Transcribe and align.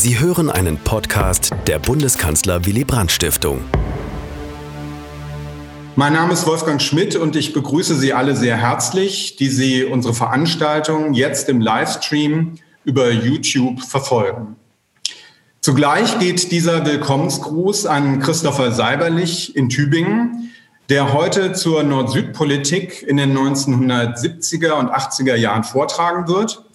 Sie 0.00 0.20
hören 0.20 0.48
einen 0.48 0.78
Podcast 0.78 1.52
der 1.66 1.80
Bundeskanzler 1.80 2.64
Willy 2.64 2.84
Brandt 2.84 3.10
Stiftung. 3.10 3.64
Mein 5.96 6.12
Name 6.12 6.34
ist 6.34 6.46
Wolfgang 6.46 6.80
Schmidt 6.80 7.16
und 7.16 7.34
ich 7.34 7.52
begrüße 7.52 7.96
Sie 7.96 8.12
alle 8.12 8.36
sehr 8.36 8.56
herzlich, 8.56 9.34
die 9.34 9.48
Sie 9.48 9.82
unsere 9.82 10.14
Veranstaltung 10.14 11.14
jetzt 11.14 11.48
im 11.48 11.60
Livestream 11.60 12.60
über 12.84 13.10
YouTube 13.10 13.82
verfolgen. 13.82 14.54
Zugleich 15.60 16.20
geht 16.20 16.52
dieser 16.52 16.86
Willkommensgruß 16.86 17.86
an 17.86 18.20
Christopher 18.20 18.70
Seiberlich 18.70 19.56
in 19.56 19.68
Tübingen, 19.68 20.52
der 20.90 21.12
heute 21.12 21.54
zur 21.54 21.82
Nord-Süd-Politik 21.82 23.02
in 23.02 23.16
den 23.16 23.36
1970er 23.36 24.74
und 24.74 24.90
80er 24.90 25.34
Jahren 25.34 25.64
vortragen 25.64 26.28
wird, 26.28 26.67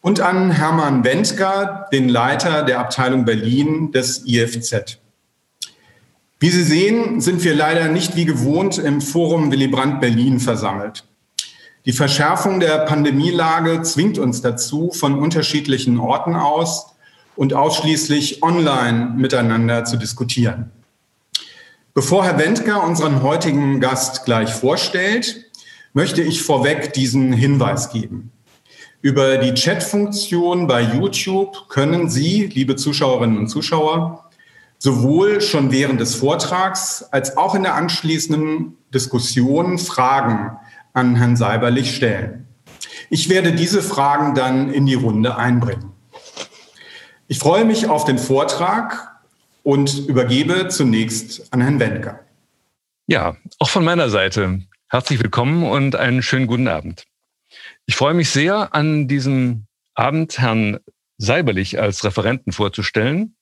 und 0.00 0.20
an 0.20 0.50
Hermann 0.50 1.04
Wendker, 1.04 1.88
den 1.92 2.08
Leiter 2.08 2.62
der 2.62 2.80
Abteilung 2.80 3.24
Berlin 3.24 3.92
des 3.92 4.26
IFZ. 4.26 4.98
Wie 6.40 6.50
Sie 6.50 6.62
sehen, 6.62 7.20
sind 7.20 7.42
wir 7.42 7.54
leider 7.54 7.88
nicht 7.88 8.14
wie 8.14 8.24
gewohnt 8.24 8.78
im 8.78 9.00
Forum 9.00 9.50
Willy 9.50 9.66
Brandt 9.66 10.00
Berlin 10.00 10.38
versammelt. 10.38 11.04
Die 11.84 11.92
Verschärfung 11.92 12.60
der 12.60 12.78
Pandemielage 12.80 13.82
zwingt 13.82 14.18
uns 14.18 14.40
dazu, 14.40 14.92
von 14.92 15.18
unterschiedlichen 15.18 15.98
Orten 15.98 16.36
aus 16.36 16.94
und 17.34 17.54
ausschließlich 17.54 18.42
online 18.42 19.14
miteinander 19.16 19.84
zu 19.84 19.96
diskutieren. 19.96 20.70
Bevor 21.94 22.24
Herr 22.24 22.38
Wendker 22.38 22.84
unseren 22.84 23.22
heutigen 23.22 23.80
Gast 23.80 24.24
gleich 24.24 24.52
vorstellt, 24.52 25.46
möchte 25.92 26.22
ich 26.22 26.42
vorweg 26.42 26.92
diesen 26.92 27.32
Hinweis 27.32 27.90
geben. 27.90 28.30
Über 29.00 29.38
die 29.38 29.54
Chatfunktion 29.54 30.66
bei 30.66 30.82
YouTube 30.82 31.68
können 31.68 32.10
Sie, 32.10 32.46
liebe 32.46 32.74
Zuschauerinnen 32.74 33.38
und 33.38 33.46
Zuschauer, 33.46 34.28
sowohl 34.78 35.40
schon 35.40 35.70
während 35.70 36.00
des 36.00 36.16
Vortrags 36.16 37.04
als 37.12 37.36
auch 37.36 37.54
in 37.54 37.62
der 37.62 37.76
anschließenden 37.76 38.76
Diskussion 38.92 39.78
Fragen 39.78 40.56
an 40.94 41.14
Herrn 41.14 41.36
Seiberlich 41.36 41.94
stellen. 41.94 42.48
Ich 43.08 43.28
werde 43.28 43.52
diese 43.52 43.82
Fragen 43.82 44.34
dann 44.34 44.72
in 44.72 44.84
die 44.84 44.94
Runde 44.94 45.36
einbringen. 45.36 45.92
Ich 47.28 47.38
freue 47.38 47.64
mich 47.64 47.88
auf 47.88 48.04
den 48.04 48.18
Vortrag 48.18 49.12
und 49.62 50.08
übergebe 50.08 50.66
zunächst 50.68 51.52
an 51.52 51.60
Herrn 51.60 51.78
Wendker. 51.78 52.18
Ja, 53.06 53.36
auch 53.60 53.70
von 53.70 53.84
meiner 53.84 54.10
Seite 54.10 54.62
herzlich 54.88 55.22
willkommen 55.22 55.62
und 55.62 55.94
einen 55.94 56.20
schönen 56.22 56.48
guten 56.48 56.66
Abend. 56.66 57.04
Ich 57.88 57.96
freue 57.96 58.12
mich 58.12 58.28
sehr, 58.28 58.74
an 58.74 59.08
diesem 59.08 59.66
Abend 59.94 60.38
Herrn 60.38 60.78
Seiberlich 61.16 61.80
als 61.80 62.04
Referenten 62.04 62.52
vorzustellen. 62.52 63.34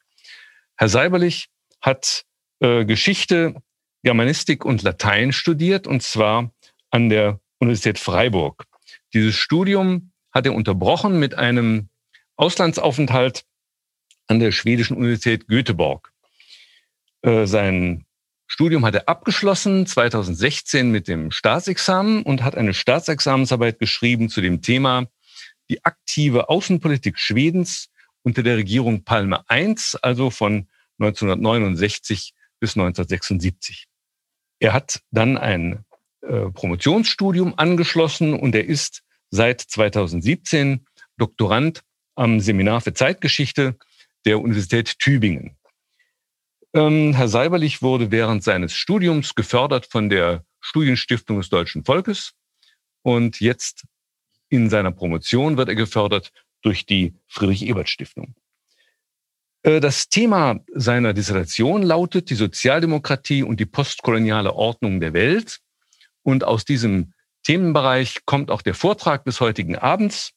Herr 0.77 0.89
Seiberlich 0.89 1.49
hat 1.83 2.25
äh, 2.61 2.85
Geschichte, 2.85 3.57
Germanistik 4.05 4.65
und 4.65 4.83
Latein 4.83 5.33
studiert, 5.33 5.89
und 5.89 6.05
zwar 6.05 6.53
an 6.91 7.09
der 7.09 7.41
Universität 7.59 7.99
Freiburg. 7.99 8.67
Dieses 9.13 9.35
Studium 9.35 10.13
hat 10.31 10.47
er 10.47 10.55
unterbrochen 10.55 11.19
mit 11.19 11.35
einem 11.35 11.89
Auslandsaufenthalt 12.37 13.45
an 14.29 14.39
der 14.39 14.53
schwedischen 14.53 14.97
Universität 14.97 15.49
Göteborg. 15.49 16.13
Äh, 17.23 17.47
sein 17.47 18.06
Studium 18.47 18.85
hat 18.85 18.95
er 18.95 19.09
abgeschlossen 19.09 19.87
2016 19.87 20.91
mit 20.91 21.09
dem 21.09 21.31
Staatsexamen 21.31 22.23
und 22.23 22.43
hat 22.43 22.57
eine 22.57 22.75
Staatsexamensarbeit 22.75 23.79
geschrieben 23.79 24.29
zu 24.29 24.41
dem 24.41 24.63
Thema 24.63 25.07
die 25.69 25.85
aktive 25.85 26.49
Außenpolitik 26.49 27.19
Schwedens 27.19 27.89
unter 28.23 28.43
der 28.43 28.57
Regierung 28.57 29.05
Palme 29.05 29.45
I, 29.53 29.75
also 30.03 30.31
von 30.31 30.69
1969 30.99 32.35
bis 32.61 32.77
1976. 32.77 33.87
Er 34.59 34.73
hat 34.73 35.01
dann 35.11 35.37
ein 35.37 35.85
äh, 36.23 36.51
Promotionsstudium 36.51 37.55
angeschlossen 37.57 38.35
und 38.35 38.55
er 38.55 38.65
ist 38.65 39.03
seit 39.31 39.61
2017 39.61 40.87
Doktorand 41.19 41.83
am 42.15 42.41
Seminar 42.41 42.81
für 42.81 42.95
Zeitgeschichte 42.95 43.77
der 44.25 44.41
Universität 44.41 44.99
Tübingen. 44.99 45.57
Ähm, 46.75 47.15
Herr 47.15 47.29
Seiberlich 47.29 47.83
wurde 47.83 48.11
während 48.11 48.43
seines 48.43 48.75
Studiums 48.75 49.35
gefördert 49.35 49.87
von 49.87 50.09
der 50.09 50.45
Studienstiftung 50.61 51.39
des 51.39 51.49
deutschen 51.49 51.85
Volkes 51.85 52.33
und 53.03 53.41
jetzt 53.41 53.85
in 54.49 54.71
seiner 54.71 54.93
Promotion 54.93 55.57
wird 55.57 55.69
er 55.69 55.75
gefördert 55.75 56.33
durch 56.63 56.87
die 56.87 57.15
Friedrich-Ebert-Stiftung. 57.29 58.35
Äh, 59.63 59.81
das 59.81 60.09
Thema 60.09 60.61
seiner 60.73 61.13
Dissertation 61.13 61.83
lautet 61.83 62.31
die 62.31 62.35
Sozialdemokratie 62.35 63.43
und 63.43 63.61
die 63.61 63.67
postkoloniale 63.67 64.55
Ordnung 64.55 65.01
der 65.01 65.13
Welt. 65.13 65.59
Und 66.23 66.45
aus 66.45 66.65
diesem 66.65 67.13
Themenbereich 67.45 68.25
kommt 68.25 68.51
auch 68.51 68.63
der 68.63 68.75
Vortrag 68.75 69.25
des 69.25 69.41
heutigen 69.41 69.77
Abends. 69.77 70.33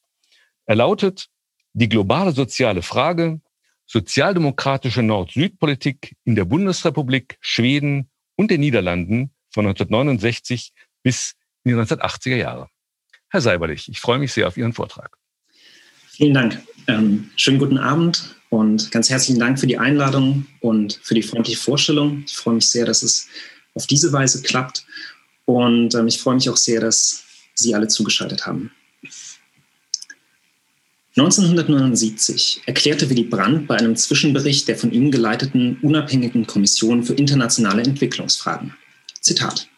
Er 0.66 0.76
lautet 0.76 1.28
die 1.72 1.88
globale 1.88 2.32
soziale 2.32 2.82
Frage, 2.82 3.40
sozialdemokratische 3.90 5.02
Nord-Süd-Politik 5.02 6.14
in 6.24 6.36
der 6.36 6.44
Bundesrepublik, 6.44 7.36
Schweden 7.40 8.08
und 8.36 8.52
den 8.52 8.60
Niederlanden 8.60 9.32
von 9.50 9.66
1969 9.66 10.72
bis 11.02 11.34
in 11.64 11.72
die 11.72 11.76
1980er 11.76 12.36
Jahre. 12.36 12.68
Herr 13.30 13.40
Seiberlich, 13.40 13.88
ich 13.88 13.98
freue 13.98 14.20
mich 14.20 14.32
sehr 14.32 14.46
auf 14.46 14.56
Ihren 14.56 14.72
Vortrag. 14.72 15.16
Vielen 16.06 16.34
Dank. 16.34 16.62
Ähm, 16.86 17.30
schönen 17.34 17.58
guten 17.58 17.78
Abend 17.78 18.36
und 18.48 18.92
ganz 18.92 19.10
herzlichen 19.10 19.40
Dank 19.40 19.58
für 19.58 19.66
die 19.66 19.78
Einladung 19.78 20.46
und 20.60 21.00
für 21.02 21.14
die 21.14 21.22
freundliche 21.22 21.58
Vorstellung. 21.58 22.22
Ich 22.26 22.36
freue 22.36 22.54
mich 22.54 22.70
sehr, 22.70 22.86
dass 22.86 23.02
es 23.02 23.28
auf 23.74 23.88
diese 23.88 24.12
Weise 24.12 24.42
klappt 24.42 24.86
und 25.46 25.96
ähm, 25.96 26.06
ich 26.06 26.20
freue 26.20 26.36
mich 26.36 26.48
auch 26.48 26.56
sehr, 26.56 26.80
dass 26.80 27.24
Sie 27.54 27.74
alle 27.74 27.88
zugeschaltet 27.88 28.46
haben. 28.46 28.70
1979 31.16 32.62
erklärte 32.66 33.10
Willy 33.10 33.24
Brandt 33.24 33.66
bei 33.66 33.76
einem 33.76 33.96
Zwischenbericht 33.96 34.68
der 34.68 34.76
von 34.76 34.92
ihm 34.92 35.10
geleiteten 35.10 35.78
unabhängigen 35.82 36.46
Kommission 36.46 37.02
für 37.02 37.14
internationale 37.14 37.82
Entwicklungsfragen. 37.82 38.74
Zitat. 39.20 39.68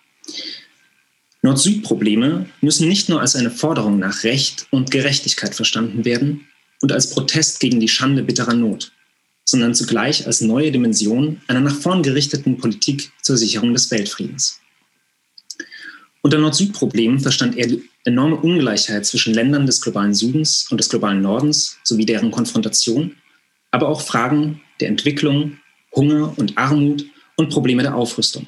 Nord-Süd-Probleme 1.41 2.47
müssen 2.61 2.87
nicht 2.87 3.09
nur 3.09 3.21
als 3.21 3.35
eine 3.35 3.51
Forderung 3.51 3.99
nach 3.99 4.25
Recht 4.25 4.67
und 4.71 4.91
Gerechtigkeit 4.91 5.55
verstanden 5.55 6.05
werden 6.05 6.47
und 6.83 6.93
als 6.93 7.11
Protest 7.11 7.61
gegen 7.61 7.81
die 7.81 7.89
Schande 7.89 8.23
bitterer 8.23 8.55
Not, 8.55 8.93
sondern 9.45 9.75
zugleich 9.75 10.27
als 10.27 10.43
neue 10.43 10.71
Dimension 10.71 11.41
einer 11.49 11.61
nach 11.61 11.75
vorn 11.75 12.03
gerichteten 12.03 12.59
Politik 12.59 13.11
zur 13.23 13.39
Sicherung 13.39 13.73
des 13.73 13.91
Weltfriedens. 13.91 14.61
Unter 16.21 16.39
Nord-Süd-Problemen 16.39 17.19
verstand 17.19 17.57
er 17.57 17.67
die 17.67 17.89
enorme 18.05 18.37
Ungleichheit 18.37 19.07
zwischen 19.07 19.35
Ländern 19.35 19.67
des 19.67 19.81
globalen 19.81 20.15
Südens 20.15 20.67
und 20.71 20.79
des 20.79 20.89
globalen 20.89 21.23
Nordens 21.23 21.79
sowie 21.85 22.07
deren 22.07 22.31
Konfrontation, 22.31 23.17
aber 23.71 23.89
auch 23.89 24.03
Fragen 24.03 24.61
der 24.81 24.89
Entwicklung, 24.89 25.59
Hunger 25.95 26.35
und 26.37 26.59
Armut 26.59 27.05
und 27.37 27.51
Probleme 27.51 27.83
der 27.83 27.95
Aufrüstung. 27.95 28.47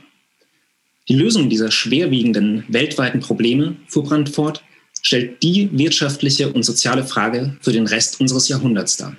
Die 1.08 1.14
Lösung 1.14 1.50
dieser 1.50 1.70
schwerwiegenden 1.70 2.64
weltweiten 2.68 3.20
Probleme, 3.20 3.76
fuhr 3.86 4.04
Brandt 4.04 4.30
fort, 4.30 4.62
stellt 5.02 5.42
die 5.42 5.68
wirtschaftliche 5.72 6.50
und 6.52 6.62
soziale 6.62 7.04
Frage 7.04 7.56
für 7.60 7.72
den 7.72 7.86
Rest 7.86 8.20
unseres 8.20 8.48
Jahrhunderts 8.48 8.96
dar. 8.96 9.16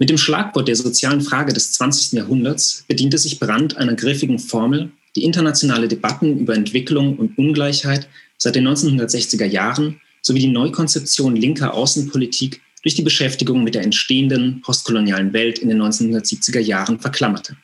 Mit 0.00 0.10
dem 0.10 0.18
Schlagwort 0.18 0.66
der 0.66 0.74
sozialen 0.74 1.20
Frage 1.20 1.52
des 1.52 1.72
20. 1.72 2.12
Jahrhunderts 2.12 2.84
bediente 2.88 3.16
sich 3.16 3.38
Brandt 3.38 3.76
einer 3.76 3.94
griffigen 3.94 4.40
Formel, 4.40 4.90
die 5.14 5.22
internationale 5.22 5.86
Debatten 5.86 6.40
über 6.40 6.54
Entwicklung 6.54 7.16
und 7.16 7.38
Ungleichheit 7.38 8.08
seit 8.44 8.56
den 8.56 8.68
1960er 8.68 9.46
Jahren 9.46 10.02
sowie 10.20 10.40
die 10.40 10.48
Neukonzeption 10.48 11.34
linker 11.34 11.72
Außenpolitik 11.72 12.60
durch 12.82 12.94
die 12.94 13.02
Beschäftigung 13.02 13.64
mit 13.64 13.74
der 13.74 13.82
entstehenden 13.82 14.60
postkolonialen 14.60 15.32
Welt 15.32 15.58
in 15.60 15.70
den 15.70 15.80
1970er 15.80 16.60
Jahren 16.60 17.00
verklammerte. 17.00 17.56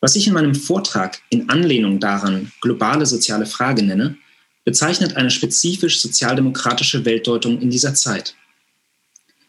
Was 0.00 0.14
ich 0.14 0.28
in 0.28 0.32
meinem 0.32 0.54
Vortrag 0.54 1.20
in 1.28 1.48
Anlehnung 1.48 1.98
daran 1.98 2.52
globale 2.60 3.04
soziale 3.04 3.46
Frage 3.46 3.82
nenne, 3.82 4.16
bezeichnet 4.64 5.16
eine 5.16 5.32
spezifisch 5.32 6.00
sozialdemokratische 6.00 7.04
Weltdeutung 7.04 7.60
in 7.60 7.70
dieser 7.70 7.94
Zeit. 7.94 8.36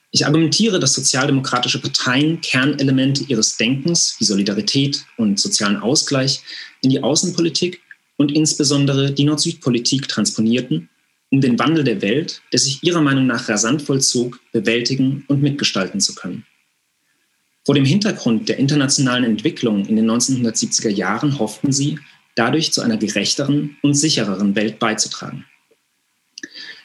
Ich 0.10 0.26
argumentiere, 0.26 0.80
dass 0.80 0.96
sozialdemokratische 0.96 1.82
Parteien 1.82 2.42
Kernelemente 2.42 3.26
ihres 3.28 3.58
Denkens 3.58 4.16
wie 4.18 4.26
Solidarität 4.26 5.06
und 5.18 5.40
sozialen 5.40 5.78
Ausgleich 5.78 6.42
in 6.82 6.90
die 6.90 7.04
Außenpolitik 7.04 7.82
und 8.18 8.32
insbesondere 8.32 9.12
die 9.12 9.24
Nord-Süd-Politik 9.26 10.08
transponierten, 10.08 10.90
um 11.32 11.42
den 11.42 11.60
Wandel 11.60 11.84
der 11.84 12.02
Welt, 12.02 12.42
der 12.52 12.60
sich 12.60 12.84
ihrer 12.84 13.02
Meinung 13.02 13.28
nach 13.28 13.50
rasant 13.50 13.82
vollzog, 13.82 14.40
bewältigen 14.52 15.26
und 15.28 15.42
mitgestalten 15.42 16.00
zu 16.00 16.16
können. 16.16 16.46
Vor 17.66 17.76
dem 17.76 17.86
Hintergrund 17.86 18.48
der 18.48 18.60
internationalen 18.60 19.24
Entwicklung 19.24 19.86
in 19.86 19.96
den 19.96 20.10
1970er 20.10 20.90
Jahren 20.90 21.40
hofften 21.40 21.72
sie, 21.72 22.00
dadurch 22.36 22.72
zu 22.72 22.82
einer 22.82 22.98
gerechteren 22.98 23.78
und 23.82 23.96
sichereren 23.96 24.56
Welt 24.56 24.78
beizutragen. 24.78 25.46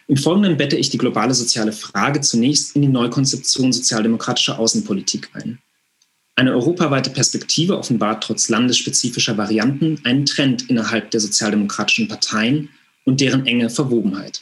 Im 0.08 0.16
Folgenden 0.16 0.56
bette 0.56 0.76
ich 0.76 0.90
die 0.90 0.98
globale 0.98 1.34
soziale 1.34 1.72
Frage 1.72 2.20
zunächst 2.20 2.74
in 2.74 2.82
die 2.82 2.88
Neukonzeption 2.88 3.72
sozialdemokratischer 3.72 4.58
Außenpolitik 4.58 5.30
ein. 5.34 5.60
Eine 6.40 6.54
europaweite 6.54 7.10
Perspektive 7.10 7.76
offenbart 7.76 8.24
trotz 8.24 8.48
landesspezifischer 8.48 9.36
Varianten 9.36 10.00
einen 10.04 10.24
Trend 10.24 10.70
innerhalb 10.70 11.10
der 11.10 11.20
sozialdemokratischen 11.20 12.08
Parteien 12.08 12.70
und 13.04 13.20
deren 13.20 13.44
enge 13.44 13.68
Verwobenheit. 13.68 14.40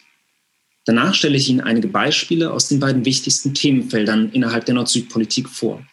Danach 0.85 1.13
stelle 1.13 1.37
ich 1.37 1.49
Ihnen 1.49 1.61
einige 1.61 1.89
Beispiele 1.89 2.53
aus 2.53 2.69
den 2.69 2.79
beiden 2.79 3.05
wichtigsten 3.05 3.53
Themenfeldern 3.53 4.31
innerhalb 4.31 4.65
der 4.65 4.77
Nord-Süd-Politik 4.77 5.49
vor. 5.49 5.85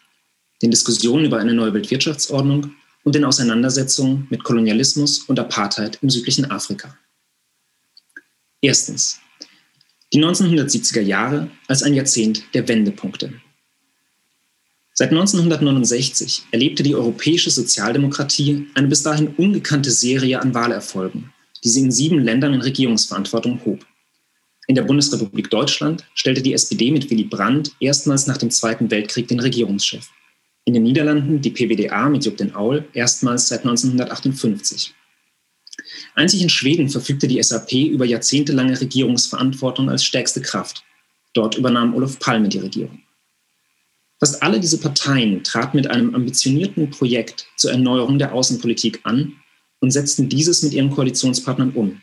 Den 0.62 0.70
Diskussionen 0.70 1.24
über 1.24 1.40
eine 1.40 1.54
neue 1.54 1.74
Weltwirtschaftsordnung 1.74 2.70
und 3.02 3.14
den 3.16 3.24
Auseinandersetzungen 3.24 4.28
mit 4.30 4.44
Kolonialismus 4.44 5.24
und 5.24 5.40
Apartheid 5.40 5.98
im 6.02 6.10
südlichen 6.10 6.48
Afrika. 6.48 6.96
Erstens. 8.60 9.18
Die 10.12 10.22
1970er 10.22 11.00
Jahre 11.00 11.50
als 11.66 11.82
ein 11.82 11.94
Jahrzehnt 11.94 12.44
der 12.54 12.68
Wendepunkte. 12.68 13.32
Seit 14.98 15.10
1969 15.10 16.44
erlebte 16.52 16.82
die 16.82 16.94
europäische 16.94 17.50
Sozialdemokratie 17.50 18.66
eine 18.72 18.88
bis 18.88 19.02
dahin 19.02 19.28
ungekannte 19.36 19.90
Serie 19.90 20.40
an 20.40 20.54
Wahlerfolgen, 20.54 21.34
die 21.62 21.68
sie 21.68 21.82
in 21.82 21.92
sieben 21.92 22.18
Ländern 22.20 22.54
in 22.54 22.62
Regierungsverantwortung 22.62 23.60
hob. 23.66 23.84
In 24.68 24.74
der 24.74 24.84
Bundesrepublik 24.84 25.50
Deutschland 25.50 26.06
stellte 26.14 26.40
die 26.40 26.54
SPD 26.54 26.90
mit 26.90 27.10
Willy 27.10 27.24
Brandt 27.24 27.72
erstmals 27.78 28.26
nach 28.26 28.38
dem 28.38 28.50
Zweiten 28.50 28.90
Weltkrieg 28.90 29.28
den 29.28 29.40
Regierungschef. 29.40 30.08
In 30.64 30.72
den 30.72 30.84
Niederlanden 30.84 31.42
die 31.42 31.50
PWDA 31.50 32.08
mit 32.08 32.24
Jupp 32.24 32.38
den 32.38 32.54
Aul 32.54 32.88
erstmals 32.94 33.48
seit 33.48 33.66
1958. 33.66 34.94
Einzig 36.14 36.40
in 36.40 36.48
Schweden 36.48 36.88
verfügte 36.88 37.28
die 37.28 37.42
SAP 37.42 37.72
über 37.74 38.06
jahrzehntelange 38.06 38.80
Regierungsverantwortung 38.80 39.90
als 39.90 40.04
stärkste 40.04 40.40
Kraft. 40.40 40.84
Dort 41.34 41.58
übernahm 41.58 41.94
Olof 41.94 42.18
Palme 42.18 42.48
die 42.48 42.60
Regierung. 42.60 43.02
Fast 44.18 44.42
alle 44.42 44.60
diese 44.60 44.78
Parteien 44.78 45.44
traten 45.44 45.76
mit 45.76 45.88
einem 45.88 46.14
ambitionierten 46.14 46.90
Projekt 46.90 47.46
zur 47.56 47.72
Erneuerung 47.72 48.18
der 48.18 48.32
Außenpolitik 48.32 49.00
an 49.02 49.34
und 49.80 49.90
setzten 49.90 50.28
dieses 50.28 50.62
mit 50.62 50.72
ihren 50.72 50.90
Koalitionspartnern 50.90 51.72
um. 51.72 52.00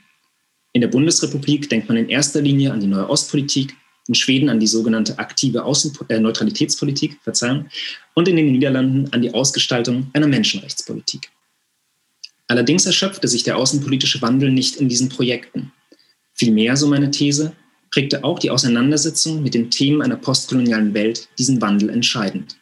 In 0.73 0.81
der 0.81 0.89
Bundesrepublik 0.89 1.69
denkt 1.69 1.87
man 1.87 1.97
in 1.97 2.09
erster 2.09 2.41
Linie 2.41 2.71
an 2.71 2.79
die 2.79 2.87
neue 2.87 3.09
Ostpolitik, 3.09 3.75
in 4.07 4.15
Schweden 4.15 4.49
an 4.49 4.59
die 4.59 4.67
sogenannte 4.67 5.17
aktive 5.17 5.63
Außen 5.63 5.97
äh, 6.09 6.19
Neutralitätspolitik, 6.19 7.19
Verzeihung, 7.23 7.67
und 8.13 8.27
in 8.27 8.35
den 8.35 8.51
Niederlanden 8.51 9.11
an 9.13 9.21
die 9.21 9.33
Ausgestaltung 9.33 10.09
einer 10.13 10.27
Menschenrechtspolitik. 10.27 11.31
Allerdings 12.47 12.85
erschöpfte 12.85 13.27
sich 13.27 13.43
der 13.43 13.57
außenpolitische 13.57 14.21
Wandel 14.21 14.51
nicht 14.51 14.75
in 14.75 14.89
diesen 14.89 15.09
Projekten. 15.09 15.71
Vielmehr, 16.33 16.75
so 16.75 16.87
meine 16.87 17.11
These, 17.11 17.53
prägte 17.93 18.23
auch 18.23 18.39
die 18.39 18.49
Auseinandersetzung 18.49 19.43
mit 19.43 19.53
den 19.53 19.69
Themen 19.69 20.01
einer 20.01 20.15
postkolonialen 20.15 20.95
Welt 20.95 21.29
diesen 21.37 21.61
Wandel 21.61 21.91
entscheidend. 21.91 22.57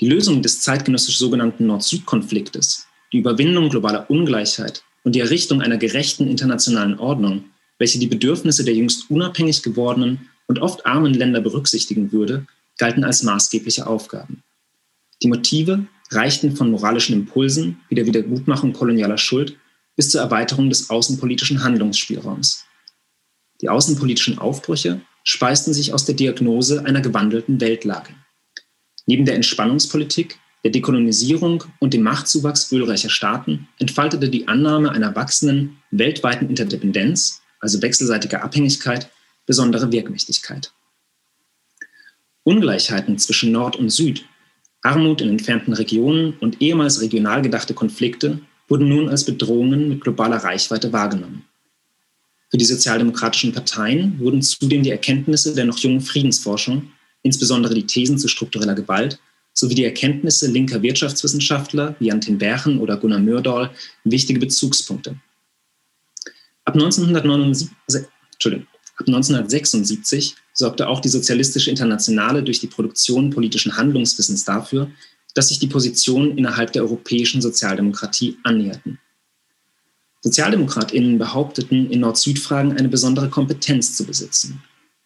Die 0.00 0.08
Lösung 0.08 0.40
des 0.40 0.60
zeitgenössisch 0.60 1.18
sogenannten 1.18 1.66
Nord-Süd-Konfliktes, 1.66 2.86
die 3.12 3.18
Überwindung 3.18 3.70
globaler 3.70 4.08
Ungleichheit 4.08 4.84
und 5.02 5.16
die 5.16 5.20
Errichtung 5.20 5.60
einer 5.62 5.78
gerechten 5.78 6.28
internationalen 6.28 6.96
Ordnung, 7.00 7.46
welche 7.78 7.98
die 7.98 8.06
Bedürfnisse 8.06 8.64
der 8.64 8.74
jüngst 8.74 9.10
unabhängig 9.10 9.64
gewordenen 9.64 10.30
und 10.46 10.60
oft 10.60 10.86
armen 10.86 11.12
Länder 11.12 11.40
berücksichtigen 11.40 12.12
würde, 12.12 12.46
galten 12.78 13.02
als 13.02 13.24
maßgebliche 13.24 13.88
Aufgaben. 13.88 14.44
Die 15.24 15.28
Motive 15.28 15.86
reichten 16.12 16.54
von 16.54 16.70
moralischen 16.70 17.16
Impulsen 17.16 17.80
wie 17.88 17.96
der 17.96 18.06
Wiedergutmachung 18.06 18.72
kolonialer 18.74 19.18
Schuld 19.18 19.56
bis 19.96 20.10
zur 20.10 20.20
Erweiterung 20.20 20.68
des 20.68 20.88
außenpolitischen 20.88 21.64
Handlungsspielraums. 21.64 22.64
Die 23.60 23.68
außenpolitischen 23.68 24.38
Aufbrüche 24.38 25.00
speisten 25.22 25.74
sich 25.74 25.92
aus 25.92 26.04
der 26.04 26.14
Diagnose 26.14 26.84
einer 26.84 27.00
gewandelten 27.00 27.60
Weltlage. 27.60 28.14
Neben 29.06 29.24
der 29.24 29.34
Entspannungspolitik, 29.34 30.38
der 30.64 30.70
Dekolonisierung 30.70 31.64
und 31.78 31.94
dem 31.94 32.02
Machtzuwachs 32.02 32.70
ölreicher 32.72 33.10
Staaten 33.10 33.68
entfaltete 33.78 34.28
die 34.28 34.48
Annahme 34.48 34.92
einer 34.92 35.14
wachsenden 35.16 35.78
weltweiten 35.90 36.48
Interdependenz, 36.48 37.40
also 37.60 37.80
wechselseitiger 37.82 38.42
Abhängigkeit, 38.42 39.10
besondere 39.46 39.90
Wirkmächtigkeit. 39.90 40.72
Ungleichheiten 42.42 43.18
zwischen 43.18 43.52
Nord 43.52 43.76
und 43.76 43.90
Süd 43.90 44.24
Armut 44.82 45.20
in 45.20 45.28
entfernten 45.28 45.74
Regionen 45.74 46.38
und 46.38 46.62
ehemals 46.62 47.00
regional 47.00 47.42
gedachte 47.42 47.74
Konflikte 47.74 48.40
wurden 48.68 48.88
nun 48.88 49.08
als 49.08 49.24
Bedrohungen 49.24 49.88
mit 49.88 50.00
globaler 50.00 50.38
Reichweite 50.38 50.92
wahrgenommen. 50.92 51.44
Für 52.50 52.58
die 52.58 52.64
sozialdemokratischen 52.64 53.52
Parteien 53.52 54.18
wurden 54.18 54.42
zudem 54.42 54.82
die 54.82 54.90
Erkenntnisse 54.90 55.54
der 55.54 55.64
noch 55.64 55.78
jungen 55.78 56.00
Friedensforschung, 56.00 56.90
insbesondere 57.22 57.74
die 57.74 57.86
Thesen 57.86 58.18
zu 58.18 58.26
struktureller 58.26 58.74
Gewalt, 58.74 59.20
sowie 59.52 59.76
die 59.76 59.84
Erkenntnisse 59.84 60.50
linker 60.50 60.82
Wirtschaftswissenschaftler 60.82 61.94
wie 62.00 62.10
Antin 62.10 62.38
Berchen 62.38 62.78
oder 62.78 62.96
Gunnar 62.96 63.20
Myrdal 63.20 63.70
wichtige 64.04 64.40
Bezugspunkte. 64.40 65.16
Ab 66.64 66.74
1979, 66.74 67.68
ab 68.96 69.06
1976 69.06 70.34
sorgte 70.52 70.88
auch 70.88 71.00
die 71.00 71.08
Sozialistische 71.08 71.70
Internationale 71.70 72.42
durch 72.42 72.60
die 72.60 72.66
Produktion 72.66 73.30
politischen 73.30 73.76
Handlungswissens 73.76 74.44
dafür, 74.44 74.90
dass 75.34 75.48
sich 75.48 75.58
die 75.60 75.68
Positionen 75.68 76.36
innerhalb 76.36 76.72
der 76.72 76.82
europäischen 76.82 77.40
Sozialdemokratie 77.40 78.38
annäherten. 78.42 78.98
SozialdemokratInnen 80.22 81.18
behaupteten, 81.18 81.90
in 81.90 82.00
Nord-Süd-Fragen 82.00 82.76
eine 82.76 82.88
besondere 82.88 83.30
Kompetenz 83.30 83.96
zu 83.96 84.04
besitzen. 84.04 84.62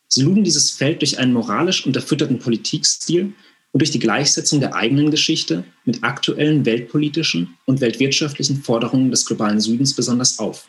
Sie 0.09 0.23
luden 0.23 0.45
dieses 0.45 0.71
Feld 0.71 1.01
durch 1.03 1.19
einen 1.19 1.33
moralisch 1.33 1.87
unterfütterten 1.87 2.39
Politikstil 2.39 3.33
und 3.73 3.81
durch 3.81 3.91
die 3.91 3.99
Gleichsetzung 3.99 4.61
der 4.61 4.75
eigenen 4.75 5.11
Geschichte 5.11 5.65
mit 5.85 6.05
aktuellen 6.05 6.65
weltpolitischen 6.65 7.57
und 7.67 7.81
weltwirtschaftlichen 7.81 8.63
Forderungen 8.63 9.11
des 9.11 9.27
globalen 9.27 9.61
Südens 9.61 9.95
besonders 9.95 10.39
auf. 10.39 10.69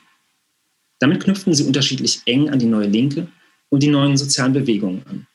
Damit 1.00 1.24
knüpften 1.24 1.54
sie 1.54 1.66
unterschiedlich 1.66 2.22
eng 2.26 2.50
an 2.50 2.60
die 2.60 2.66
neue 2.66 2.88
Linke 2.88 3.28
und 3.70 3.84
die 3.84 3.90
neuen 3.90 4.18
sozialen 4.18 4.54
Bewegungen 4.54 5.04
an. 5.06 5.28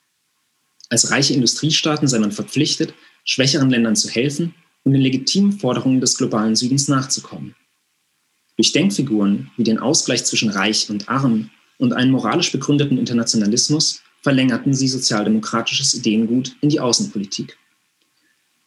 Als 0.89 1.11
reiche 1.11 1.33
Industriestaaten 1.33 2.07
sei 2.07 2.19
man 2.19 2.33
verpflichtet, 2.33 2.93
schwächeren 3.23 3.69
Ländern 3.69 3.95
zu 3.95 4.09
helfen 4.09 4.53
und 4.83 4.93
den 4.93 5.01
legitimen 5.01 5.53
Forderungen 5.53 6.01
des 6.01 6.17
globalen 6.17 6.55
Südens 6.55 6.87
nachzukommen. 6.87 7.55
Durch 8.57 8.73
Denkfiguren 8.73 9.51
wie 9.57 9.63
den 9.63 9.79
Ausgleich 9.79 10.25
zwischen 10.25 10.49
Reich 10.49 10.89
und 10.89 11.09
Arm 11.09 11.49
und 11.77 11.93
einen 11.93 12.11
moralisch 12.11 12.51
begründeten 12.51 12.97
Internationalismus 12.97 14.01
verlängerten 14.21 14.73
sie 14.73 14.87
sozialdemokratisches 14.87 15.93
Ideengut 15.95 16.55
in 16.61 16.69
die 16.69 16.79
Außenpolitik. 16.79 17.57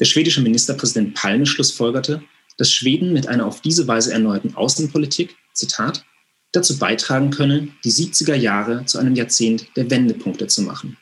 Der 0.00 0.04
schwedische 0.06 0.40
Ministerpräsident 0.40 1.14
Palme 1.14 1.46
schlussfolgerte, 1.46 2.22
dass 2.56 2.72
Schweden 2.72 3.12
mit 3.12 3.28
einer 3.28 3.46
auf 3.46 3.60
diese 3.60 3.86
Weise 3.86 4.12
erneuerten 4.12 4.54
Außenpolitik, 4.54 5.36
Zitat, 5.52 6.04
dazu 6.52 6.78
beitragen 6.78 7.30
könne, 7.30 7.68
die 7.84 7.90
70er 7.90 8.34
Jahre 8.34 8.84
zu 8.86 8.98
einem 8.98 9.14
Jahrzehnt 9.14 9.68
der 9.76 9.90
Wendepunkte 9.90 10.46
zu 10.46 10.62
machen. 10.62 10.96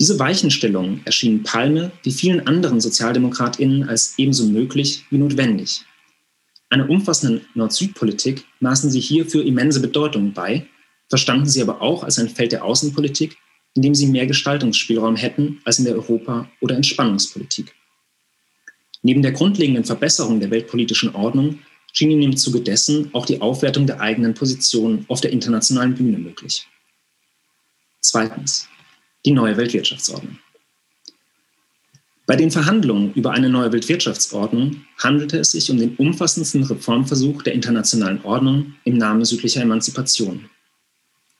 Diese 0.00 0.18
Weichenstellungen 0.18 1.02
erschienen 1.04 1.42
Palme 1.42 1.90
wie 2.04 2.12
vielen 2.12 2.46
anderen 2.46 2.80
SozialdemokratInnen 2.80 3.88
als 3.88 4.14
ebenso 4.16 4.46
möglich 4.46 5.04
wie 5.10 5.18
notwendig. 5.18 5.84
Einer 6.70 6.88
umfassenden 6.90 7.46
Nord-Süd-Politik 7.54 8.44
maßen 8.60 8.90
sie 8.90 9.00
hierfür 9.00 9.44
immense 9.44 9.80
Bedeutung 9.80 10.32
bei, 10.32 10.66
verstanden 11.08 11.46
sie 11.46 11.62
aber 11.62 11.80
auch 11.80 12.04
als 12.04 12.18
ein 12.18 12.28
Feld 12.28 12.52
der 12.52 12.64
Außenpolitik, 12.64 13.38
in 13.74 13.82
dem 13.82 13.94
sie 13.94 14.06
mehr 14.06 14.26
Gestaltungsspielraum 14.26 15.16
hätten 15.16 15.60
als 15.64 15.78
in 15.78 15.86
der 15.86 15.94
Europa- 15.94 16.50
oder 16.60 16.76
Entspannungspolitik. 16.76 17.74
Neben 19.02 19.22
der 19.22 19.32
grundlegenden 19.32 19.84
Verbesserung 19.84 20.40
der 20.40 20.50
weltpolitischen 20.50 21.14
Ordnung 21.14 21.60
schien 21.92 22.10
ihnen 22.10 22.22
im 22.22 22.36
Zuge 22.36 22.60
dessen 22.60 23.14
auch 23.14 23.24
die 23.24 23.40
Aufwertung 23.40 23.86
der 23.86 24.00
eigenen 24.00 24.34
Position 24.34 25.06
auf 25.08 25.20
der 25.20 25.32
internationalen 25.32 25.94
Bühne 25.94 26.18
möglich. 26.18 26.66
Zweitens. 28.00 28.68
Die 29.24 29.32
neue 29.32 29.56
Weltwirtschaftsordnung. 29.56 30.38
Bei 32.28 32.36
den 32.36 32.50
Verhandlungen 32.50 33.14
über 33.14 33.30
eine 33.30 33.48
neue 33.48 33.72
Weltwirtschaftsordnung 33.72 34.84
handelte 34.98 35.38
es 35.38 35.52
sich 35.52 35.70
um 35.70 35.78
den 35.78 35.96
umfassendsten 35.96 36.62
Reformversuch 36.62 37.40
der 37.40 37.54
internationalen 37.54 38.22
Ordnung 38.22 38.74
im 38.84 38.98
Namen 38.98 39.24
südlicher 39.24 39.62
Emanzipation. 39.62 40.50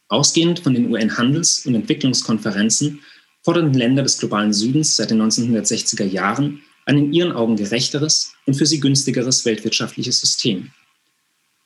Ausgehend 0.09 0.61
von 0.61 0.73
den 0.73 0.91
UN-Handels- 0.91 1.67
und 1.67 1.75
Entwicklungskonferenzen 1.75 3.01
forderten 3.43 3.75
Länder 3.75 4.03
des 4.03 4.17
globalen 4.17 4.55
Südens 4.55 4.97
seit 4.97 5.11
den 5.11 5.21
1960er 5.21 6.07
Jahren 6.07 6.63
ein 6.87 6.97
in 6.97 7.13
ihren 7.13 7.33
Augen 7.33 7.57
gerechteres 7.57 8.33
und 8.47 8.55
für 8.55 8.65
sie 8.65 8.81
günstigeres 8.81 9.45
weltwirtschaftliches 9.45 10.19
System. 10.23 10.71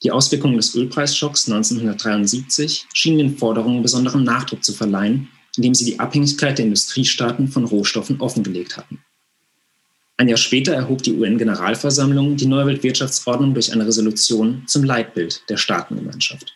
Die 0.03 0.11
Auswirkungen 0.11 0.57
des 0.57 0.75
Ölpreisschocks 0.75 1.49
1973 1.49 2.87
schienen 2.93 3.19
den 3.19 3.37
Forderungen 3.39 3.83
besonderen 3.83 4.25
Nachdruck 4.25 4.65
zu 4.65 4.73
verleihen, 4.73 5.29
indem 5.57 5.77
sie 5.77 5.85
die 5.85 6.01
Abhängigkeit 6.01 6.59
der 6.59 6.65
Industriestaaten 6.65 7.47
von 7.47 7.67
Rohstoffen 7.67 8.21
offengelegt 8.21 8.77
hatten. 8.77 8.99
Ein 10.17 10.29
Jahr 10.29 10.39
später 10.39 10.75
erhob 10.75 11.03
die 11.03 11.15
UN-Generalversammlung 11.15 12.37
die 12.37 12.47
neue 12.47 12.67
Weltwirtschaftsordnung 12.67 13.55
durch 13.55 13.73
eine 13.73 13.87
Resolution 13.87 14.63
zum 14.67 14.85
Leitbild 14.85 15.43
der 15.49 15.57
Staatengemeinschaft. 15.57 16.55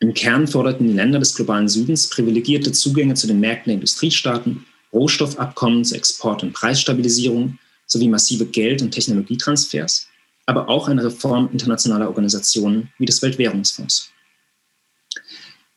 Im 0.00 0.14
Kern 0.14 0.48
forderten 0.48 0.88
die 0.88 0.94
Länder 0.94 1.18
des 1.18 1.34
globalen 1.34 1.68
Südens 1.68 2.08
privilegierte 2.08 2.72
Zugänge 2.72 3.14
zu 3.14 3.26
den 3.26 3.40
Märkten 3.40 3.70
der 3.70 3.74
Industriestaaten, 3.74 4.64
Rohstoffabkommen 4.92 5.84
zur 5.84 5.96
Export- 5.96 6.42
und 6.42 6.52
Preisstabilisierung 6.52 7.58
sowie 7.86 8.08
massive 8.08 8.46
Geld- 8.46 8.82
und 8.82 8.90
Technologietransfers, 8.90 10.08
aber 10.46 10.68
auch 10.68 10.88
eine 10.88 11.04
Reform 11.04 11.50
internationaler 11.52 12.08
Organisationen 12.08 12.90
wie 12.98 13.06
des 13.06 13.22
Weltwährungsfonds. 13.22 14.10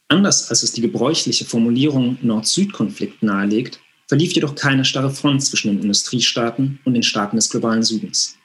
Anders 0.08 0.50
als 0.50 0.64
es 0.64 0.72
die 0.72 0.82
gebräuchliche 0.82 1.46
Formulierung 1.46 2.18
Nord-Süd-Konflikt 2.22 3.24
nahelegt, 3.24 3.80
verlief 4.08 4.34
jedoch 4.34 4.56
keine 4.56 4.86
starre 4.86 5.12
Front 5.12 5.44
zwischen 5.44 5.70
den 5.70 5.82
Industriestaaten 5.82 6.80
und 6.86 6.94
den 6.94 7.04
Staaten 7.04 7.36
des 7.36 7.50
globalen 7.50 7.84
Südens. 7.84 8.38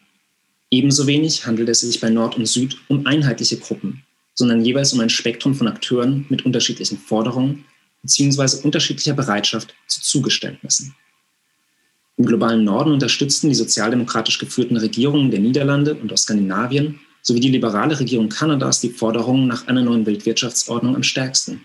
Ebenso 0.70 1.06
wenig 1.06 1.46
handelt 1.46 1.68
es 1.68 1.80
sich 1.80 2.00
bei 2.00 2.10
Nord 2.10 2.36
und 2.36 2.46
Süd 2.46 2.78
um 2.88 3.06
einheitliche 3.06 3.58
Gruppen, 3.58 4.04
sondern 4.34 4.64
jeweils 4.64 4.92
um 4.92 5.00
ein 5.00 5.10
Spektrum 5.10 5.54
von 5.54 5.68
Akteuren 5.68 6.26
mit 6.28 6.46
unterschiedlichen 6.46 6.98
Forderungen 6.98 7.64
bzw. 8.02 8.62
unterschiedlicher 8.62 9.14
Bereitschaft 9.14 9.74
zu 9.88 10.00
Zugeständnissen. 10.00 10.94
Im 12.16 12.26
globalen 12.26 12.64
Norden 12.64 12.92
unterstützten 12.92 13.48
die 13.48 13.54
sozialdemokratisch 13.54 14.38
geführten 14.38 14.76
Regierungen 14.76 15.30
der 15.30 15.40
Niederlande 15.40 15.94
und 15.94 16.12
aus 16.12 16.22
Skandinavien 16.22 17.00
sowie 17.22 17.40
die 17.40 17.48
liberale 17.48 17.98
Regierung 17.98 18.28
Kanadas 18.28 18.80
die 18.80 18.90
Forderungen 18.90 19.46
nach 19.46 19.66
einer 19.66 19.82
neuen 19.82 20.06
Weltwirtschaftsordnung 20.06 20.96
am 20.96 21.02
stärksten. 21.02 21.62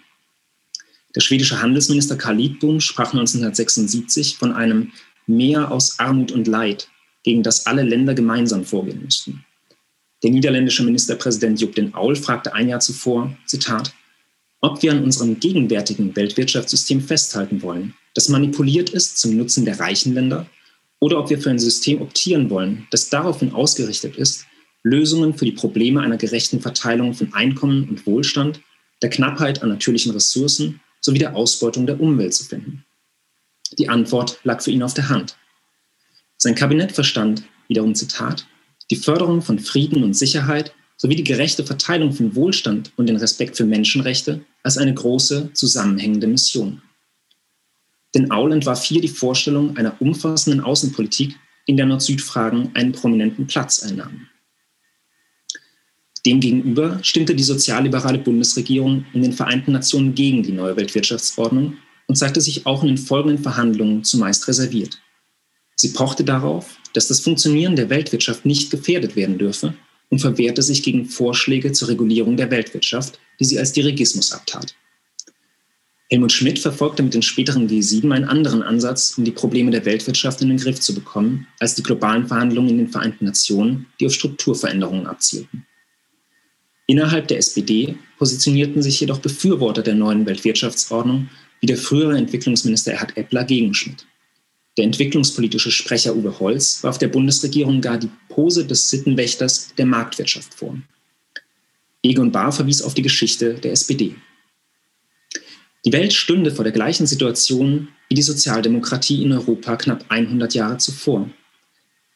Der 1.16 1.22
schwedische 1.22 1.62
Handelsminister 1.62 2.18
Karl 2.18 2.36
Lidbom 2.36 2.82
sprach 2.82 3.14
1976 3.14 4.36
von 4.36 4.52
einem 4.52 4.92
Meer 5.28 5.72
aus 5.72 5.98
Armut 5.98 6.32
und 6.32 6.48
Leid, 6.48 6.90
gegen 7.24 7.42
das 7.42 7.66
alle 7.66 7.82
Länder 7.82 8.14
gemeinsam 8.14 8.66
vorgehen 8.66 9.02
müssten. 9.02 9.44
Der 10.24 10.32
niederländische 10.32 10.84
Ministerpräsident 10.84 11.60
Job 11.60 11.74
den 11.74 11.96
Aul 11.96 12.16
fragte 12.16 12.54
ein 12.54 12.70
Jahr 12.70 12.80
zuvor, 12.80 13.36
Zitat, 13.46 13.94
ob 14.62 14.82
wir 14.82 14.92
an 14.92 15.04
unserem 15.04 15.40
gegenwärtigen 15.40 16.16
Weltwirtschaftssystem 16.16 17.02
festhalten 17.02 17.62
wollen, 17.62 17.94
das 18.14 18.30
manipuliert 18.30 18.90
ist 18.90 19.18
zum 19.18 19.38
Nutzen 19.38 19.66
der 19.66 19.80
reichen 19.80 20.14
Länder, 20.14 20.48
oder 21.00 21.20
ob 21.20 21.30
wir 21.30 21.40
für 21.40 21.50
ein 21.50 21.60
System 21.60 22.02
optieren 22.02 22.50
wollen, 22.50 22.88
das 22.92 23.10
daraufhin 23.10 23.52
ausgerichtet 23.54 24.16
ist, 24.16 24.46
Lösungen 24.84 25.34
für 25.34 25.46
die 25.46 25.52
Probleme 25.52 26.02
einer 26.02 26.18
gerechten 26.18 26.62
Verteilung 26.62 27.14
von 27.14 27.34
Einkommen 27.34 27.90
und 27.90 28.06
Wohlstand, 28.06 28.62
der 29.02 29.10
Knappheit 29.10 29.62
an 29.62 29.70
natürlichen 29.70 30.12
Ressourcen 30.12 30.80
sowie 31.06 31.20
der 31.20 31.36
Ausbeutung 31.36 31.86
der 31.86 32.02
Umwelt 32.02 32.34
zu 32.34 32.44
finden. 32.44 32.84
Die 33.78 33.90
Antwort 33.90 34.40
lag 34.44 34.62
für 34.64 34.72
ihn 34.72 34.82
auf 34.82 34.96
der 34.96 35.10
Hand. 35.10 35.38
Sein 36.36 36.56
Kabinett 36.56 36.92
verstand, 36.92 37.44
wiederum 37.68 37.94
Zitat, 37.94 38.48
die 38.90 38.96
Förderung 38.96 39.44
von 39.44 39.60
Frieden 39.60 40.04
und 40.04 40.16
Sicherheit 40.16 40.74
sowie 40.98 41.16
die 41.16 41.24
gerechte 41.24 41.64
Verteilung 41.64 42.12
von 42.12 42.36
Wohlstand 42.36 42.92
und 42.96 43.06
den 43.06 43.18
Respekt 43.18 43.56
für 43.56 43.66
Menschenrechte 43.66 44.44
als 44.64 44.80
eine 44.80 44.96
große, 44.96 45.52
zusammenhängende 45.54 46.26
Mission. 46.26 46.82
Denn 48.16 48.32
Aul 48.32 48.52
entwarf 48.52 48.84
hier 48.84 49.02
die 49.02 49.08
Vorstellung 49.08 49.78
einer 49.78 50.02
umfassenden 50.02 50.62
Außenpolitik, 50.62 51.38
in 51.68 51.78
der 51.78 51.86
Nord-Süd-Fragen 51.86 52.72
einen 52.74 52.94
prominenten 52.94 53.46
Platz 53.46 53.84
einnahmen. 53.84 54.30
Demgegenüber 56.26 57.00
stimmte 57.04 57.36
die 57.36 57.44
sozialliberale 57.44 58.18
Bundesregierung 58.18 59.06
in 59.14 59.22
den 59.22 59.34
Vereinten 59.34 59.74
Nationen 59.74 60.16
gegen 60.16 60.42
die 60.42 60.52
neue 60.52 60.76
Weltwirtschaftsordnung 60.76 61.78
und 62.08 62.16
zeigte 62.16 62.42
sich 62.42 62.66
auch 62.66 62.82
in 62.82 62.90
den 62.90 62.98
folgenden 62.98 63.38
Verhandlungen 63.38 64.04
zumeist 64.04 64.48
reserviert. 64.48 65.00
Sie 65.76 65.90
pochte 65.90 66.24
darauf, 66.24 66.78
dass 66.94 67.08
das 67.08 67.20
Funktionieren 67.20 67.76
der 67.76 67.90
Weltwirtschaft 67.90 68.46
nicht 68.46 68.72
gefährdet 68.72 69.16
werden 69.16 69.38
dürfe 69.38 69.76
und 70.10 70.20
verwehrte 70.20 70.62
sich 70.62 70.82
gegen 70.82 71.06
Vorschläge 71.06 71.74
zur 71.74 71.90
Regulierung 71.90 72.38
der 72.38 72.50
Weltwirtschaft, 72.50 73.20
die 73.40 73.46
sie 73.46 73.60
als 73.60 73.74
Dirigismus 73.74 74.32
abtat. 74.32 74.76
Helmut 76.10 76.32
Schmidt 76.32 76.60
verfolgte 76.60 77.04
mit 77.04 77.14
den 77.14 77.24
späteren 77.24 77.68
G7 77.68 78.12
einen 78.14 78.26
anderen 78.26 78.64
Ansatz, 78.64 79.18
um 79.18 79.26
die 79.26 79.32
Probleme 79.32 79.72
der 79.72 79.86
Weltwirtschaft 79.86 80.42
in 80.42 80.50
den 80.50 80.58
Griff 80.58 80.80
zu 80.80 80.94
bekommen, 80.94 81.48
als 81.60 81.76
die 81.76 81.84
globalen 81.84 82.28
Verhandlungen 82.28 82.70
in 82.70 82.78
den 82.78 82.90
Vereinten 82.90 83.26
Nationen, 83.26 83.88
die 84.00 84.06
auf 84.06 84.14
Strukturveränderungen 84.14 85.08
abzielten. 85.08 85.66
Innerhalb 86.88 87.28
der 87.28 87.40
SPD 87.40 87.98
positionierten 88.18 88.82
sich 88.82 89.00
jedoch 89.00 89.20
Befürworter 89.20 89.82
der 89.82 89.96
neuen 89.96 90.26
Weltwirtschaftsordnung 90.26 91.30
wie 91.60 91.68
der 91.68 91.78
frühere 91.78 92.18
Entwicklungsminister 92.18 92.94
Erhard 92.94 93.18
Eppler 93.18 93.44
gegen 93.44 93.74
Schmidt. 93.74 94.06
Der 94.78 94.86
entwicklungspolitische 94.86 95.72
Sprecher 95.72 96.16
Uwe 96.16 96.40
Holz 96.40 96.84
warf 96.84 96.98
der 96.98 97.08
Bundesregierung 97.08 97.82
gar 97.82 97.98
die 97.98 98.10
Pose 98.30 98.66
des 98.66 98.90
Sittenwächters 98.90 99.74
der 99.78 99.86
Marktwirtschaft 99.86 100.54
vor. 100.54 100.78
Egon 102.04 102.32
Bahr 102.32 102.52
verwies 102.52 102.82
auf 102.82 102.94
die 102.94 103.02
Geschichte 103.02 103.56
der 103.56 103.72
SPD. 103.72 104.16
Die 105.86 105.94
Welt 105.94 106.14
stünde 106.14 106.52
vor 106.52 106.64
der 106.64 106.74
gleichen 106.74 107.08
Situation 107.08 107.88
wie 108.10 108.16
die 108.16 108.22
Sozialdemokratie 108.22 109.24
in 109.24 109.32
Europa 109.32 109.76
knapp 109.78 110.06
100 110.10 110.54
Jahre 110.54 110.78
zuvor. 110.78 111.30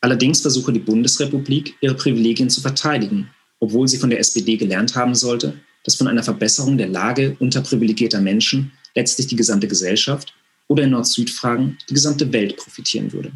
Allerdings 0.01 0.41
versuche 0.41 0.73
die 0.73 0.79
Bundesrepublik, 0.79 1.75
ihre 1.81 1.95
Privilegien 1.95 2.49
zu 2.49 2.61
verteidigen, 2.61 3.29
obwohl 3.59 3.87
sie 3.87 3.97
von 3.97 4.09
der 4.09 4.19
SPD 4.19 4.57
gelernt 4.57 4.95
haben 4.95 5.15
sollte, 5.15 5.59
dass 5.83 5.95
von 5.95 6.07
einer 6.07 6.23
Verbesserung 6.23 6.77
der 6.77 6.87
Lage 6.87 7.35
unterprivilegierter 7.39 8.21
Menschen 8.21 8.71
letztlich 8.95 9.27
die 9.27 9.35
gesamte 9.35 9.67
Gesellschaft 9.67 10.33
oder 10.67 10.83
in 10.83 10.91
Nord-Süd-Fragen 10.91 11.77
die 11.89 11.93
gesamte 11.93 12.31
Welt 12.31 12.57
profitieren 12.57 13.11
würde. 13.11 13.31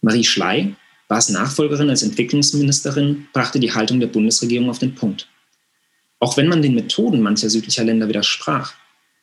Marie 0.00 0.24
Schley, 0.24 0.74
Bars 1.08 1.28
Nachfolgerin 1.28 1.90
als 1.90 2.02
Entwicklungsministerin, 2.02 3.26
brachte 3.32 3.60
die 3.60 3.72
Haltung 3.72 4.00
der 4.00 4.06
Bundesregierung 4.06 4.70
auf 4.70 4.78
den 4.78 4.94
Punkt. 4.94 5.28
Auch 6.18 6.36
wenn 6.36 6.48
man 6.48 6.62
den 6.62 6.74
Methoden 6.74 7.20
mancher 7.20 7.50
südlicher 7.50 7.84
Länder 7.84 8.08
widersprach, 8.08 8.74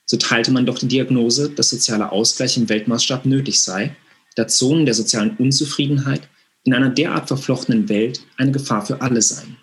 so 0.05 0.17
teilte 0.17 0.51
man 0.51 0.65
doch 0.65 0.79
die 0.79 0.87
Diagnose, 0.87 1.49
dass 1.49 1.69
sozialer 1.69 2.11
Ausgleich 2.11 2.57
im 2.57 2.67
Weltmaßstab 2.67 3.25
nötig 3.25 3.61
sei, 3.61 3.95
da 4.35 4.47
Zonen 4.47 4.85
der 4.85 4.93
sozialen 4.93 5.35
Unzufriedenheit 5.37 6.27
in 6.63 6.73
einer 6.73 6.89
derart 6.89 7.27
verflochtenen 7.27 7.89
Welt 7.89 8.21
eine 8.37 8.51
Gefahr 8.51 8.85
für 8.85 9.01
alle 9.01 9.21
seien. 9.21 9.57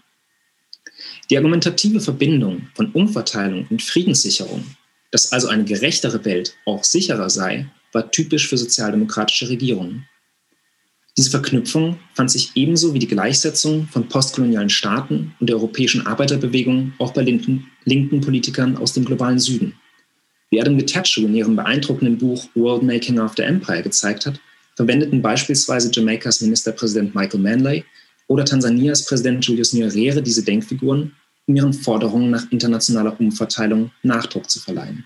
Die 1.31 1.37
argumentative 1.37 2.01
Verbindung 2.01 2.69
von 2.75 2.93
Umverteilung 2.93 3.67
und 3.69 3.83
Friedenssicherung 3.83 4.65
dass 5.11 5.33
also 5.33 5.49
eine 5.49 5.65
gerechtere 5.65 6.25
Welt 6.25 6.57
auch 6.65 6.85
sicherer 6.85 7.31
sei, 7.31 7.67
war 7.93 8.11
typisch 8.11 8.49
für 8.49 8.59
sozialdemokratische 8.59 9.49
Regierungen. 9.49 10.07
Diese 11.17 11.31
Verknüpfung 11.31 11.99
fand 12.15 12.31
sich 12.31 12.51
ebenso 12.55 12.93
wie 12.93 12.99
die 12.99 13.07
Gleichsetzung 13.07 13.89
von 13.89 14.09
postkolonialen 14.09 14.69
Staaten 14.69 15.35
und 15.41 15.49
der 15.49 15.57
europäischen 15.57 16.07
Arbeiterbewegung 16.07 16.93
auch 16.99 17.15
bei 17.15 17.23
linken, 17.23 17.69
linken 17.85 18.21
Politikern 18.21 18.77
aus 18.77 18.93
dem 18.93 19.07
globalen 19.07 19.39
Süden. 19.39 19.75
Wie 20.51 20.61
Adam 20.61 20.77
Getachew 20.77 21.23
in 21.23 21.35
ihrem 21.35 21.57
beeindruckenden 21.57 22.19
Buch 22.19 22.47
World 22.55 22.83
Making 22.83 23.19
After 23.19 23.45
Empire 23.45 23.83
gezeigt 23.83 24.27
hat, 24.27 24.39
verwendeten 24.77 25.23
beispielsweise 25.23 25.91
Jamaikas 25.93 26.41
Ministerpräsident 26.41 27.15
Michael 27.15 27.41
Manley 27.41 27.85
oder 28.29 28.45
Tansanias 28.45 29.05
Präsident 29.05 29.45
Julius 29.45 29.73
Nyerere 29.73 30.23
diese 30.23 30.45
Denkfiguren, 30.45 31.13
um 31.47 31.57
ihren 31.57 31.73
Forderungen 31.73 32.31
nach 32.31 32.51
internationaler 32.53 33.19
Umverteilung 33.19 33.91
Nachdruck 34.03 34.49
zu 34.49 34.61
verleihen. 34.61 35.05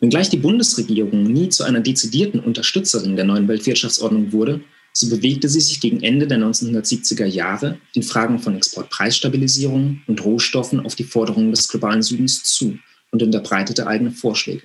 Wenngleich 0.00 0.28
die 0.30 0.38
Bundesregierung 0.38 1.22
nie 1.22 1.48
zu 1.48 1.62
einer 1.62 1.80
dezidierten 1.80 2.40
Unterstützerin 2.40 3.14
der 3.14 3.24
neuen 3.24 3.46
Weltwirtschaftsordnung 3.46 4.32
wurde, 4.32 4.60
so 4.92 5.08
bewegte 5.08 5.48
sie 5.48 5.60
sich 5.60 5.80
gegen 5.80 6.02
Ende 6.02 6.26
der 6.26 6.38
1970er 6.38 7.24
Jahre 7.24 7.78
in 7.94 8.02
Fragen 8.02 8.40
von 8.40 8.56
Exportpreisstabilisierung 8.56 10.02
und 10.06 10.24
Rohstoffen 10.24 10.80
auf 10.80 10.96
die 10.96 11.04
Forderungen 11.04 11.52
des 11.52 11.68
globalen 11.68 12.02
Südens 12.02 12.42
zu 12.42 12.78
und 13.12 13.22
unterbreitete 13.22 13.86
eigene 13.86 14.10
Vorschläge. 14.10 14.62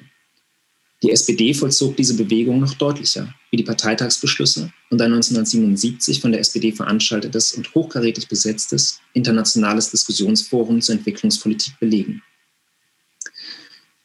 Die 1.04 1.12
SPD 1.12 1.54
vollzog 1.54 1.96
diese 1.96 2.16
Bewegung 2.16 2.60
noch 2.60 2.74
deutlicher, 2.74 3.32
wie 3.52 3.58
die 3.58 3.64
Parteitagsbeschlüsse 3.64 4.72
und 4.90 5.02
ein 5.02 5.14
1977 5.14 6.20
von 6.20 6.32
der 6.32 6.42
SPD 6.42 6.72
veranstaltetes 6.72 7.54
und 7.54 7.74
hochkarätig 7.76 8.28
besetztes 8.28 9.00
internationales 9.14 9.92
Diskussionsforum 9.92 10.82
zur 10.82 10.96
Entwicklungspolitik 10.96 11.80
belegen. 11.80 12.24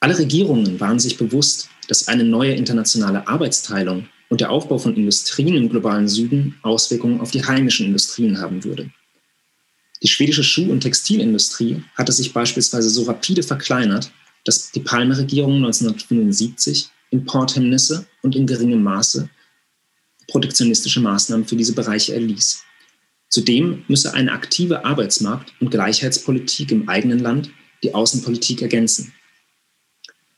Alle 0.01 0.19
Regierungen 0.19 0.81
waren 0.81 0.99
sich 0.99 1.17
bewusst, 1.17 1.71
dass 1.89 2.09
eine 2.09 2.25
neue 2.25 2.55
internationale 2.55 3.27
Arbeitsteilung 3.27 4.09
und 4.29 4.41
der 4.41 4.51
Aufbau 4.51 4.77
von 4.79 4.95
Industrien 4.95 5.55
im 5.55 5.69
globalen 5.71 6.09
Süden 6.09 6.59
Auswirkungen 6.63 7.21
auf 7.21 7.31
die 7.31 7.45
heimischen 7.45 7.87
Industrien 7.87 8.39
haben 8.39 8.65
würde. 8.65 8.91
Die 10.03 10.09
schwedische 10.09 10.43
Schuh- 10.43 10.71
und 10.71 10.81
Textilindustrie 10.81 11.83
hatte 11.95 12.13
sich 12.13 12.33
beispielsweise 12.33 12.91
so 12.91 13.05
rapide 13.05 13.43
verkleinert, 13.43 14.11
dass 14.45 14.73
die 14.73 14.81
Palme-Regierung 14.81 15.57
1975 15.57 16.91
Importhemmnisse 17.11 18.07
und 18.23 18.35
in 18.35 18.47
geringem 18.47 18.83
Maße 18.83 19.29
protektionistische 20.29 21.01
Maßnahmen 21.01 21.47
für 21.47 21.57
diese 21.57 21.75
Bereiche 21.75 22.15
erließ. 22.15 22.65
Zudem 23.29 23.85
müsse 23.89 24.15
eine 24.15 24.33
aktive 24.33 24.85
Arbeitsmarkt- 24.85 25.53
und 25.61 25.71
Gleichheitspolitik 25.71 26.71
im 26.71 26.89
eigenen 26.89 27.19
Land 27.19 27.51
die 27.83 27.95
Außenpolitik 27.95 28.63
ergänzen. 28.63 29.13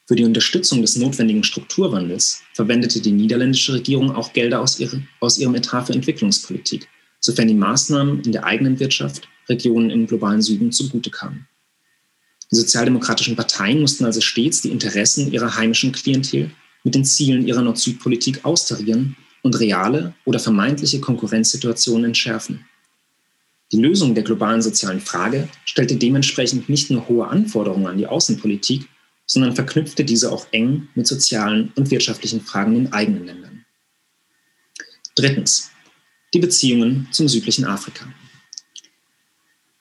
Für 0.06 0.16
die 0.16 0.24
Unterstützung 0.24 0.82
des 0.82 0.96
notwendigen 0.96 1.44
Strukturwandels 1.44 2.42
verwendete 2.52 3.00
die 3.00 3.12
niederländische 3.12 3.72
Regierung 3.72 4.14
auch 4.14 4.32
Gelder 4.32 4.60
aus, 4.60 4.78
ihre, 4.78 5.02
aus 5.20 5.38
ihrem 5.38 5.54
Etat 5.54 5.86
für 5.86 5.94
Entwicklungspolitik, 5.94 6.88
sofern 7.20 7.48
die 7.48 7.54
Maßnahmen 7.54 8.22
in 8.22 8.32
der 8.32 8.44
eigenen 8.44 8.78
Wirtschaft 8.78 9.28
Regionen 9.48 9.90
im 9.90 10.06
globalen 10.06 10.42
Süden 10.42 10.72
zugute 10.72 11.10
kamen. 11.10 11.46
Die 12.50 12.56
sozialdemokratischen 12.56 13.36
Parteien 13.36 13.80
mussten 13.80 14.04
also 14.04 14.20
stets 14.20 14.60
die 14.60 14.70
Interessen 14.70 15.32
ihrer 15.32 15.56
heimischen 15.56 15.92
Klientel 15.92 16.50
mit 16.84 16.94
den 16.94 17.04
Zielen 17.04 17.46
ihrer 17.46 17.62
Nord-Süd-Politik 17.62 18.44
austarieren 18.44 19.16
und 19.42 19.58
reale 19.58 20.14
oder 20.24 20.38
vermeintliche 20.38 21.00
Konkurrenzsituationen 21.00 22.06
entschärfen. 22.06 22.64
Die 23.72 23.80
Lösung 23.80 24.14
der 24.14 24.24
globalen 24.24 24.62
sozialen 24.62 25.00
Frage 25.00 25.48
stellte 25.64 25.96
dementsprechend 25.96 26.68
nicht 26.68 26.90
nur 26.90 27.08
hohe 27.08 27.26
Anforderungen 27.26 27.86
an 27.86 27.98
die 27.98 28.06
Außenpolitik, 28.06 28.88
sondern 29.26 29.54
verknüpfte 29.54 30.04
diese 30.04 30.30
auch 30.30 30.46
eng 30.52 30.88
mit 30.94 31.06
sozialen 31.06 31.72
und 31.74 31.90
wirtschaftlichen 31.90 32.42
Fragen 32.42 32.76
in 32.76 32.92
eigenen 32.92 33.26
Ländern. 33.26 33.64
Drittens. 35.14 35.70
Die 36.34 36.40
Beziehungen 36.40 37.08
zum 37.10 37.28
südlichen 37.28 37.64
Afrika. 37.64 38.06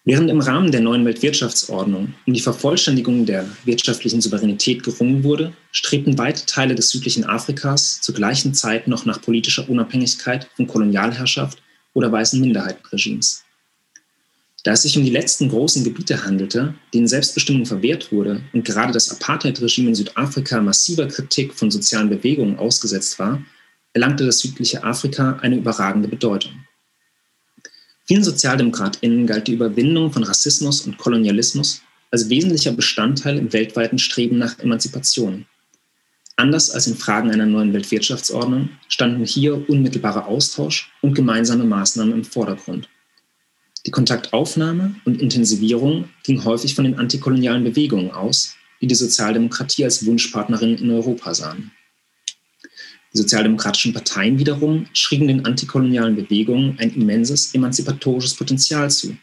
Während 0.05 0.29
im 0.29 0.41
Rahmen 0.41 0.69
der 0.69 0.81
neuen 0.81 1.05
Weltwirtschaftsordnung 1.05 2.13
um 2.27 2.33
die 2.33 2.41
Vervollständigung 2.41 3.25
der 3.25 3.45
wirtschaftlichen 3.63 4.19
Souveränität 4.19 4.83
gerungen 4.83 5.23
wurde, 5.23 5.53
strebten 5.71 6.17
weite 6.17 6.45
Teile 6.45 6.75
des 6.75 6.89
südlichen 6.89 7.23
Afrikas 7.23 8.01
zur 8.01 8.13
gleichen 8.13 8.53
Zeit 8.53 8.89
noch 8.89 9.05
nach 9.05 9.21
politischer 9.21 9.69
Unabhängigkeit 9.69 10.49
von 10.57 10.67
Kolonialherrschaft 10.67 11.63
oder 11.93 12.11
weißen 12.11 12.41
Minderheitenregimes. 12.41 13.45
Da 14.65 14.73
es 14.73 14.81
sich 14.81 14.97
um 14.97 15.05
die 15.05 15.09
letzten 15.09 15.47
großen 15.47 15.85
Gebiete 15.85 16.25
handelte, 16.25 16.73
denen 16.93 17.07
Selbstbestimmung 17.07 17.65
verwehrt 17.65 18.11
wurde 18.11 18.41
und 18.51 18.65
gerade 18.65 18.91
das 18.91 19.09
Apartheid-Regime 19.09 19.89
in 19.89 19.95
Südafrika 19.95 20.61
massiver 20.61 21.07
Kritik 21.07 21.53
von 21.53 21.71
sozialen 21.71 22.09
Bewegungen 22.09 22.57
ausgesetzt 22.57 23.19
war, 23.19 23.41
erlangte 23.93 24.25
das 24.25 24.39
südliche 24.39 24.83
Afrika 24.83 25.39
eine 25.41 25.55
überragende 25.55 26.09
Bedeutung. 26.09 26.65
Vielen 28.05 28.23
SozialdemokratInnen 28.23 29.27
galt 29.27 29.47
die 29.47 29.53
Überwindung 29.53 30.11
von 30.11 30.23
Rassismus 30.23 30.81
und 30.81 30.97
Kolonialismus 30.97 31.81
als 32.11 32.29
wesentlicher 32.29 32.73
Bestandteil 32.73 33.37
im 33.37 33.53
weltweiten 33.53 33.97
Streben 33.97 34.37
nach 34.37 34.59
Emanzipation. 34.59 35.45
Anders 36.35 36.71
als 36.71 36.87
in 36.87 36.95
Fragen 36.95 37.31
einer 37.31 37.45
neuen 37.45 37.73
Weltwirtschaftsordnung 37.73 38.69
standen 38.87 39.23
hier 39.23 39.69
unmittelbarer 39.69 40.27
Austausch 40.27 40.91
und 41.01 41.13
gemeinsame 41.13 41.63
Maßnahmen 41.63 42.13
im 42.13 42.23
Vordergrund. 42.23 42.89
Die 43.85 43.91
Kontaktaufnahme 43.91 44.95
und 45.05 45.21
Intensivierung 45.21 46.09
ging 46.23 46.43
häufig 46.43 46.75
von 46.75 46.85
den 46.85 46.99
antikolonialen 46.99 47.63
Bewegungen 47.63 48.11
aus, 48.11 48.55
die 48.81 48.87
die 48.87 48.95
Sozialdemokratie 48.95 49.83
als 49.83 50.05
Wunschpartnerin 50.05 50.77
in 50.77 50.89
Europa 50.89 51.33
sahen. 51.33 51.71
Die 53.13 53.19
sozialdemokratischen 53.19 53.93
Parteien 53.93 54.39
wiederum 54.39 54.87
schrieben 54.93 55.27
den 55.27 55.45
antikolonialen 55.45 56.15
Bewegungen 56.15 56.79
ein 56.79 56.95
immenses 56.95 57.53
emanzipatorisches 57.53 58.33
Potenzial 58.33 58.89
zu, 58.89 59.15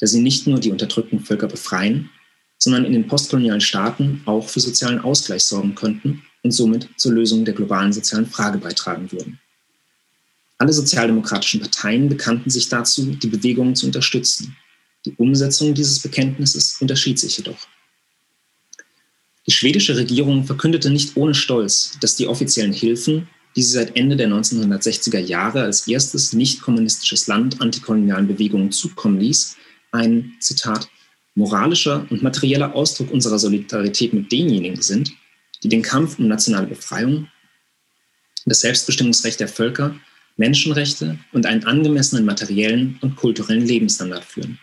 da 0.00 0.06
sie 0.06 0.22
nicht 0.22 0.46
nur 0.46 0.60
die 0.60 0.70
unterdrückten 0.70 1.20
Völker 1.20 1.46
befreien, 1.46 2.10
sondern 2.58 2.86
in 2.86 2.92
den 2.94 3.06
postkolonialen 3.06 3.60
Staaten 3.60 4.22
auch 4.24 4.48
für 4.48 4.60
sozialen 4.60 5.00
Ausgleich 5.00 5.44
sorgen 5.44 5.74
könnten 5.74 6.22
und 6.42 6.52
somit 6.52 6.88
zur 6.96 7.12
Lösung 7.12 7.44
der 7.44 7.52
globalen 7.52 7.92
sozialen 7.92 8.26
Frage 8.26 8.56
beitragen 8.56 9.12
würden. 9.12 9.38
Alle 10.56 10.72
sozialdemokratischen 10.72 11.60
Parteien 11.60 12.08
bekannten 12.08 12.48
sich 12.48 12.70
dazu, 12.70 13.04
die 13.04 13.26
Bewegungen 13.26 13.74
zu 13.74 13.86
unterstützen. 13.86 14.56
Die 15.04 15.14
Umsetzung 15.16 15.74
dieses 15.74 15.98
Bekenntnisses 15.98 16.78
unterschied 16.80 17.18
sich 17.18 17.36
jedoch. 17.36 17.66
Die 19.46 19.52
schwedische 19.52 19.96
Regierung 19.96 20.44
verkündete 20.44 20.88
nicht 20.88 21.16
ohne 21.16 21.34
Stolz, 21.34 21.98
dass 22.00 22.16
die 22.16 22.28
offiziellen 22.28 22.72
Hilfen, 22.72 23.28
die 23.56 23.62
sie 23.62 23.72
seit 23.72 23.96
Ende 23.96 24.16
der 24.16 24.28
1960er 24.28 25.18
Jahre 25.18 25.62
als 25.62 25.86
erstes 25.86 26.32
nicht 26.32 26.60
kommunistisches 26.62 27.26
Land 27.26 27.60
antikolonialen 27.60 28.26
Bewegungen 28.26 28.72
zukommen 28.72 29.20
ließ, 29.20 29.56
ein, 29.92 30.34
Zitat, 30.40 30.88
moralischer 31.34 32.06
und 32.10 32.22
materieller 32.22 32.74
Ausdruck 32.74 33.10
unserer 33.10 33.38
Solidarität 33.38 34.12
mit 34.12 34.30
denjenigen 34.30 34.80
sind, 34.82 35.12
die 35.62 35.68
den 35.68 35.82
Kampf 35.82 36.18
um 36.18 36.28
nationale 36.28 36.66
Befreiung, 36.66 37.28
das 38.44 38.60
Selbstbestimmungsrecht 38.60 39.40
der 39.40 39.48
Völker, 39.48 39.94
Menschenrechte 40.36 41.18
und 41.32 41.46
einen 41.46 41.64
angemessenen 41.64 42.24
materiellen 42.24 42.98
und 43.00 43.16
kulturellen 43.16 43.66
Lebensstandard 43.66 44.24
führen. 44.24 44.58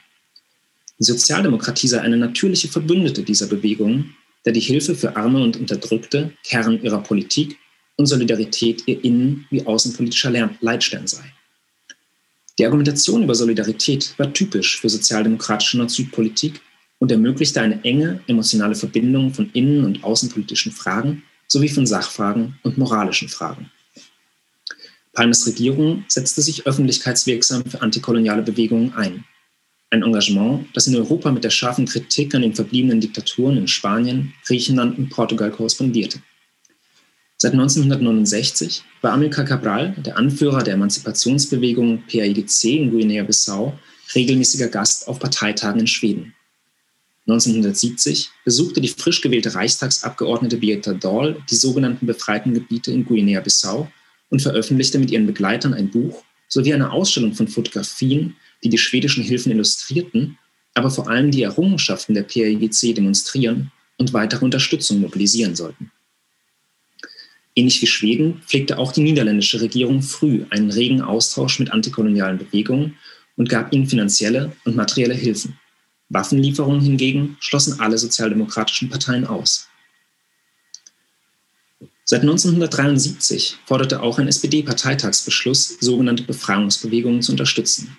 Die 0.99 1.05
Sozialdemokratie 1.05 1.87
sei 1.87 2.01
eine 2.01 2.17
natürliche 2.17 2.67
Verbündete 2.67 3.23
dieser 3.23 3.47
Bewegungen, 3.47 4.15
da 4.43 4.51
die 4.51 4.59
Hilfe 4.59 4.95
für 4.95 5.15
Arme 5.15 5.41
und 5.41 5.57
Unterdrückte 5.57 6.33
Kern 6.43 6.81
ihrer 6.83 7.01
Politik 7.01 7.57
und 8.01 8.07
Solidarität 8.07 8.83
ihr 8.87 9.03
innen- 9.03 9.45
wie 9.51 9.65
außenpolitischer 9.65 10.31
Leitstern 10.59 11.07
sei. 11.07 11.23
Die 12.57 12.65
Argumentation 12.65 13.23
über 13.23 13.35
Solidarität 13.35 14.13
war 14.17 14.33
typisch 14.33 14.79
für 14.79 14.89
sozialdemokratische 14.89 15.77
Nord-Süd-Politik 15.77 16.61
und 16.99 17.11
ermöglichte 17.11 17.61
eine 17.61 17.83
enge 17.83 18.19
emotionale 18.27 18.75
Verbindung 18.75 19.33
von 19.33 19.49
innen- 19.53 19.85
und 19.85 20.03
außenpolitischen 20.03 20.71
Fragen 20.71 21.23
sowie 21.47 21.69
von 21.69 21.85
Sachfragen 21.85 22.59
und 22.63 22.77
moralischen 22.77 23.29
Fragen. 23.29 23.71
Palmes 25.13 25.45
Regierung 25.45 26.03
setzte 26.07 26.41
sich 26.41 26.65
öffentlichkeitswirksam 26.65 27.65
für 27.65 27.81
antikoloniale 27.81 28.41
Bewegungen 28.41 28.93
ein. 28.93 29.25
Ein 29.91 30.03
Engagement, 30.03 30.67
das 30.73 30.87
in 30.87 30.95
Europa 30.95 31.31
mit 31.31 31.43
der 31.43 31.49
scharfen 31.49 31.85
Kritik 31.85 32.33
an 32.33 32.41
den 32.41 32.55
verbliebenen 32.55 33.01
Diktaturen 33.01 33.57
in 33.57 33.67
Spanien, 33.67 34.33
Griechenland 34.45 34.97
und 34.97 35.09
Portugal 35.09 35.51
korrespondierte. 35.51 36.19
Seit 37.41 37.53
1969 37.53 38.83
war 39.01 39.13
Amilcar 39.13 39.45
Cabral, 39.45 39.95
der 39.97 40.15
Anführer 40.15 40.61
der 40.61 40.75
Emanzipationsbewegung 40.75 42.03
PAIGC 42.03 42.65
in 42.65 42.91
Guinea-Bissau, 42.91 43.79
regelmäßiger 44.13 44.67
Gast 44.67 45.07
auf 45.07 45.17
Parteitagen 45.17 45.79
in 45.79 45.87
Schweden. 45.87 46.35
1970 47.25 48.29
besuchte 48.45 48.79
die 48.79 48.89
frisch 48.89 49.21
gewählte 49.21 49.55
Reichstagsabgeordnete 49.55 50.57
Beata 50.57 50.93
Dahl 50.93 51.41
die 51.49 51.55
sogenannten 51.55 52.05
befreiten 52.05 52.53
Gebiete 52.53 52.91
in 52.91 53.05
Guinea-Bissau 53.05 53.91
und 54.29 54.43
veröffentlichte 54.43 54.99
mit 54.99 55.09
ihren 55.09 55.25
Begleitern 55.25 55.73
ein 55.73 55.89
Buch 55.89 56.23
sowie 56.47 56.75
eine 56.75 56.91
Ausstellung 56.91 57.33
von 57.33 57.47
Fotografien, 57.47 58.35
die 58.63 58.69
die 58.69 58.77
schwedischen 58.77 59.23
Hilfen 59.23 59.51
illustrierten, 59.51 60.37
aber 60.75 60.91
vor 60.91 61.09
allem 61.09 61.31
die 61.31 61.41
Errungenschaften 61.41 62.13
der 62.13 62.21
PAIGC 62.21 62.93
demonstrieren 62.93 63.71
und 63.97 64.13
weitere 64.13 64.45
Unterstützung 64.45 65.01
mobilisieren 65.01 65.55
sollten. 65.55 65.91
Ähnlich 67.55 67.81
wie 67.81 67.87
Schweden 67.87 68.41
pflegte 68.45 68.77
auch 68.77 68.91
die 68.91 69.01
niederländische 69.01 69.59
Regierung 69.59 70.01
früh 70.01 70.45
einen 70.49 70.71
regen 70.71 71.01
Austausch 71.01 71.59
mit 71.59 71.71
antikolonialen 71.71 72.37
Bewegungen 72.37 72.97
und 73.35 73.49
gab 73.49 73.73
ihnen 73.73 73.87
finanzielle 73.87 74.53
und 74.63 74.75
materielle 74.75 75.13
Hilfen. 75.13 75.59
Waffenlieferungen 76.09 76.81
hingegen 76.81 77.37
schlossen 77.39 77.79
alle 77.79 77.97
sozialdemokratischen 77.97 78.89
Parteien 78.89 79.25
aus. 79.25 79.67
Seit 82.03 82.21
1973 82.21 83.57
forderte 83.65 84.01
auch 84.01 84.19
ein 84.19 84.27
SPD-Parteitagsbeschluss, 84.27 85.77
sogenannte 85.79 86.23
Befreiungsbewegungen 86.23 87.21
zu 87.21 87.31
unterstützen. 87.31 87.97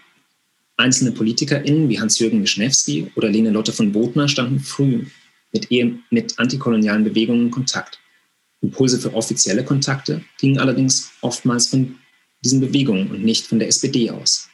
Einzelne 0.76 1.12
PolitikerInnen 1.12 1.88
wie 1.88 1.98
Hans-Jürgen 1.98 2.42
Wischnewski 2.42 3.10
oder 3.14 3.30
Lene 3.30 3.50
Lotte 3.50 3.72
von 3.72 3.92
Botner 3.92 4.28
standen 4.28 4.60
früh 4.60 5.06
mit, 5.52 5.70
mit 6.10 6.38
antikolonialen 6.38 7.04
Bewegungen 7.04 7.46
in 7.46 7.50
Kontakt. 7.50 8.01
Impulse 8.62 8.98
für 8.98 9.14
offizielle 9.14 9.64
Kontakte 9.64 10.24
gingen 10.38 10.58
allerdings 10.58 11.10
oftmals 11.20 11.68
von 11.68 11.96
diesen 12.44 12.60
Bewegungen 12.60 13.10
und 13.10 13.24
nicht 13.24 13.46
von 13.46 13.58
der 13.58 13.68
SPD 13.68 14.10
aus. 14.10 14.48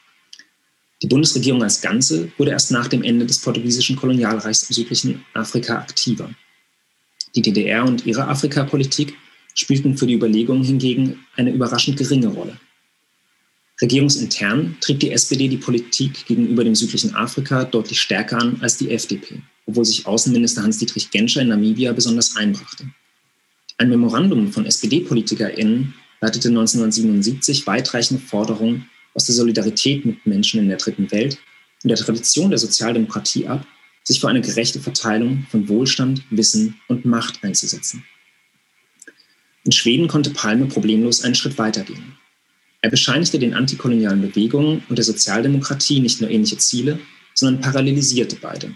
Die 1.01 1.07
Bundesregierung 1.07 1.63
als 1.63 1.81
Ganze 1.81 2.31
wurde 2.37 2.51
erst 2.51 2.71
nach 2.71 2.87
dem 2.87 3.03
Ende 3.03 3.25
des 3.25 3.39
portugiesischen 3.39 3.95
Kolonialreichs 3.95 4.69
im 4.69 4.73
südlichen 4.73 5.25
Afrika 5.33 5.77
aktiver. 5.77 6.29
Die 7.35 7.41
DDR 7.41 7.85
und 7.85 8.05
ihre 8.05 8.27
Afrikapolitik 8.27 9.15
spielten 9.53 9.97
für 9.97 10.07
die 10.07 10.15
Überlegungen 10.15 10.63
hingegen 10.63 11.19
eine 11.35 11.51
überraschend 11.51 11.97
geringe 11.97 12.27
Rolle. 12.27 12.59
Regierungsintern 13.81 14.77
trieb 14.81 14.99
die 14.99 15.11
SPD 15.11 15.47
die 15.47 15.57
Politik 15.57 16.25
gegenüber 16.25 16.65
dem 16.65 16.75
südlichen 16.75 17.15
Afrika 17.15 17.63
deutlich 17.63 18.01
stärker 18.01 18.37
an 18.37 18.57
als 18.61 18.77
die 18.77 18.91
FDP, 18.91 19.41
obwohl 19.65 19.85
sich 19.85 20.05
Außenminister 20.05 20.63
Hans-Dietrich 20.63 21.11
Genscher 21.11 21.41
in 21.41 21.47
Namibia 21.47 21.93
besonders 21.93 22.35
einbrachte. 22.35 22.89
Ein 23.79 23.87
Memorandum 23.87 24.51
von 24.51 24.65
SPD-PolitikerInnen 24.65 25.93
leitete 26.19 26.49
1977 26.49 27.65
weitreichende 27.65 28.21
Forderungen 28.21 28.89
aus 29.13 29.25
der 29.25 29.35
Solidarität 29.35 30.03
mit 30.05 30.25
Menschen 30.25 30.59
in 30.59 30.67
der 30.67 30.77
dritten 30.77 31.09
Welt 31.11 31.37
und 31.81 31.87
der 31.87 31.97
Tradition 31.97 32.49
der 32.49 32.59
Sozialdemokratie 32.59 33.47
ab, 33.47 33.65
sich 34.03 34.19
für 34.19 34.27
eine 34.27 34.41
gerechte 34.41 34.81
Verteilung 34.81 35.47
von 35.49 35.69
Wohlstand, 35.69 36.23
Wissen 36.29 36.75
und 36.89 37.05
Macht 37.05 37.41
einzusetzen. 37.41 38.03
In 39.63 39.71
Schweden 39.71 40.09
konnte 40.09 40.31
Palme 40.31 40.65
problemlos 40.65 41.23
einen 41.23 41.35
Schritt 41.35 41.57
weitergehen. 41.57 42.17
Er 42.81 42.89
bescheinigte 42.89 43.39
den 43.39 43.53
antikolonialen 43.53 44.21
Bewegungen 44.21 44.83
und 44.89 44.97
der 44.97 45.05
Sozialdemokratie 45.05 46.01
nicht 46.01 46.19
nur 46.19 46.29
ähnliche 46.29 46.57
Ziele, 46.57 46.99
sondern 47.33 47.61
parallelisierte 47.61 48.35
beide. 48.41 48.75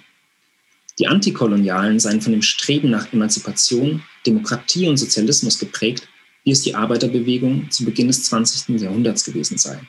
Die 0.97 1.07
Antikolonialen 1.07 1.99
seien 1.99 2.21
von 2.21 2.31
dem 2.31 2.41
Streben 2.41 2.89
nach 2.89 3.11
Emanzipation, 3.11 4.01
Demokratie 4.25 4.87
und 4.87 4.97
Sozialismus 4.97 5.59
geprägt, 5.59 6.07
wie 6.43 6.51
es 6.51 6.61
die 6.61 6.75
Arbeiterbewegung 6.75 7.69
zu 7.71 7.85
Beginn 7.85 8.07
des 8.07 8.23
20. 8.23 8.81
Jahrhunderts 8.81 9.23
gewesen 9.23 9.57
sei. 9.57 9.79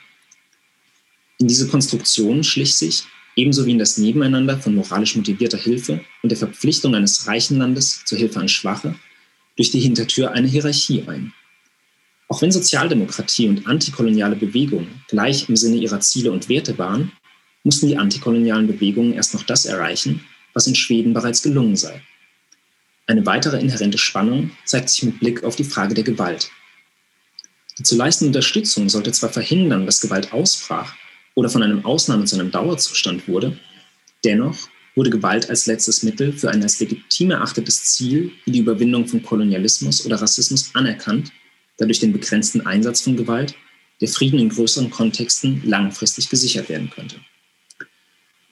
In 1.37 1.47
diese 1.47 1.67
Konstruktion 1.67 2.43
schlich 2.43 2.75
sich, 2.75 3.03
ebenso 3.35 3.65
wie 3.65 3.71
in 3.71 3.79
das 3.79 3.97
Nebeneinander 3.97 4.57
von 4.57 4.75
moralisch 4.75 5.15
motivierter 5.15 5.57
Hilfe 5.57 6.01
und 6.23 6.29
der 6.29 6.37
Verpflichtung 6.37 6.95
eines 6.95 7.27
reichen 7.27 7.57
Landes 7.57 8.03
zur 8.05 8.17
Hilfe 8.17 8.39
an 8.39 8.47
Schwache 8.47 8.95
durch 9.57 9.71
die 9.71 9.79
Hintertür 9.79 10.31
eine 10.31 10.47
Hierarchie 10.47 11.03
ein. 11.07 11.33
Auch 12.27 12.41
wenn 12.41 12.51
Sozialdemokratie 12.51 13.47
und 13.47 13.67
antikoloniale 13.67 14.35
Bewegungen 14.35 15.03
gleich 15.07 15.47
im 15.47 15.55
Sinne 15.55 15.77
ihrer 15.77 15.99
Ziele 15.99 16.31
und 16.31 16.49
Werte 16.49 16.77
waren, 16.77 17.11
mussten 17.63 17.87
die 17.87 17.97
antikolonialen 17.97 18.67
Bewegungen 18.67 19.13
erst 19.13 19.33
noch 19.33 19.43
das 19.43 19.65
erreichen, 19.65 20.23
was 20.53 20.67
in 20.67 20.75
Schweden 20.75 21.13
bereits 21.13 21.43
gelungen 21.43 21.75
sei. 21.75 22.01
Eine 23.07 23.25
weitere 23.25 23.59
inhärente 23.59 23.97
Spannung 23.97 24.51
zeigt 24.65 24.89
sich 24.89 25.03
mit 25.03 25.19
Blick 25.19 25.43
auf 25.43 25.55
die 25.55 25.63
Frage 25.63 25.93
der 25.93 26.03
Gewalt. 26.03 26.49
Die 27.77 27.83
zu 27.83 27.95
leistende 27.95 28.29
Unterstützung 28.29 28.89
sollte 28.89 29.11
zwar 29.11 29.29
verhindern, 29.29 29.85
dass 29.85 30.01
Gewalt 30.01 30.33
ausbrach 30.33 30.95
oder 31.35 31.49
von 31.49 31.61
einem 31.61 31.85
Ausnahme 31.85 32.25
zu 32.25 32.35
einem 32.35 32.51
Dauerzustand 32.51 33.27
wurde, 33.27 33.59
dennoch 34.23 34.69
wurde 34.95 35.09
Gewalt 35.09 35.49
als 35.49 35.65
letztes 35.65 36.03
Mittel 36.03 36.33
für 36.33 36.49
ein 36.49 36.63
als 36.63 36.79
legitim 36.79 37.31
erachtetes 37.31 37.83
Ziel 37.83 38.31
wie 38.45 38.51
die 38.51 38.59
Überwindung 38.59 39.05
von 39.07 39.21
Kolonialismus 39.21 40.05
oder 40.05 40.21
Rassismus 40.21 40.71
anerkannt, 40.73 41.31
da 41.77 41.85
durch 41.85 41.99
den 41.99 42.13
begrenzten 42.13 42.65
Einsatz 42.65 43.01
von 43.01 43.17
Gewalt 43.17 43.55
der 44.01 44.07
Frieden 44.07 44.39
in 44.39 44.49
größeren 44.49 44.89
Kontexten 44.89 45.61
langfristig 45.65 46.29
gesichert 46.29 46.69
werden 46.69 46.89
könnte. 46.89 47.17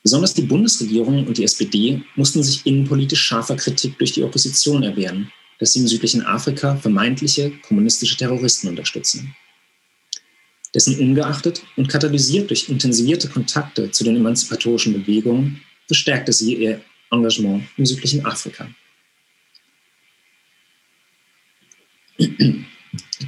Besonders 0.04 0.34
die 0.34 0.42
Bundesregierung 0.42 1.26
und 1.26 1.38
die 1.38 1.46
SPD 1.46 2.04
mussten 2.16 2.44
sich 2.44 2.66
innenpolitisch 2.66 3.22
scharfer 3.22 3.56
Kritik 3.56 3.98
durch 3.98 4.12
die 4.12 4.24
Opposition 4.24 4.84
erwehren, 4.84 5.32
dass 5.60 5.74
sie 5.74 5.80
im 5.80 5.88
südlichen 5.88 6.26
Afrika 6.26 6.76
vermeintliche 6.76 7.52
kommunistische 7.66 8.18
Terroristen 8.18 8.68
unterstützen. 8.68 9.34
Dessen 10.74 11.00
ungeachtet 11.00 11.64
und 11.78 11.88
katalysiert 11.88 12.50
durch 12.50 12.68
intensivierte 12.68 13.30
Kontakte 13.30 13.92
zu 13.92 14.04
den 14.04 14.18
emanzipatorischen 14.18 14.94
Bewegungen 14.94 15.62
bestärkte 15.88 16.34
sie 16.34 16.56
ihr 16.56 16.82
Engagement 17.10 17.64
im 17.78 17.86
südlichen 17.86 18.26
Afrika. 18.26 18.68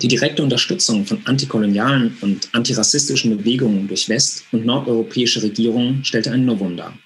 Die 0.01 0.08
direkte 0.10 0.43
Unterstützung 0.43 1.05
von 1.05 1.21
antikolonialen 1.25 2.17
und 2.21 2.49
antirassistischen 2.53 3.38
Bewegungen 3.38 3.88
durch 3.88 4.10
west- 4.10 4.43
und 4.51 4.65
nordeuropäische 4.65 5.41
Regierungen 5.41 6.03
stellte 6.03 6.31
ein 6.31 6.45
Novum 6.45 6.75
dar. 6.75 6.97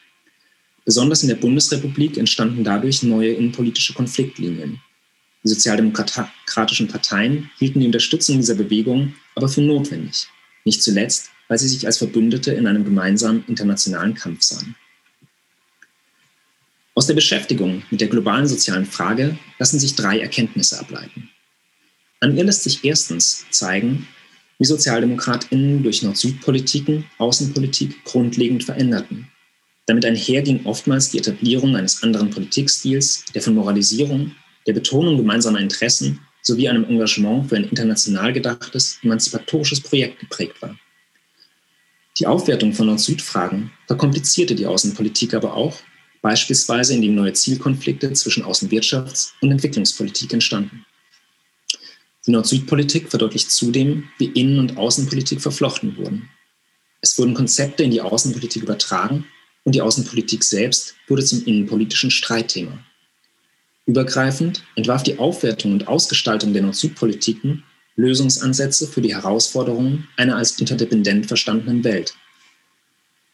Besonders 0.86 1.21
in 1.21 1.30
der 1.30 1.36
Bundesrepublik 1.36 2.17
entstanden 2.17 2.63
dadurch 2.63 3.04
neue 3.04 3.34
innenpolitische 3.34 3.93
Konfliktlinien. 3.93 4.82
Die 5.43 5.49
sozialdemokratischen 5.49 6.88
Parteien 6.88 7.52
hielten 7.60 7.80
die 7.80 7.86
Unterstützung 7.86 8.38
dieser 8.38 8.56
Bewegung 8.56 9.13
aber 9.36 9.47
für 9.47 9.62
notwendig, 9.62 10.28
nicht 10.65 10.82
zuletzt, 10.82 11.30
weil 11.47 11.60
sie 11.60 11.67
sich 11.67 11.86
als 11.86 11.99
Verbündete 11.99 12.54
in 12.54 12.65
einem 12.65 12.84
gemeinsamen 12.84 13.43
internationalen 13.47 14.15
Kampf 14.15 14.41
sahen. 14.41 14.75
Aus 16.95 17.08
der 17.08 17.13
Beschäftigung 17.13 17.84
mit 17.91 18.02
der 18.02 18.08
globalen 18.08 18.47
sozialen 18.47 18.86
Frage 18.86 19.38
lassen 19.60 19.80
sich 19.80 19.95
drei 19.95 20.19
Erkenntnisse 20.19 20.80
ableiten. 20.80 21.30
An 22.21 22.36
ihr 22.36 22.43
lässt 22.43 22.63
sich 22.63 22.84
erstens 22.84 23.45
zeigen, 23.49 24.08
wie 24.58 24.65
SozialdemokratInnen 24.65 25.84
durch 25.84 26.03
Nord-Süd-Politiken 26.03 27.05
Außenpolitik 27.17 28.03
grundlegend 28.03 28.65
veränderten. 28.65 29.29
Damit 29.86 30.05
einherging 30.05 30.65
oftmals 30.65 31.10
die 31.10 31.19
Etablierung 31.19 31.77
eines 31.77 32.03
anderen 32.03 32.29
Politikstils, 32.29 33.23
der 33.34 33.41
von 33.41 33.55
Moralisierung, 33.55 34.36
der 34.67 34.73
Betonung 34.73 35.17
gemeinsamer 35.17 35.60
Interessen 35.60 36.19
sowie 36.41 36.67
einem 36.67 36.84
Engagement 36.84 37.47
für 37.47 37.55
ein 37.55 37.63
international 37.63 38.34
gedachtes, 38.34 38.99
emanzipatorisches 39.01 39.82
Projekt 39.82 40.19
geprägt 40.19 40.62
war. 40.62 40.77
Die 42.17 42.27
Aufwertung 42.27 42.73
von 42.73 42.88
Nord-Süd-Fragen 42.88 43.71
verkomplizierte 43.88 44.55
die 44.55 44.65
Außenpolitik 44.65 45.34
aber 45.34 45.53
auch, 45.53 45.77
beispielsweise 46.21 46.93
indem 46.93 47.15
neue 47.15 47.32
Zielkonflikte 47.32 48.12
zwischen 48.12 48.43
Außenwirtschafts- 48.43 49.32
und 49.39 49.51
Entwicklungspolitik 49.51 50.34
entstanden. 50.34 50.86
Die 52.25 52.32
Nord-Süd-Politik 52.32 53.10
verdeutlicht 53.10 53.51
zudem, 53.51 54.10
wie 54.17 54.25
Innen- 54.25 54.60
und 54.60 54.77
Außenpolitik 54.77 55.41
verflochten 55.41 55.97
wurden. 55.97 56.29
Es 57.01 57.17
wurden 57.17 57.34
Konzepte 57.34 57.84
in 57.84 57.91
die 57.91 58.01
Außenpolitik 58.01 58.63
übertragen 58.63 59.25
und 59.63 59.75
die 59.75 59.82
Außenpolitik 59.82 60.43
selbst 60.43 60.95
wurde 61.08 61.23
zum 61.23 61.45
innenpolitischen 61.45 62.12
Streitthema. 62.12 62.77
Übergreifend 63.86 64.63
entwarf 64.75 65.03
die 65.03 65.17
Aufwertung 65.17 65.71
und 65.71 65.88
Ausgestaltung 65.88 66.53
der 66.53 66.62
Nord-Süd-Politiken 66.63 67.63
Lösungsansätze 67.95 68.88
für 68.88 69.01
die 69.01 69.13
Herausforderungen 69.13 70.08
einer 70.15 70.38
als 70.38 70.60
interdependent 70.60 71.25
verstandenen 71.25 71.84
Welt. 71.84 72.15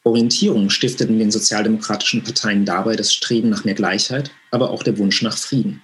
Orientierung 0.04 0.70
stifteten 0.70 1.20
den 1.20 1.32
sozialdemokratischen 1.32 2.24
Parteien 2.24 2.66
dabei 2.66 2.96
das 2.96 3.14
Streben 3.14 3.50
nach 3.50 3.66
mehr 3.66 3.74
Gleichheit, 3.74 4.32
aber 4.52 4.70
auch 4.70 4.84
der 4.84 4.98
Wunsch 4.98 5.22
nach 5.22 5.38
Frieden. 5.38 5.82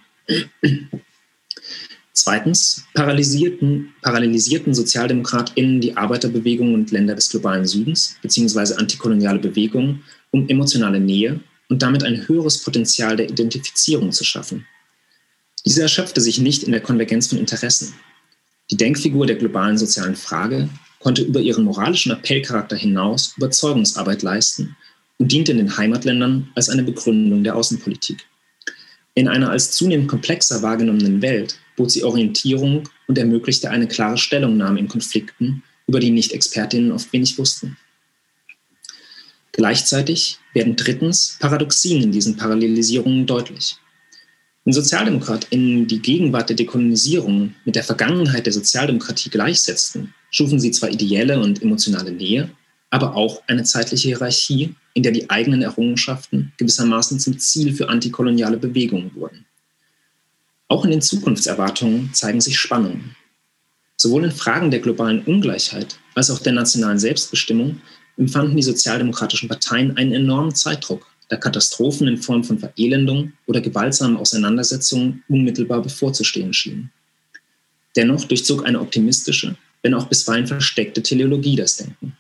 Zweitens 2.14 2.84
paralysierten, 2.94 3.94
parallelisierten 4.02 4.74
SozialdemokratInnen 4.74 5.80
die 5.80 5.96
Arbeiterbewegungen 5.96 6.76
und 6.76 6.92
Länder 6.92 7.16
des 7.16 7.30
globalen 7.30 7.66
Südens 7.66 8.18
beziehungsweise 8.22 8.78
antikoloniale 8.78 9.40
Bewegungen, 9.40 10.04
um 10.32 10.48
emotionale 10.50 11.00
Nähe 11.00 11.40
und 11.70 11.82
damit 11.82 12.04
ein 12.04 12.28
höheres 12.28 12.58
Potenzial 12.64 13.16
der 13.16 13.30
Identifizierung 13.30 14.12
zu 14.12 14.26
schaffen. 14.26 14.66
Diese 15.66 15.84
erschöpfte 15.84 16.20
sich 16.20 16.40
nicht 16.40 16.64
in 16.64 16.72
der 16.72 16.82
Konvergenz 16.82 17.28
von 17.28 17.38
Interessen. 17.38 17.94
Die 18.72 18.78
Denkfigur 18.78 19.26
der 19.26 19.38
globalen 19.38 19.78
sozialen 19.78 20.16
Frage 20.16 20.70
konnte 21.00 21.22
über 21.22 21.40
ihren 21.40 21.64
moralischen 21.64 22.12
Appellcharakter 22.12 22.76
hinaus 22.76 23.34
Überzeugungsarbeit 23.38 24.22
leisten 24.22 24.76
und 25.18 25.32
diente 25.32 25.52
in 25.52 25.60
den 25.60 25.78
Heimatländern 25.78 26.50
als 26.56 26.70
eine 26.70 26.84
Begründung 26.84 27.44
der 27.44 27.56
Außenpolitik. 27.56 28.26
In 29.14 29.28
einer 29.28 29.50
als 29.50 29.72
zunehmend 29.72 30.08
komplexer 30.08 30.62
wahrgenommenen 30.62 31.22
Welt 31.22 31.60
bot 31.76 31.92
sie 31.92 32.04
Orientierung 32.04 32.88
und 33.08 33.18
ermöglichte 33.18 33.70
eine 33.70 33.88
klare 33.88 34.18
Stellungnahme 34.18 34.80
in 34.80 34.88
Konflikten, 34.88 35.64
über 35.88 36.00
die 36.00 36.12
Nicht-Expertinnen 36.12 36.92
oft 36.92 37.12
wenig 37.12 37.38
wussten. 37.38 37.78
Gleichzeitig 39.52 40.40
werden 40.54 40.78
drittens 40.78 41.38
Paradoxien 41.40 42.02
in 42.02 42.12
diesen 42.14 42.38
Parallelisierungen 42.38 43.26
deutlich. 43.26 43.76
Wenn 44.64 44.74
SozialdemokratInnen 44.74 45.88
die 45.88 46.02
Gegenwart 46.02 46.50
der 46.50 46.56
Dekolonisierung 46.56 47.56
mit 47.66 47.76
der 47.76 47.84
Vergangenheit 47.84 48.46
der 48.46 48.54
Sozialdemokratie 48.54 49.30
gleichsetzten, 49.30 50.14
schufen 50.30 50.60
sie 50.60 50.72
zwar 50.72 50.90
ideelle 50.90 51.42
und 51.42 51.62
emotionale 51.62 52.12
Nähe, 52.12 52.50
aber 52.92 53.16
auch 53.16 53.42
eine 53.48 53.64
zeitliche 53.64 54.10
Hierarchie, 54.10 54.76
in 54.94 55.02
der 55.02 55.14
die 55.14 55.30
eigenen 55.30 55.64
Errungenschaften 55.64 56.52
gewissermaßen 56.58 57.20
zum 57.20 57.40
Ziel 57.40 57.74
für 57.74 57.90
antikoloniale 57.90 58.58
Bewegungen 58.58 59.12
wurden. 59.16 59.46
Auch 60.68 60.86
in 60.86 60.92
den 60.92 61.02
Zukunftserwartungen 61.02 62.14
zeigen 62.14 62.42
sich 62.42 62.60
Spannungen. 62.60 63.16
Sowohl 63.98 64.26
in 64.26 64.32
Fragen 64.32 64.72
der 64.72 64.82
globalen 64.82 65.24
Ungleichheit 65.24 65.98
als 66.16 66.30
auch 66.30 66.40
der 66.40 66.54
nationalen 66.54 67.00
Selbstbestimmung 67.00 67.82
empfanden 68.18 68.58
die 68.58 68.64
sozialdemokratischen 68.64 69.48
Parteien 69.48 69.96
einen 69.98 70.14
enormen 70.14 70.54
Zeitdruck, 70.54 71.08
da 71.30 71.38
Katastrophen 71.38 72.08
in 72.08 72.18
Form 72.18 72.44
von 72.44 72.60
Verelendung 72.60 73.32
oder 73.46 73.62
gewaltsamen 73.62 74.18
Auseinandersetzungen 74.18 75.24
unmittelbar 75.30 75.82
bevorzustehen 75.82 76.54
schienen. 76.54 76.92
Dennoch 77.96 78.26
durchzog 78.26 78.66
eine 78.66 78.82
optimistische, 78.82 79.56
wenn 79.82 79.94
auch 79.94 80.08
bisweilen 80.08 80.48
versteckte 80.48 81.02
Teleologie 81.02 81.56
das 81.56 81.78
Denken. 81.78 82.18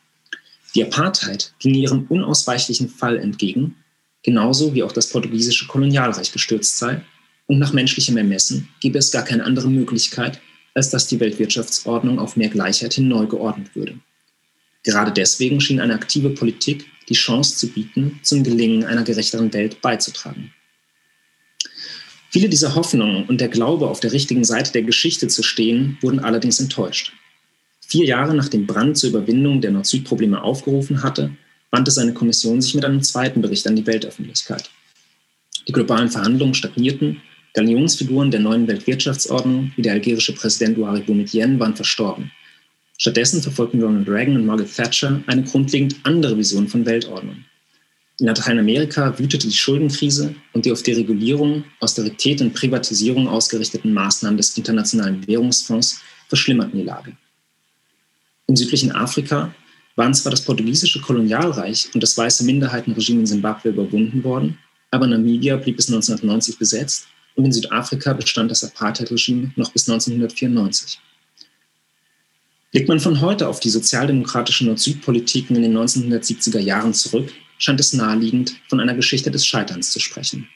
Die 0.76 0.84
Apartheid 0.84 1.54
ging 1.60 1.74
ihrem 1.74 2.06
unausweichlichen 2.08 2.90
Fall 2.90 3.18
entgegen, 3.18 3.76
genauso 4.24 4.74
wie 4.74 4.84
auch 4.84 4.92
das 4.92 5.10
portugiesische 5.10 5.68
Kolonialreich 5.68 6.32
gestürzt 6.32 6.78
sei 6.78 7.02
und 7.48 7.60
nach 7.60 7.74
menschlichem 7.74 8.18
Ermessen 8.18 8.70
gäbe 8.80 8.98
es 8.98 9.12
gar 9.12 9.24
keine 9.24 9.44
andere 9.44 9.70
Möglichkeit, 9.70 10.40
als 10.74 10.90
dass 10.90 11.08
die 11.08 11.20
Weltwirtschaftsordnung 11.20 12.20
auf 12.20 12.38
mehr 12.38 12.50
Gleichheit 12.50 12.94
hin 12.94 13.10
neu 13.10 13.26
geordnet 13.26 13.76
würde. 13.76 14.00
Gerade 14.84 15.12
deswegen 15.12 15.60
schien 15.60 15.80
eine 15.80 15.94
aktive 15.94 16.30
Politik 16.30 16.86
die 17.10 17.14
Chance 17.14 17.58
zu 17.58 17.68
bieten, 17.68 18.20
zum 18.24 18.44
Gelingen 18.44 18.86
einer 18.86 19.04
gerechteren 19.04 19.52
Welt 19.54 19.82
beizutragen. 19.82 20.54
Viele 22.30 22.48
dieser 22.48 22.76
Hoffnungen 22.76 23.26
und 23.26 23.42
der 23.42 23.50
Glaube, 23.50 23.90
auf 23.90 24.00
der 24.00 24.14
richtigen 24.14 24.46
Seite 24.46 24.72
der 24.72 24.84
Geschichte 24.84 25.28
zu 25.28 25.44
stehen, 25.44 25.98
wurden 26.00 26.20
allerdings 26.20 26.62
enttäuscht. 26.62 27.12
Vier 27.92 28.06
Jahre 28.06 28.34
nachdem 28.34 28.68
Brand 28.68 28.98
zur 28.98 29.10
Überwindung 29.10 29.60
der 29.60 29.72
Nord-Süd-Probleme 29.72 30.42
aufgerufen 30.42 31.04
hatte, 31.04 31.32
wandte 31.72 31.92
seine 31.92 32.14
Kommission 32.14 32.62
sich 32.62 32.74
mit 32.74 32.86
einem 32.86 33.04
zweiten 33.04 33.42
Bericht 33.42 33.68
an 33.68 33.76
die 33.76 33.86
Weltöffentlichkeit. 33.86 34.70
Die 35.68 35.74
globalen 35.74 36.08
Verhandlungen 36.08 36.54
stagnierten 36.54 37.22
Galionsfiguren 37.54 38.32
der 38.32 38.40
neuen 38.40 38.66
Weltwirtschaftsordnung, 38.66 39.74
wie 39.76 39.82
der 39.82 39.92
algerische 39.92 40.34
Präsident 40.34 40.78
Ouari 40.78 41.02
Boumedienne, 41.02 41.60
waren 41.60 41.76
verstorben. 41.76 42.32
Stattdessen 42.98 43.42
verfolgten 43.42 43.84
Ronald 43.84 44.08
Reagan 44.08 44.38
und 44.38 44.46
Margaret 44.46 44.74
Thatcher 44.74 45.22
eine 45.28 45.44
grundlegend 45.44 45.98
andere 46.04 46.38
Vision 46.38 46.70
von 46.70 46.86
Weltordnung. 46.86 47.44
In 48.20 48.28
Lateinamerika 48.28 49.20
wütete 49.20 49.50
die 49.50 49.54
Schuldenkrise 49.54 50.34
und 50.54 50.64
die 50.64 50.72
auf 50.72 50.82
Deregulierung, 50.82 51.66
Austerität 51.82 52.40
und 52.40 52.54
Privatisierung 52.54 53.28
ausgerichteten 53.28 53.92
Maßnahmen 53.92 54.38
des 54.38 54.56
Internationalen 54.56 55.28
Währungsfonds 55.28 56.00
verschlimmerten 56.30 56.80
die 56.80 56.86
Lage. 56.86 57.18
Im 58.52 58.58
südlichen 58.58 58.92
Afrika 58.92 59.56
waren 59.96 60.14
zwar 60.14 60.30
das 60.30 60.42
portugiesische 60.42 61.00
Kolonialreich 61.00 61.88
und 61.94 62.04
das 62.04 62.18
weiße 62.18 62.44
Minderheitenregime 62.44 63.22
in 63.22 63.26
Simbabwe 63.26 63.70
überwunden 63.70 64.26
worden, 64.26 64.58
aber 64.92 65.08
Namibia 65.08 65.56
blieb 65.56 65.78
bis 65.78 65.88
1990 65.88 66.60
besetzt 66.60 67.08
und 67.38 67.46
in 67.46 67.54
Südafrika 67.54 68.12
bestand 68.12 68.52
das 68.52 68.66
Apartheid-Regime 68.66 69.54
noch 69.56 69.72
bis 69.72 69.90
1994. 69.90 71.00
Blickt 72.72 72.90
man 72.90 73.00
von 73.00 73.22
heute 73.22 73.48
auf 73.48 73.62
die 73.62 73.70
sozialdemokratischen 73.70 74.68
Nord-Süd-Politiken 74.68 75.56
in 75.56 75.62
den 75.62 75.78
1970er 75.78 76.60
Jahren 76.60 76.94
zurück, 76.94 77.32
scheint 77.58 77.80
es 77.80 77.94
naheliegend, 77.94 78.56
von 78.68 78.82
einer 78.82 78.96
Geschichte 78.96 79.32
des 79.32 79.46
Scheiterns 79.46 79.92
zu 79.92 80.02
sprechen. 80.02 80.50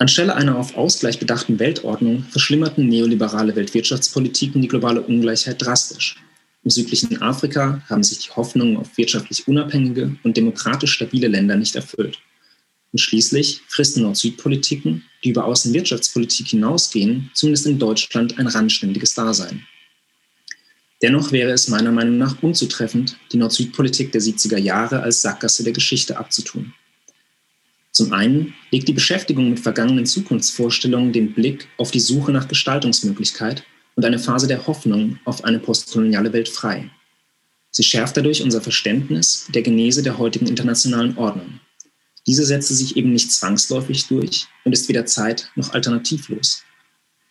Anstelle 0.00 0.34
einer 0.34 0.56
auf 0.56 0.78
Ausgleich 0.78 1.18
bedachten 1.18 1.58
Weltordnung 1.58 2.24
verschlimmerten 2.24 2.88
neoliberale 2.88 3.54
Weltwirtschaftspolitiken 3.54 4.62
die 4.62 4.68
globale 4.68 5.02
Ungleichheit 5.02 5.60
drastisch. 5.60 6.16
Im 6.64 6.70
südlichen 6.70 7.20
Afrika 7.20 7.82
haben 7.86 8.02
sich 8.02 8.20
die 8.20 8.30
Hoffnungen 8.30 8.78
auf 8.78 8.96
wirtschaftlich 8.96 9.46
unabhängige 9.46 10.16
und 10.22 10.38
demokratisch 10.38 10.92
stabile 10.92 11.28
Länder 11.28 11.54
nicht 11.56 11.76
erfüllt. 11.76 12.18
Und 12.92 12.98
schließlich 12.98 13.60
fristen 13.68 14.02
Nord-Süd-Politiken, 14.04 15.04
die 15.22 15.30
über 15.30 15.44
Außenwirtschaftspolitik 15.44 16.48
hinausgehen, 16.48 17.30
zumindest 17.34 17.66
in 17.66 17.78
Deutschland 17.78 18.38
ein 18.38 18.46
randständiges 18.46 19.12
Dasein. 19.12 19.66
Dennoch 21.02 21.30
wäre 21.30 21.50
es 21.50 21.68
meiner 21.68 21.92
Meinung 21.92 22.16
nach 22.16 22.42
unzutreffend, 22.42 23.18
die 23.32 23.36
Nord-Süd-Politik 23.36 24.12
der 24.12 24.22
70er 24.22 24.58
Jahre 24.58 25.02
als 25.02 25.20
Sackgasse 25.20 25.62
der 25.62 25.74
Geschichte 25.74 26.16
abzutun. 26.16 26.72
Zum 27.92 28.12
einen 28.12 28.54
legt 28.70 28.88
die 28.88 28.92
Beschäftigung 28.92 29.50
mit 29.50 29.60
vergangenen 29.60 30.06
Zukunftsvorstellungen 30.06 31.12
den 31.12 31.34
Blick 31.34 31.68
auf 31.76 31.90
die 31.90 32.00
Suche 32.00 32.32
nach 32.32 32.48
Gestaltungsmöglichkeit 32.48 33.64
und 33.96 34.04
eine 34.04 34.18
Phase 34.18 34.46
der 34.46 34.66
Hoffnung 34.66 35.18
auf 35.24 35.44
eine 35.44 35.58
postkoloniale 35.58 36.32
Welt 36.32 36.48
frei. 36.48 36.90
Sie 37.70 37.82
schärft 37.82 38.16
dadurch 38.16 38.42
unser 38.42 38.60
Verständnis 38.60 39.46
der 39.54 39.62
Genese 39.62 40.02
der 40.02 40.18
heutigen 40.18 40.46
internationalen 40.46 41.16
Ordnung. 41.16 41.60
Diese 42.26 42.44
setze 42.44 42.74
sich 42.74 42.96
eben 42.96 43.12
nicht 43.12 43.32
zwangsläufig 43.32 44.06
durch 44.08 44.46
und 44.64 44.72
ist 44.72 44.88
weder 44.88 45.06
zeit- 45.06 45.50
noch 45.56 45.72
alternativlos. 45.72 46.62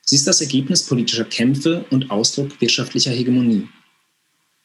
Sie 0.02 0.16
ist 0.16 0.28
das 0.28 0.42
Ergebnis 0.42 0.86
politischer 0.86 1.26
Kämpfe 1.26 1.86
und 1.92 2.10
Ausdruck 2.10 2.60
wirtschaftlicher 2.60 3.12
Hegemonie. 3.12 3.68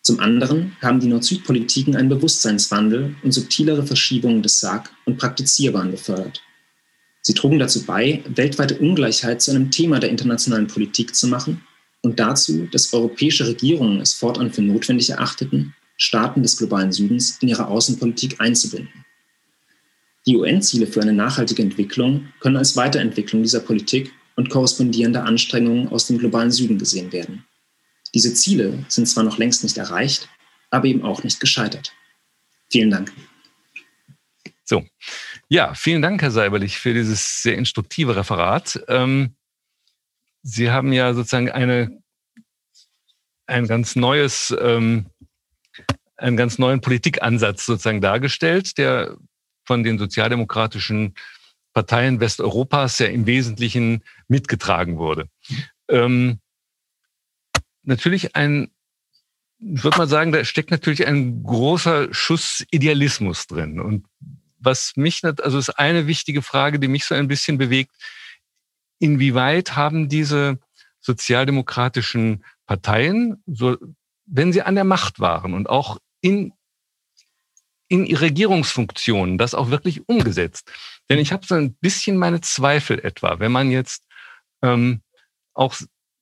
Zum 0.05 0.21
anderen 0.21 0.77
haben 0.83 1.01
die 1.01 1.07
Nord-Süd-Politiken 1.07 1.97
einen 1.97 2.11
Bewusstseinswandel 2.11 3.17
und 3.23 3.33
subtilere 3.33 3.87
Verschiebungen 3.87 4.43
des 4.43 4.61
Sag- 4.61 4.91
und 5.07 5.17
Praktizierbaren 5.17 5.91
befördert. 5.91 6.43
Sie 7.23 7.33
trugen 7.33 7.59
dazu 7.59 7.85
bei, 7.85 8.23
weltweite 8.29 8.77
Ungleichheit 8.77 9.41
zu 9.41 9.51
einem 9.51 9.71
Thema 9.71 9.99
der 9.99 10.11
internationalen 10.11 10.67
Politik 10.67 11.15
zu 11.15 11.27
machen 11.27 11.63
und 12.03 12.21
dazu, 12.21 12.69
dass 12.71 12.93
europäische 12.93 13.49
Regierungen 13.49 14.03
es 14.03 14.13
fortan 14.13 14.53
für 14.53 14.61
notwendig 14.61 15.09
erachteten, 15.09 15.75
Staaten 15.97 16.43
des 16.43 16.59
globalen 16.59 16.93
Südens 16.93 17.39
in 17.41 17.49
ihre 17.49 17.69
Außenpolitik 17.69 18.43
einzubinden. 18.43 19.07
Die 20.27 20.37
UN-Ziele 20.37 20.87
für 20.87 21.01
eine 21.01 21.15
nachhaltige 21.15 21.63
Entwicklung 21.63 22.29
können 22.41 22.59
als 22.59 22.77
Weiterentwicklung 22.77 23.43
dieser 23.43 23.61
Politik 23.61 24.13
und 24.37 24.51
korrespondierende 24.51 25.23
Anstrengungen 25.23 25.89
aus 25.89 26.09
dem 26.09 26.19
globalen 26.19 26.51
Süden 26.51 26.77
gesehen 26.77 27.11
werden. 27.11 27.47
Diese 28.15 28.33
Ziele 28.33 28.85
sind 28.89 29.07
zwar 29.07 29.25
noch 29.25 29.39
längst 29.39 29.65
nicht 29.65 29.77
erreicht, 29.77 30.29
aber 30.71 30.87
eben 30.87 31.03
auch 31.03 31.25
nicht 31.25 31.41
gescheitert. 31.41 31.93
Vielen 32.71 32.91
Dank. 32.91 33.13
So, 34.65 34.87
ja, 35.49 35.75
vielen 35.75 36.01
Dank, 36.01 36.23
Herr 36.23 36.31
Seiberlich, 36.31 36.79
für 36.79 36.95
dieses 36.95 37.43
sehr 37.43 37.59
instruktive 37.59 38.17
Referat. 38.17 38.83
Ähm, 38.89 39.37
Sie 40.43 40.71
haben 40.71 40.93
ja 40.93 41.13
sozusagen 41.15 41.51
eine, 41.51 42.03
ein 43.47 43.67
ganz 43.67 43.97
neues, 43.97 44.55
ähm, 44.59 45.07
einen 46.17 46.37
ganz 46.37 46.59
neuen 46.59 46.81
Politikansatz 46.81 47.67
sozusagen 47.67 48.01
dargestellt, 48.01 48.79
der 48.79 49.17
von 49.65 49.83
den 49.83 49.99
sozialdemokratischen 49.99 51.15
Parteien 51.73 52.21
Westeuropas 52.21 52.99
ja 52.99 53.07
im 53.07 53.27
Wesentlichen 53.27 54.05
mitgetragen 54.29 54.99
wurde. 54.99 55.29
Ähm, 55.89 56.41
natürlich 57.85 58.35
ein, 58.37 58.71
ich 59.59 59.85
würde 59.85 59.99
mal 59.99 60.09
sagen, 60.09 60.33
da 60.33 60.45
steckt 60.45 60.71
natürlich 60.71 61.07
ein 61.07 61.43
großer 61.43 62.13
Schuss 62.13 62.65
Idealismus 62.71 63.47
drin. 63.47 63.81
Und 63.81 64.07
was 64.59 64.93
mich, 64.97 65.23
also 65.25 65.59
ist 65.59 65.71
eine 65.71 66.07
wichtige 66.07 66.43
Frage, 66.43 66.79
die 66.79 66.89
mich 66.89 67.05
so 67.05 67.15
ein 67.15 67.29
bisschen 67.29 67.59
bewegt, 67.59 67.93
inwieweit 68.99 69.77
haben 69.77 70.09
diese 70.09 70.59
sozialdemokratischen 71.01 72.45
Parteien, 72.67 73.43
so, 73.47 73.77
wenn 74.27 74.53
sie 74.53 74.63
an 74.63 74.75
der 74.75 74.85
Macht 74.85 75.21
waren 75.21 75.53
und 75.53 75.69
auch 75.69 75.99
in, 76.21 76.53
in 77.89 78.05
Regierungsfunktionen 78.15 79.37
das 79.37 79.55
auch 79.55 79.71
wirklich 79.71 80.09
umgesetzt? 80.09 80.73
Denn 81.11 81.19
ich 81.19 81.33
habe 81.33 81.47
so 81.47 81.55
ein 81.55 81.75
bisschen 81.75 82.17
meine 82.17 82.41
Zweifel 82.41 83.05
etwa, 83.05 83.39
wenn 83.39 83.53
man 83.53 83.71
jetzt 83.71 84.07
ähm, 84.63 85.03
auch 85.53 85.75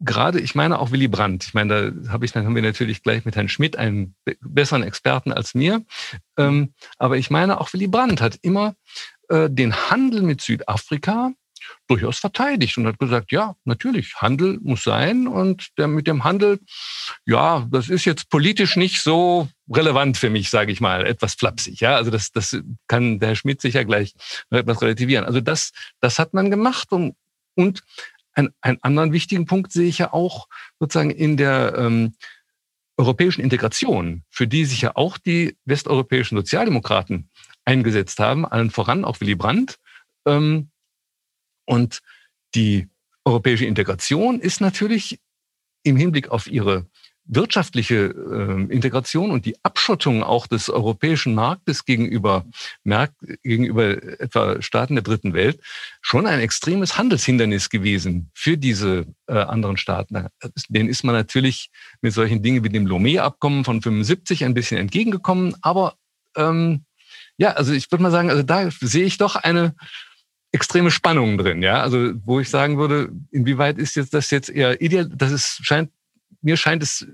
gerade, 0.05 0.41
ich 0.41 0.55
meine 0.55 0.79
auch 0.79 0.91
Willy 0.91 1.09
Brandt, 1.09 1.45
ich 1.45 1.55
meine, 1.55 1.93
da 1.93 2.12
habe 2.12 2.25
ich, 2.25 2.33
dann 2.33 2.45
haben 2.45 2.55
wir 2.55 2.62
natürlich 2.62 3.03
gleich 3.03 3.25
mit 3.25 3.37
Herrn 3.37 3.49
Schmidt 3.49 3.77
einen 3.77 4.15
besseren 4.41 4.83
Experten 4.83 5.33
als 5.33 5.55
mir. 5.55 5.85
Ähm, 6.37 6.75
aber 6.99 7.17
ich 7.17 7.31
meine 7.31 7.61
auch 7.61 7.73
Willy 7.73 7.88
Brandt 7.88 8.21
hat 8.21 8.38
immer 8.43 8.75
äh, 9.29 9.49
den 9.51 9.75
Handel 9.91 10.23
mit 10.23 10.41
Südafrika 10.41 11.33
durchaus 11.87 12.19
verteidigt 12.19 12.77
und 12.77 12.87
hat 12.87 12.99
gesagt, 12.99 13.33
ja, 13.33 13.55
natürlich, 13.65 14.17
Handel 14.17 14.59
muss 14.62 14.85
sein 14.85 15.27
und 15.27 15.69
der, 15.79 15.88
mit 15.88 16.07
dem 16.07 16.25
Handel, 16.25 16.59
ja, 17.27 17.67
das 17.71 17.88
ist 17.88 18.05
jetzt 18.05 18.31
politisch 18.31 18.77
nicht 18.77 19.01
so 19.01 19.49
relevant 19.71 20.17
für 20.17 20.31
mich, 20.31 20.51
sage 20.51 20.73
ich 20.73 20.81
mal, 20.81 21.07
etwas 21.07 21.35
flapsig. 21.35 21.81
Ja, 21.81 21.97
also 21.97 22.11
das, 22.11 22.31
das 22.33 22.57
kann 22.88 23.21
der 23.21 23.31
Herr 23.31 23.37
Schmidt 23.37 23.61
sicher 23.61 23.85
gleich 23.85 24.15
etwas 24.51 24.83
relativieren. 24.83 25.25
Also 25.25 25.41
das, 25.41 25.73
das 26.01 26.19
hat 26.19 26.35
man 26.35 26.51
gemacht 26.51 26.91
um, 26.93 27.15
und 27.55 27.83
ein, 28.35 28.51
einen 28.61 28.79
anderen 28.83 29.12
wichtigen 29.12 29.47
Punkt 29.47 29.73
sehe 29.73 29.88
ich 29.88 29.99
ja 29.99 30.12
auch 30.12 30.49
sozusagen 30.79 31.11
in 31.11 31.37
der 31.37 31.75
ähm, 31.77 32.14
europäischen 32.97 33.40
Integration, 33.40 34.23
für 34.29 34.47
die 34.47 34.64
sich 34.64 34.83
ja 34.83 34.92
auch 34.95 35.18
die 35.18 35.57
westeuropäischen 35.64 36.37
Sozialdemokraten 36.37 37.31
eingesetzt 37.64 38.18
haben, 38.18 38.45
allen 38.47 38.71
voran 38.71 39.05
auch 39.05 39.21
Willy 39.21 39.35
Brandt. 39.35 39.77
Ähm, 40.27 40.71
und 41.64 42.01
die 42.55 42.88
europäische 43.25 43.66
Integration 43.66 44.40
ist 44.40 44.61
natürlich 44.61 45.21
im 45.85 45.97
Hinblick 45.97 46.29
auf 46.29 46.47
ihre 46.47 46.87
wirtschaftliche 47.24 48.14
äh, 48.14 48.72
Integration 48.72 49.30
und 49.30 49.46
die 49.46 49.56
Abschottung 49.62 50.22
auch 50.22 50.46
des 50.46 50.68
europäischen 50.68 51.35
Marktes 51.35 51.85
gegenüber, 51.85 52.44
Markt, 52.85 53.14
gegenüber 53.42 54.02
etwa 54.20 54.61
Staaten 54.61 54.94
der 54.94 55.04
dritten 55.04 55.32
Welt 55.32 55.61
schon 56.00 56.26
ein 56.26 56.40
extremes 56.40 56.98
Handelshindernis 56.98 57.70
gewesen 57.70 58.30
für 58.35 58.58
diese 58.58 59.06
äh, 59.28 59.35
anderen 59.35 59.76
Staaten. 59.76 60.26
Den 60.68 60.88
ist 60.88 61.04
man 61.04 61.14
natürlich 61.14 61.70
mit 62.00 62.12
solchen 62.12 62.42
Dingen 62.42 62.64
wie 62.64 62.68
dem 62.68 62.87
Lomé-Abkommen 62.87 63.64
von 63.64 63.80
75 63.80 64.44
ein 64.44 64.54
bisschen 64.54 64.78
entgegengekommen. 64.78 65.54
Aber 65.62 65.94
ähm, 66.37 66.85
ja, 67.37 67.52
also 67.52 67.72
ich 67.72 67.90
würde 67.90 68.02
mal 68.02 68.11
sagen, 68.11 68.30
also 68.30 68.42
da 68.42 68.70
sehe 68.70 69.04
ich 69.04 69.18
doch 69.18 69.37
eine 69.37 69.74
extreme 70.52 70.90
Spannung 70.90 71.38
drin, 71.38 71.62
ja. 71.62 71.80
Also 71.80 72.12
wo 72.24 72.40
ich 72.40 72.50
sagen 72.50 72.78
würde, 72.78 73.11
inwieweit 73.30 73.78
ist 73.78 73.96
jetzt 73.96 74.12
das 74.12 74.30
jetzt 74.30 74.50
eher 74.50 74.80
ideal? 74.82 75.08
Das 75.08 75.32
ist 75.32 75.61
scheint 75.62 75.90
mir 76.42 76.57
scheint 76.57 76.83
es 76.83 77.07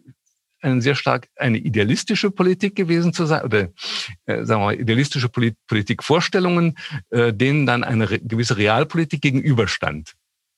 eine 0.61 0.83
sehr 0.83 0.95
stark 0.95 1.29
eine 1.37 1.59
idealistische 1.59 2.31
Politik 2.31 2.75
gewesen 2.75 3.13
zu 3.13 3.27
sein, 3.27 3.45
oder 3.45 3.69
äh, 4.27 4.45
sagen 4.45 4.61
wir 4.61 4.67
mal, 4.67 4.81
idealistische 4.81 5.29
Polit 5.29 5.57
Politikvorstellungen, 5.67 6.77
äh, 7.11 7.33
denen 7.33 7.67
dann 7.67 7.85
eine 7.85 8.11
re 8.11 8.19
gewisse 8.19 8.57
Realpolitik 8.57 9.21
gegenüberstand. 9.21 10.15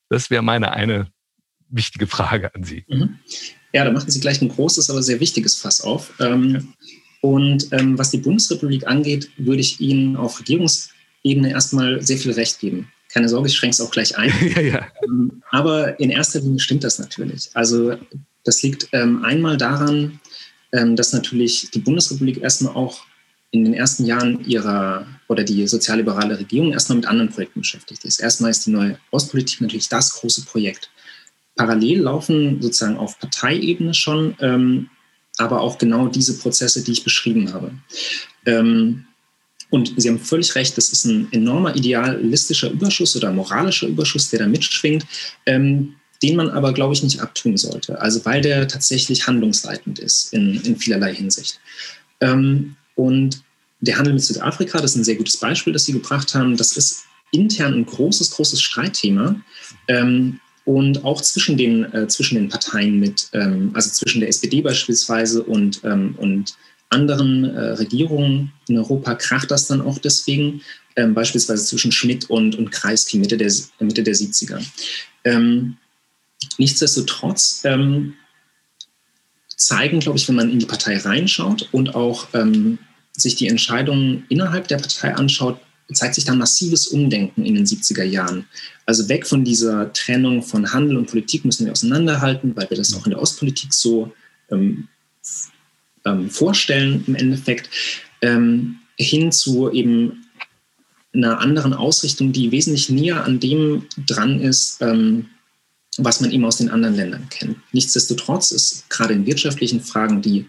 Das 0.09 0.29
wäre 0.29 0.41
meine 0.41 0.73
eine 0.73 1.11
wichtige 1.69 2.07
Frage 2.07 2.53
an 2.55 2.63
Sie. 2.63 2.85
Mhm. 2.87 3.19
Ja, 3.73 3.85
da 3.85 3.91
machen 3.91 4.09
Sie 4.09 4.19
gleich 4.19 4.41
ein 4.41 4.49
großes, 4.49 4.89
aber 4.89 5.01
sehr 5.01 5.19
wichtiges 5.19 5.55
Fass 5.55 5.81
auf. 5.81 6.13
Ähm, 6.19 6.49
ja. 6.49 6.61
Und 7.21 7.71
ähm, 7.71 7.97
was 7.97 8.11
die 8.11 8.17
Bundesrepublik 8.17 8.87
angeht, 8.87 9.29
würde 9.37 9.61
ich 9.61 9.79
Ihnen 9.79 10.17
auf 10.17 10.39
Regierungsebene 10.39 11.51
erstmal 11.51 12.01
sehr 12.01 12.17
viel 12.17 12.31
Recht 12.31 12.59
geben. 12.59 12.91
Keine 13.13 13.29
Sorge, 13.29 13.49
ich 13.49 13.55
schränke 13.55 13.73
es 13.73 13.81
auch 13.81 13.91
gleich 13.91 14.17
ein. 14.17 14.33
ja, 14.55 14.61
ja. 14.61 14.87
Ähm, 15.03 15.43
aber 15.51 15.99
in 15.99 16.09
erster 16.09 16.39
Linie 16.39 16.59
stimmt 16.59 16.83
das 16.83 16.99
natürlich. 16.99 17.49
Also 17.53 17.97
das 18.43 18.61
liegt 18.63 18.87
ähm, 18.93 19.23
einmal 19.23 19.57
daran, 19.57 20.19
ähm, 20.71 20.95
dass 20.95 21.13
natürlich 21.13 21.69
die 21.71 21.79
Bundesrepublik 21.79 22.41
erstmal 22.41 22.75
auch 22.75 23.03
in 23.51 23.65
den 23.65 23.73
ersten 23.73 24.05
Jahren 24.05 24.43
ihrer 24.45 25.05
oder 25.27 25.43
die 25.43 25.67
sozialliberale 25.67 26.39
Regierung 26.39 26.71
erstmal 26.71 26.97
mit 26.97 27.05
anderen 27.05 27.29
Projekten 27.29 27.61
beschäftigt 27.61 28.05
ist. 28.05 28.19
Erstmal 28.19 28.51
ist 28.51 28.65
die 28.65 28.71
neue 28.71 28.97
Ostpolitik 29.11 29.59
natürlich 29.59 29.89
das 29.89 30.13
große 30.13 30.45
Projekt. 30.45 30.89
Parallel 31.55 32.01
laufen 32.01 32.61
sozusagen 32.61 32.97
auf 32.97 33.19
Parteiebene 33.19 33.93
schon, 33.93 34.35
ähm, 34.39 34.89
aber 35.37 35.61
auch 35.61 35.77
genau 35.77 36.07
diese 36.07 36.37
Prozesse, 36.37 36.83
die 36.83 36.93
ich 36.93 37.03
beschrieben 37.03 37.53
habe. 37.53 37.73
Ähm, 38.45 39.05
und 39.71 39.93
Sie 39.97 40.09
haben 40.09 40.19
völlig 40.19 40.53
recht, 40.53 40.77
das 40.77 40.89
ist 40.89 41.05
ein 41.05 41.27
enormer 41.31 41.75
idealistischer 41.75 42.69
Überschuss 42.69 43.15
oder 43.15 43.31
moralischer 43.31 43.87
Überschuss, 43.87 44.29
der 44.29 44.39
da 44.39 44.47
mitschwingt. 44.47 45.05
Ähm, 45.47 45.95
den 46.21 46.35
man 46.35 46.49
aber, 46.49 46.73
glaube 46.73 46.93
ich, 46.93 47.03
nicht 47.03 47.19
abtun 47.19 47.57
sollte. 47.57 47.99
Also 47.99 48.23
weil 48.25 48.41
der 48.41 48.67
tatsächlich 48.67 49.25
handlungsleitend 49.25 49.99
ist 49.99 50.31
in, 50.33 50.61
in 50.61 50.77
vielerlei 50.77 51.15
Hinsicht. 51.15 51.59
Ähm, 52.19 52.75
und 52.95 53.41
der 53.79 53.97
Handel 53.97 54.13
mit 54.13 54.23
Südafrika, 54.23 54.79
das 54.79 54.91
ist 54.91 54.97
ein 54.97 55.03
sehr 55.03 55.15
gutes 55.15 55.37
Beispiel, 55.37 55.73
das 55.73 55.85
Sie 55.85 55.93
gebracht 55.93 56.35
haben. 56.35 56.57
Das 56.57 56.77
ist 56.77 57.05
intern 57.31 57.73
ein 57.73 57.85
großes, 57.85 58.31
großes 58.31 58.61
Streitthema. 58.61 59.35
Ähm, 59.87 60.39
und 60.65 61.03
auch 61.03 61.21
zwischen 61.21 61.57
den, 61.57 61.91
äh, 61.91 62.07
zwischen 62.07 62.35
den 62.35 62.49
Parteien 62.49 62.99
mit, 62.99 63.29
ähm, 63.33 63.71
also 63.73 63.89
zwischen 63.89 64.19
der 64.19 64.29
SPD 64.29 64.61
beispielsweise 64.61 65.41
und, 65.41 65.81
ähm, 65.83 66.13
und 66.19 66.53
anderen 66.91 67.45
äh, 67.45 67.59
Regierungen 67.71 68.51
in 68.67 68.77
Europa 68.77 69.15
kracht 69.15 69.49
das 69.49 69.67
dann 69.67 69.81
auch 69.81 69.97
deswegen, 69.97 70.61
ähm, 70.95 71.13
beispielsweise 71.13 71.65
zwischen 71.65 71.91
Schmidt 71.91 72.29
und, 72.29 72.55
und 72.55 72.71
Kreisky 72.71 73.17
Mitte 73.17 73.37
der, 73.37 73.51
Mitte 73.79 74.03
der 74.03 74.13
70er. 74.13 74.61
Ähm, 75.23 75.77
nichtsdestotrotz 76.57 77.61
ähm, 77.63 78.13
zeigen, 79.55 79.99
glaube 79.99 80.17
ich, 80.17 80.27
wenn 80.27 80.35
man 80.35 80.51
in 80.51 80.59
die 80.59 80.65
Partei 80.65 80.97
reinschaut 80.97 81.69
und 81.71 81.95
auch 81.95 82.27
ähm, 82.33 82.77
sich 83.13 83.35
die 83.35 83.47
Entscheidungen 83.47 84.25
innerhalb 84.29 84.67
der 84.67 84.77
Partei 84.77 85.15
anschaut, 85.15 85.59
zeigt 85.93 86.15
sich 86.15 86.25
da 86.25 86.33
massives 86.33 86.87
Umdenken 86.87 87.45
in 87.45 87.55
den 87.55 87.65
70er 87.65 88.03
Jahren. 88.03 88.45
Also 88.85 89.09
weg 89.09 89.27
von 89.27 89.43
dieser 89.43 89.91
Trennung 89.93 90.41
von 90.41 90.71
Handel 90.71 90.97
und 90.97 91.09
Politik 91.09 91.43
müssen 91.45 91.65
wir 91.65 91.73
auseinanderhalten, 91.73 92.55
weil 92.55 92.69
wir 92.69 92.77
das 92.77 92.93
auch 92.93 93.05
in 93.05 93.11
der 93.11 93.21
Ostpolitik 93.21 93.73
so 93.73 94.13
ähm, 96.05 96.29
vorstellen 96.29 97.03
im 97.07 97.15
Endeffekt, 97.15 97.69
ähm, 98.21 98.77
hin 98.97 99.31
zu 99.31 99.71
eben 99.71 100.25
einer 101.13 101.39
anderen 101.39 101.73
Ausrichtung, 101.73 102.31
die 102.31 102.51
wesentlich 102.51 102.89
näher 102.89 103.23
an 103.25 103.39
dem 103.39 103.83
dran 104.05 104.39
ist, 104.39 104.81
ähm, 104.81 105.25
was 105.97 106.21
man 106.21 106.31
eben 106.31 106.45
aus 106.45 106.57
den 106.57 106.69
anderen 106.69 106.95
Ländern 106.95 107.27
kennt. 107.29 107.57
Nichtsdestotrotz 107.73 108.51
ist 108.51 108.89
gerade 108.89 109.13
in 109.13 109.25
wirtschaftlichen 109.25 109.81
Fragen 109.81 110.21
die 110.21 110.45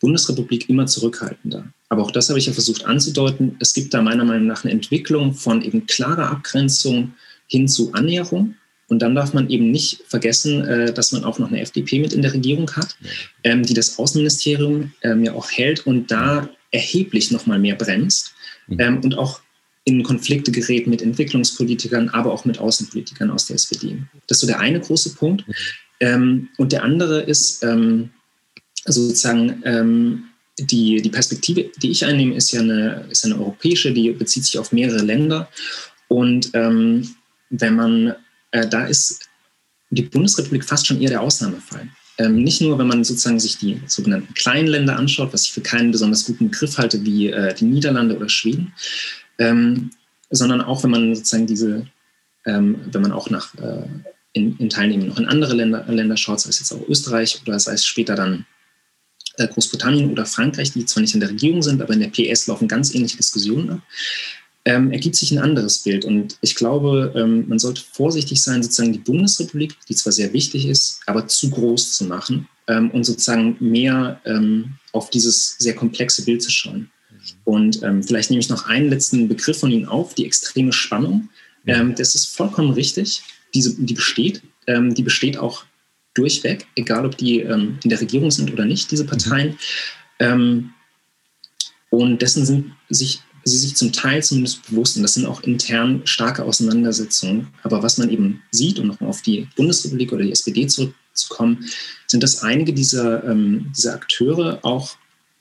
Bundesrepublik 0.00 0.68
immer 0.68 0.86
zurückhaltender. 0.86 1.66
Aber 1.88 2.02
auch 2.02 2.10
das 2.10 2.28
habe 2.28 2.38
ich 2.38 2.46
ja 2.46 2.52
versucht 2.52 2.84
anzudeuten. 2.86 3.56
Es 3.60 3.74
gibt 3.74 3.92
da 3.92 4.02
meiner 4.02 4.24
Meinung 4.24 4.46
nach 4.46 4.64
eine 4.64 4.72
Entwicklung 4.72 5.34
von 5.34 5.62
eben 5.62 5.86
klarer 5.86 6.30
Abgrenzung 6.30 7.14
hin 7.46 7.68
zu 7.68 7.92
Annäherung. 7.92 8.54
Und 8.88 9.00
dann 9.00 9.14
darf 9.14 9.34
man 9.34 9.50
eben 9.50 9.70
nicht 9.70 10.02
vergessen, 10.06 10.64
äh, 10.64 10.92
dass 10.92 11.12
man 11.12 11.24
auch 11.24 11.38
noch 11.38 11.48
eine 11.48 11.60
FDP 11.60 11.98
mit 11.98 12.12
in 12.12 12.22
der 12.22 12.32
Regierung 12.32 12.70
hat, 12.76 12.96
ähm, 13.42 13.64
die 13.64 13.74
das 13.74 13.98
Außenministerium 13.98 14.92
ähm, 15.02 15.24
ja 15.24 15.32
auch 15.32 15.50
hält 15.50 15.86
und 15.86 16.10
da 16.10 16.48
erheblich 16.70 17.30
noch 17.30 17.46
mal 17.46 17.58
mehr 17.58 17.74
bremst 17.74 18.34
mhm. 18.68 18.80
ähm, 18.80 19.00
und 19.02 19.18
auch 19.18 19.40
in 19.84 20.02
Konflikte 20.02 20.50
gerät 20.50 20.86
mit 20.86 21.00
Entwicklungspolitikern, 21.02 22.08
aber 22.08 22.32
auch 22.32 22.44
mit 22.44 22.58
Außenpolitikern 22.58 23.30
aus 23.30 23.46
der 23.46 23.54
SPD. 23.54 23.98
Das 24.26 24.38
ist 24.38 24.40
so 24.40 24.46
der 24.46 24.58
eine 24.58 24.80
große 24.80 25.14
Punkt. 25.14 25.44
Mhm. 26.00 26.48
und 26.58 26.72
der 26.72 26.82
andere 26.82 27.22
ist 27.22 27.64
sozusagen 28.84 30.26
die, 30.58 31.00
die 31.00 31.08
Perspektive, 31.08 31.70
die 31.80 31.92
ich 31.92 32.04
einnehme, 32.04 32.34
ist 32.34 32.50
ja, 32.50 32.62
eine, 32.62 33.06
ist 33.10 33.24
eine 33.24 33.38
europäische, 33.38 33.92
die 33.92 34.10
bezieht 34.10 34.44
sich 34.44 34.58
auf 34.58 34.72
mehrere 34.72 35.02
Länder. 35.02 35.48
Und 36.08 36.52
wenn 36.52 37.76
man, 37.76 38.16
äh, 38.50 38.66
da 38.66 38.86
ist 38.86 39.28
die 39.90 40.02
Bundesrepublik 40.02 40.64
fast 40.64 40.86
schon 40.86 41.00
eher 41.00 41.10
der 41.10 41.22
Ausnahmefall. 41.22 41.88
Ähm, 42.18 42.42
nicht 42.42 42.60
nur, 42.62 42.78
wenn 42.78 42.86
man 42.86 43.04
sozusagen 43.04 43.38
sich 43.38 43.58
die 43.58 43.80
sogenannten 43.86 44.32
kleinen 44.34 44.68
Länder 44.68 44.96
anschaut, 44.96 45.32
was 45.32 45.44
ich 45.44 45.52
für 45.52 45.60
keinen 45.60 45.90
besonders 45.90 46.24
guten 46.24 46.50
Begriff 46.50 46.78
halte, 46.78 47.04
wie 47.04 47.28
äh, 47.30 47.54
die 47.54 47.66
Niederlande 47.66 48.16
oder 48.16 48.28
Schweden, 48.28 48.72
ähm, 49.38 49.90
sondern 50.30 50.62
auch, 50.62 50.82
wenn 50.82 50.90
man 50.90 51.14
sozusagen 51.14 51.46
diese, 51.46 51.86
ähm, 52.46 52.80
wenn 52.90 53.02
man 53.02 53.12
auch 53.12 53.28
nach 53.28 53.54
äh, 53.56 53.86
in, 54.32 54.56
in 54.58 54.70
Teilnehmen 54.70 55.08
noch 55.08 55.18
in 55.18 55.26
andere 55.26 55.54
Länder, 55.54 55.84
Länder 55.88 56.16
schaut, 56.16 56.40
sei 56.40 56.50
es 56.50 56.58
jetzt 56.58 56.72
auch 56.72 56.88
Österreich 56.88 57.40
oder 57.46 57.58
sei 57.58 57.74
es 57.74 57.84
später 57.84 58.14
dann 58.14 58.46
äh, 59.36 59.48
Großbritannien 59.48 60.10
oder 60.10 60.26
Frankreich, 60.26 60.72
die 60.72 60.86
zwar 60.86 61.02
nicht 61.02 61.14
in 61.14 61.20
der 61.20 61.30
Regierung 61.30 61.62
sind, 61.62 61.82
aber 61.82 61.92
in 61.92 62.00
der 62.00 62.08
PS 62.08 62.46
laufen 62.46 62.68
ganz 62.68 62.94
ähnliche 62.94 63.18
Diskussionen 63.18 63.70
ab, 63.70 63.80
ähm, 64.66 64.90
ergibt 64.90 65.14
sich 65.14 65.30
ein 65.30 65.38
anderes 65.38 65.78
Bild. 65.78 66.04
Und 66.04 66.36
ich 66.40 66.56
glaube, 66.56 67.12
ähm, 67.16 67.48
man 67.48 67.60
sollte 67.60 67.82
vorsichtig 67.92 68.42
sein, 68.42 68.62
sozusagen 68.64 68.92
die 68.92 68.98
Bundesrepublik, 68.98 69.76
die 69.88 69.94
zwar 69.94 70.12
sehr 70.12 70.32
wichtig 70.32 70.66
ist, 70.66 71.00
aber 71.06 71.28
zu 71.28 71.50
groß 71.50 71.94
zu 71.94 72.04
machen 72.04 72.48
ähm, 72.66 72.90
und 72.90 73.04
sozusagen 73.04 73.56
mehr 73.60 74.20
ähm, 74.24 74.74
auf 74.92 75.08
dieses 75.10 75.56
sehr 75.58 75.74
komplexe 75.76 76.24
Bild 76.24 76.42
zu 76.42 76.50
schauen. 76.50 76.90
Und 77.44 77.80
ähm, 77.84 78.02
vielleicht 78.02 78.30
nehme 78.30 78.40
ich 78.40 78.48
noch 78.48 78.66
einen 78.66 78.90
letzten 78.90 79.28
Begriff 79.28 79.60
von 79.60 79.70
Ihnen 79.70 79.86
auf, 79.86 80.14
die 80.14 80.26
extreme 80.26 80.72
Spannung. 80.72 81.28
Ähm, 81.66 81.94
das 81.94 82.16
ist 82.16 82.26
vollkommen 82.26 82.72
richtig. 82.72 83.22
Diese, 83.54 83.74
die 83.78 83.94
besteht. 83.94 84.42
die 84.68 85.02
besteht 85.02 85.38
auch 85.38 85.64
durchweg, 86.12 86.66
egal 86.74 87.06
ob 87.06 87.16
die 87.16 87.38
in 87.40 87.78
der 87.84 88.00
Regierung 88.00 88.30
sind 88.32 88.52
oder 88.52 88.64
nicht, 88.64 88.90
diese 88.90 89.06
Parteien. 89.06 89.56
Ähm, 90.18 90.74
und 91.90 92.20
dessen 92.20 92.44
sind 92.44 92.72
sich, 92.90 93.22
sie 93.46 93.58
sich 93.58 93.76
zum 93.76 93.92
Teil 93.92 94.22
zumindest 94.22 94.68
bewusst. 94.68 94.96
Und 94.96 95.02
das 95.02 95.14
sind 95.14 95.26
auch 95.26 95.42
intern 95.42 96.02
starke 96.04 96.44
Auseinandersetzungen. 96.44 97.48
Aber 97.62 97.82
was 97.82 97.98
man 97.98 98.10
eben 98.10 98.42
sieht, 98.50 98.78
um 98.78 98.88
nochmal 98.88 99.10
auf 99.10 99.22
die 99.22 99.48
Bundesrepublik 99.56 100.12
oder 100.12 100.24
die 100.24 100.32
SPD 100.32 100.66
zurückzukommen, 100.66 101.64
sind, 102.06 102.22
dass 102.22 102.42
einige 102.42 102.72
dieser, 102.72 103.24
ähm, 103.24 103.72
dieser 103.76 103.94
Akteure 103.94 104.58
auch 104.62 104.96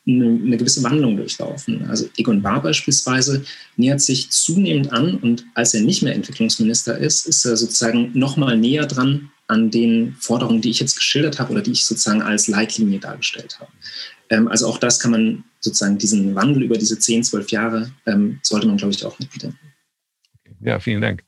eine, 0.07 0.25
eine, 0.25 0.57
gewisse 0.57 0.83
Wandlung 0.83 1.17
durchlaufen. 1.17 1.89
Also 1.89 2.07
Egon 2.17 2.41
Bahr 2.41 2.61
beispielsweise 2.61 3.43
nähert 3.75 4.01
sich 4.01 4.29
zunehmend 4.29 4.93
an 4.93 5.15
und 5.15 5.45
als 5.55 5.73
er 5.73 5.81
nicht 5.81 6.03
mehr 6.03 6.13
Entwicklungsminister 6.13 6.97
ist, 6.97 7.25
ist 7.25 7.43
er 7.43 7.57
sozusagen 7.57 8.11
nochmal 8.13 8.55
näher 8.55 8.85
dran 8.85 9.31
an 9.47 9.71
den 9.71 10.15
Forderungen, 10.19 10.61
die 10.61 10.69
ich 10.69 10.79
jetzt 10.79 10.95
geschildert 10.95 11.39
habe 11.39 11.53
oder 11.53 11.61
die 11.61 11.71
ich 11.71 11.85
sozusagen 11.85 12.21
als 12.21 12.47
Leitlinie 12.47 12.99
dargestellt 12.99 13.59
habe. 13.59 13.71
Ähm, 14.29 14.47
also 14.47 14.67
auch 14.67 14.77
das 14.77 14.99
kann 14.99 15.11
man 15.11 15.43
sozusagen, 15.65 15.97
diesen 15.97 16.33
Wandel 16.35 16.63
über 16.63 16.77
diese 16.77 16.97
10, 16.97 17.23
12 17.23 17.51
Jahre, 17.51 17.91
ähm, 18.05 18.39
sollte 18.41 18.67
man, 18.67 18.77
glaube 18.77 18.93
ich, 18.93 19.05
auch 19.05 19.19
mitbedenken. 19.19 19.59
Ja, 20.61 20.79
vielen 20.79 21.01
Dank. 21.01 21.23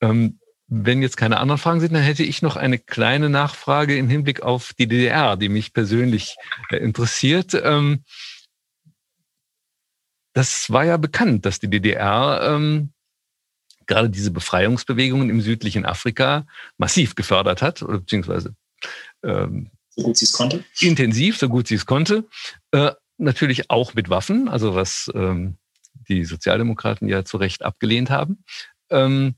Ähm, 0.00 0.38
wenn 0.66 1.02
jetzt 1.02 1.16
keine 1.16 1.38
anderen 1.38 1.60
Fragen 1.60 1.80
sind, 1.80 1.92
dann 1.92 2.02
hätte 2.02 2.24
ich 2.24 2.42
noch 2.42 2.56
eine 2.56 2.78
kleine 2.78 3.28
Nachfrage 3.28 3.96
im 3.96 4.08
Hinblick 4.08 4.42
auf 4.42 4.72
die 4.74 4.88
DDR, 4.88 5.36
die 5.36 5.48
mich 5.48 5.72
persönlich 5.72 6.36
äh, 6.70 6.76
interessiert. 6.78 7.54
Ähm, 7.54 8.02
das 10.32 10.70
war 10.70 10.84
ja 10.84 10.96
bekannt, 10.96 11.46
dass 11.46 11.60
die 11.60 11.70
DDR 11.70 12.54
ähm, 12.54 12.92
gerade 13.86 14.10
diese 14.10 14.30
Befreiungsbewegungen 14.30 15.30
im 15.30 15.40
südlichen 15.40 15.84
Afrika 15.84 16.46
massiv 16.76 17.14
gefördert 17.14 17.62
hat, 17.62 17.82
oder 17.82 17.98
beziehungsweise 17.98 18.54
ähm, 19.22 19.70
so 19.90 20.02
gut 20.02 20.16
sie 20.16 20.24
es 20.24 20.32
konnte. 20.32 20.64
Intensiv, 20.80 21.38
so 21.38 21.48
gut 21.48 21.68
sie 21.68 21.76
es 21.76 21.86
konnte. 21.86 22.26
Natürlich 23.24 23.70
auch 23.70 23.94
mit 23.94 24.10
Waffen, 24.10 24.48
also 24.48 24.74
was 24.74 25.10
ähm, 25.14 25.56
die 26.08 26.24
Sozialdemokraten 26.24 27.08
ja 27.08 27.24
zu 27.24 27.36
Recht 27.36 27.64
abgelehnt 27.64 28.10
haben. 28.10 28.44
Ähm, 28.90 29.34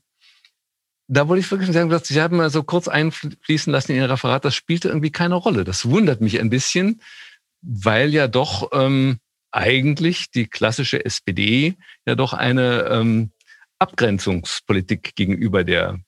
da 1.07 1.27
wollte 1.27 1.39
ich 1.39 1.49
wirklich 1.49 1.71
sagen, 1.71 1.89
dass 1.89 2.07
Sie 2.07 2.21
haben 2.21 2.37
mal 2.37 2.49
so 2.49 2.63
kurz 2.63 2.87
einfließen 2.87 3.71
lassen 3.71 3.93
in 3.93 3.99
Ihr 3.99 4.09
Referat, 4.09 4.43
das 4.43 4.55
spielte 4.55 4.89
irgendwie 4.89 5.11
keine 5.11 5.35
Rolle. 5.35 5.63
Das 5.63 5.89
wundert 5.89 6.19
mich 6.19 6.39
ein 6.39 6.49
bisschen, 6.49 7.01
weil 7.61 8.13
ja 8.13 8.27
doch 8.27 8.69
ähm, 8.73 9.19
eigentlich 9.51 10.31
die 10.31 10.47
klassische 10.47 11.03
SPD 11.05 11.75
ja 12.05 12.15
doch 12.15 12.33
eine 12.33 12.87
ähm, 12.89 13.31
Abgrenzungspolitik 13.79 15.15
gegenüber 15.15 15.63
der 15.63 15.99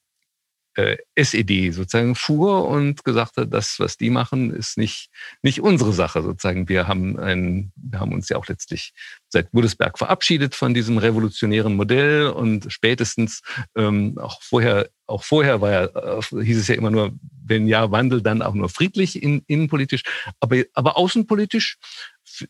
äh, 0.79 0.97
SED 1.15 1.71
sozusagen 1.71 2.15
fuhr 2.15 2.65
und 2.67 3.03
gesagt 3.03 3.35
hat, 3.37 3.53
das, 3.53 3.79
was 3.79 3.97
die 3.97 4.09
machen, 4.09 4.53
ist 4.53 4.77
nicht, 4.77 5.09
nicht 5.41 5.61
unsere 5.61 5.91
Sache 5.91 6.21
sozusagen. 6.21 6.69
Wir 6.69 6.87
haben, 6.87 7.19
ein, 7.19 7.71
wir 7.75 7.99
haben 7.99 8.13
uns 8.13 8.29
ja 8.29 8.37
auch 8.37 8.47
letztlich 8.47 8.93
seit 9.27 9.51
Budesberg 9.51 9.97
verabschiedet 9.97 10.55
von 10.55 10.73
diesem 10.73 10.97
revolutionären 10.97 11.75
Modell 11.75 12.27
und 12.27 12.71
spätestens 12.71 13.41
ähm, 13.75 14.17
auch 14.17 14.41
vorher, 14.41 14.89
auch 15.05 15.23
vorher 15.23 15.59
war 15.59 15.71
ja, 15.71 15.85
äh, 15.85 16.21
hieß 16.43 16.57
es 16.57 16.67
ja 16.69 16.75
immer 16.75 16.91
nur, 16.91 17.11
wenn 17.43 17.67
ja 17.67 17.91
Wandel, 17.91 18.21
dann 18.21 18.41
auch 18.41 18.53
nur 18.53 18.69
friedlich 18.69 19.21
in, 19.21 19.43
innenpolitisch, 19.47 20.03
aber, 20.39 20.63
aber 20.73 20.97
außenpolitisch 20.97 21.77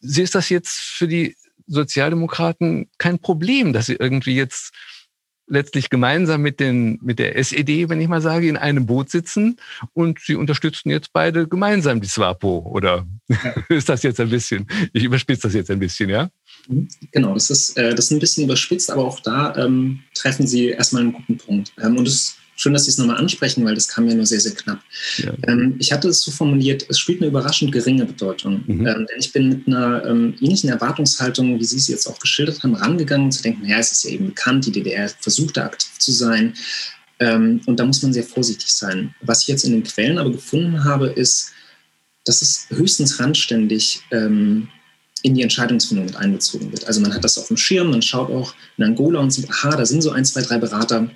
ist 0.01 0.35
das 0.35 0.49
jetzt 0.49 0.77
für 0.77 1.07
die 1.07 1.35
Sozialdemokraten 1.65 2.89
kein 2.97 3.19
Problem, 3.19 3.73
dass 3.73 3.87
sie 3.87 3.95
irgendwie 3.95 4.35
jetzt 4.35 4.71
letztlich 5.49 5.89
gemeinsam 5.89 6.41
mit, 6.41 6.59
den, 6.59 6.99
mit 7.01 7.19
der 7.19 7.37
SED, 7.37 7.89
wenn 7.89 7.99
ich 7.99 8.07
mal 8.07 8.21
sage, 8.21 8.47
in 8.47 8.57
einem 8.57 8.85
Boot 8.85 9.09
sitzen 9.09 9.57
und 9.93 10.19
sie 10.19 10.35
unterstützen 10.35 10.89
jetzt 10.89 11.11
beide 11.11 11.47
gemeinsam 11.47 11.99
die 11.99 12.07
SWAPO. 12.07 12.69
Oder 12.71 13.05
ja. 13.27 13.55
ist 13.69 13.89
das 13.89 14.03
jetzt 14.03 14.19
ein 14.19 14.29
bisschen, 14.29 14.67
ich 14.93 15.03
überspitze 15.03 15.43
das 15.43 15.53
jetzt 15.53 15.71
ein 15.71 15.79
bisschen, 15.79 16.09
ja? 16.09 16.29
Mhm. 16.67 16.87
Genau, 17.11 17.33
das 17.33 17.49
ist, 17.49 17.77
äh, 17.77 17.93
das 17.93 18.05
ist 18.05 18.11
ein 18.11 18.19
bisschen 18.19 18.45
überspitzt, 18.45 18.91
aber 18.91 19.05
auch 19.05 19.19
da 19.19 19.55
ähm, 19.55 20.01
treffen 20.13 20.47
Sie 20.47 20.67
erstmal 20.67 21.03
einen 21.03 21.13
guten 21.13 21.37
Punkt. 21.37 21.73
Ähm, 21.81 21.97
und 21.97 22.07
es 22.07 22.37
schön, 22.59 22.73
dass 22.73 22.83
Sie 22.83 22.91
es 22.91 22.97
nochmal 22.97 23.17
ansprechen, 23.17 23.63
weil 23.63 23.73
das 23.73 23.87
kam 23.87 24.07
ja 24.07 24.13
nur 24.13 24.25
sehr, 24.25 24.41
sehr 24.41 24.53
knapp. 24.53 24.81
Ja. 25.17 25.31
Ähm, 25.47 25.75
ich 25.79 25.93
hatte 25.93 26.09
es 26.09 26.21
so 26.21 26.29
formuliert, 26.29 26.85
es 26.89 26.99
spielt 26.99 27.21
eine 27.21 27.29
überraschend 27.29 27.71
geringe 27.71 28.05
Bedeutung. 28.05 28.63
Mhm. 28.67 28.85
Ähm, 28.85 29.07
denn 29.09 29.19
ich 29.19 29.31
bin 29.31 29.49
mit 29.49 29.67
einer 29.67 30.05
ähm, 30.05 30.35
ähnlichen 30.41 30.69
Erwartungshaltung, 30.69 31.57
wie 31.57 31.63
Sie 31.63 31.77
es 31.77 31.87
jetzt 31.87 32.05
auch 32.07 32.19
geschildert 32.19 32.61
haben, 32.61 32.75
rangegangen, 32.75 33.31
zu 33.31 33.41
denken, 33.41 33.63
naja, 33.63 33.79
es 33.79 33.93
ist 33.93 34.03
ja 34.03 34.11
eben 34.11 34.27
bekannt, 34.27 34.65
die 34.65 34.71
DDR 34.73 35.09
versucht 35.19 35.55
da 35.55 35.65
aktiv 35.65 35.97
zu 35.99 36.11
sein. 36.11 36.53
Ähm, 37.19 37.61
und 37.65 37.79
da 37.79 37.85
muss 37.85 38.01
man 38.01 38.11
sehr 38.11 38.23
vorsichtig 38.23 38.71
sein. 38.73 39.15
Was 39.21 39.43
ich 39.43 39.47
jetzt 39.47 39.63
in 39.63 39.71
den 39.71 39.83
Quellen 39.83 40.17
aber 40.17 40.31
gefunden 40.31 40.83
habe, 40.83 41.07
ist, 41.07 41.51
dass 42.25 42.41
es 42.41 42.67
höchstens 42.69 43.21
randständig 43.21 44.01
ähm, 44.11 44.67
in 45.23 45.33
die 45.33 45.43
Entscheidungsfindung 45.43 46.05
mit 46.05 46.15
einbezogen 46.17 46.71
wird. 46.71 46.85
Also 46.87 46.99
man 46.99 47.13
hat 47.13 47.23
das 47.23 47.37
auf 47.37 47.47
dem 47.47 47.57
Schirm, 47.57 47.91
man 47.91 48.01
schaut 48.01 48.29
auch 48.29 48.53
in 48.77 48.83
Angola 48.83 49.19
und 49.19 49.31
sieht, 49.31 49.49
aha, 49.49 49.75
da 49.75 49.85
sind 49.85 50.01
so 50.01 50.11
ein, 50.11 50.25
zwei, 50.25 50.41
drei 50.41 50.57
Berater, 50.57 51.09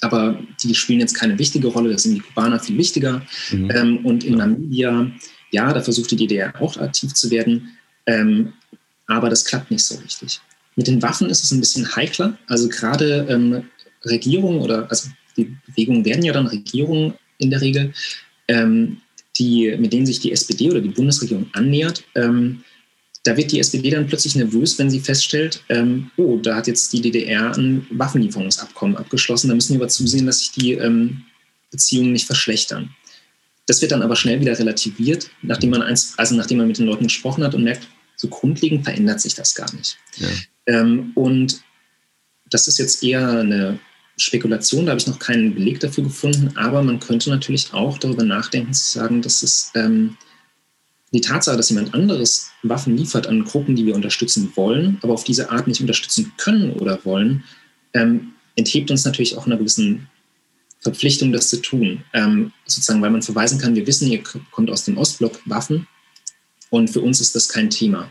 aber 0.00 0.38
die 0.62 0.74
spielen 0.74 1.00
jetzt 1.00 1.14
keine 1.14 1.38
wichtige 1.38 1.68
Rolle, 1.68 1.90
da 1.90 1.98
sind 1.98 2.14
die 2.14 2.20
Kubaner 2.20 2.60
viel 2.60 2.76
wichtiger. 2.76 3.22
Mhm. 3.50 3.70
Ähm, 3.70 3.96
und 4.04 4.24
in 4.24 4.36
Namibia, 4.36 5.10
ja, 5.50 5.72
da 5.72 5.80
versucht 5.80 6.10
die 6.10 6.16
DDR 6.16 6.60
auch 6.60 6.76
aktiv 6.76 7.14
zu 7.14 7.30
werden, 7.30 7.70
ähm, 8.06 8.52
aber 9.06 9.30
das 9.30 9.44
klappt 9.44 9.70
nicht 9.70 9.84
so 9.84 9.96
richtig. 9.96 10.40
Mit 10.74 10.86
den 10.86 11.00
Waffen 11.00 11.30
ist 11.30 11.42
es 11.42 11.50
ein 11.52 11.60
bisschen 11.60 11.96
heikler. 11.96 12.36
Also 12.46 12.68
gerade 12.68 13.26
ähm, 13.28 13.64
Regierungen 14.04 14.60
oder 14.60 14.88
also 14.90 15.08
die 15.36 15.56
Bewegungen 15.66 16.04
werden 16.04 16.24
ja 16.24 16.32
dann 16.32 16.46
Regierungen 16.46 17.14
in 17.38 17.50
der 17.50 17.60
Regel, 17.60 17.92
ähm, 18.48 18.98
die, 19.38 19.74
mit 19.78 19.92
denen 19.92 20.06
sich 20.06 20.20
die 20.20 20.32
SPD 20.32 20.70
oder 20.70 20.80
die 20.80 20.88
Bundesregierung 20.88 21.48
annähert. 21.52 22.04
Da 23.26 23.36
wird 23.36 23.50
die 23.50 23.58
SPD 23.58 23.90
dann 23.90 24.06
plötzlich 24.06 24.36
nervös, 24.36 24.78
wenn 24.78 24.88
sie 24.88 25.00
feststellt, 25.00 25.62
ähm, 25.68 26.10
oh, 26.16 26.38
da 26.38 26.54
hat 26.54 26.68
jetzt 26.68 26.92
die 26.92 27.00
DDR 27.00 27.56
ein 27.56 27.84
Waffenlieferungsabkommen 27.90 28.96
abgeschlossen, 28.96 29.48
da 29.48 29.54
müssen 29.54 29.74
wir 29.74 29.80
aber 29.80 29.88
zusehen, 29.88 30.26
dass 30.26 30.38
sich 30.38 30.52
die 30.52 30.72
ähm, 30.74 31.24
Beziehungen 31.72 32.12
nicht 32.12 32.26
verschlechtern. 32.26 32.94
Das 33.66 33.82
wird 33.82 33.90
dann 33.90 34.02
aber 34.02 34.14
schnell 34.14 34.40
wieder 34.40 34.56
relativiert, 34.56 35.28
nachdem 35.42 35.70
man 35.70 35.82
eins, 35.82 36.14
also 36.16 36.36
nachdem 36.36 36.58
man 36.58 36.68
mit 36.68 36.78
den 36.78 36.86
Leuten 36.86 37.08
gesprochen 37.08 37.42
hat 37.42 37.56
und 37.56 37.64
merkt, 37.64 37.88
so 38.14 38.28
grundlegend 38.28 38.84
verändert 38.84 39.20
sich 39.20 39.34
das 39.34 39.56
gar 39.56 39.74
nicht. 39.74 39.98
Ja. 40.18 40.28
Ähm, 40.66 41.10
und 41.16 41.62
das 42.48 42.68
ist 42.68 42.78
jetzt 42.78 43.02
eher 43.02 43.28
eine 43.28 43.80
Spekulation, 44.16 44.86
da 44.86 44.90
habe 44.92 45.00
ich 45.00 45.08
noch 45.08 45.18
keinen 45.18 45.52
Beleg 45.52 45.80
dafür 45.80 46.04
gefunden, 46.04 46.56
aber 46.56 46.80
man 46.80 47.00
könnte 47.00 47.28
natürlich 47.30 47.72
auch 47.72 47.98
darüber 47.98 48.22
nachdenken 48.22 48.72
zu 48.72 48.88
sagen, 48.88 49.20
dass 49.20 49.42
es 49.42 49.72
ähm, 49.74 50.16
die 51.16 51.22
Tatsache, 51.22 51.56
dass 51.56 51.70
jemand 51.70 51.94
anderes 51.94 52.50
Waffen 52.62 52.94
liefert 52.94 53.26
an 53.26 53.44
Gruppen, 53.44 53.74
die 53.74 53.86
wir 53.86 53.94
unterstützen 53.94 54.52
wollen, 54.54 54.98
aber 55.00 55.14
auf 55.14 55.24
diese 55.24 55.50
Art 55.50 55.66
nicht 55.66 55.80
unterstützen 55.80 56.32
können 56.36 56.74
oder 56.74 57.02
wollen, 57.06 57.42
ähm, 57.94 58.32
enthebt 58.54 58.90
uns 58.90 59.06
natürlich 59.06 59.34
auch 59.38 59.46
einer 59.46 59.56
gewissen 59.56 60.08
Verpflichtung, 60.80 61.32
das 61.32 61.48
zu 61.48 61.62
tun. 61.62 62.04
Ähm, 62.12 62.52
sozusagen, 62.66 63.00
weil 63.00 63.10
man 63.10 63.22
verweisen 63.22 63.58
kann, 63.58 63.74
wir 63.74 63.86
wissen, 63.86 64.10
ihr 64.10 64.22
kommt 64.50 64.70
aus 64.70 64.84
dem 64.84 64.98
Ostblock 64.98 65.40
Waffen 65.46 65.86
und 66.68 66.90
für 66.90 67.00
uns 67.00 67.22
ist 67.22 67.34
das 67.34 67.48
kein 67.48 67.70
Thema. 67.70 68.10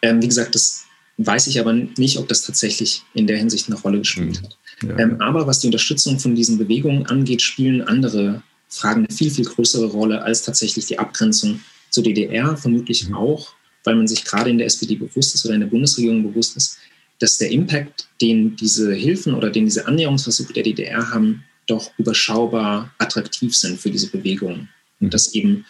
Ähm, 0.00 0.22
wie 0.22 0.28
gesagt, 0.28 0.54
das 0.54 0.84
weiß 1.16 1.48
ich 1.48 1.58
aber 1.58 1.72
nicht, 1.72 2.18
ob 2.18 2.28
das 2.28 2.42
tatsächlich 2.42 3.02
in 3.14 3.26
der 3.26 3.36
Hinsicht 3.36 3.66
eine 3.66 3.80
Rolle 3.80 3.98
gespielt 3.98 4.40
mhm. 4.40 4.44
hat. 4.44 4.58
Ja. 4.84 4.98
Ähm, 5.00 5.20
aber 5.20 5.48
was 5.48 5.58
die 5.58 5.66
Unterstützung 5.66 6.20
von 6.20 6.36
diesen 6.36 6.56
Bewegungen 6.56 7.06
angeht, 7.06 7.42
spielen 7.42 7.82
andere 7.82 8.44
Fragen 8.68 9.06
eine 9.06 9.16
viel, 9.16 9.30
viel 9.30 9.44
größere 9.44 9.86
Rolle 9.86 10.22
als 10.22 10.42
tatsächlich 10.44 10.86
die 10.86 11.00
Abgrenzung 11.00 11.58
zur 11.94 12.02
DDR, 12.02 12.56
vermutlich 12.56 13.08
mhm. 13.08 13.14
auch, 13.14 13.54
weil 13.84 13.94
man 13.94 14.08
sich 14.08 14.24
gerade 14.24 14.50
in 14.50 14.58
der 14.58 14.66
SPD 14.66 14.96
bewusst 14.96 15.34
ist 15.34 15.44
oder 15.44 15.54
in 15.54 15.60
der 15.60 15.68
Bundesregierung 15.68 16.24
bewusst 16.24 16.56
ist, 16.56 16.78
dass 17.20 17.38
der 17.38 17.50
Impact, 17.50 18.08
den 18.20 18.56
diese 18.56 18.92
Hilfen 18.92 19.34
oder 19.34 19.50
den 19.50 19.64
diese 19.64 19.86
Annäherungsversuche 19.86 20.52
der 20.52 20.64
DDR 20.64 21.10
haben, 21.10 21.44
doch 21.66 21.92
überschaubar 21.96 22.92
attraktiv 22.98 23.56
sind 23.56 23.80
für 23.80 23.90
diese 23.90 24.10
Bewegungen. 24.10 24.68
Und 25.00 25.06
mhm. 25.06 25.10
dass 25.10 25.34
eben, 25.34 25.64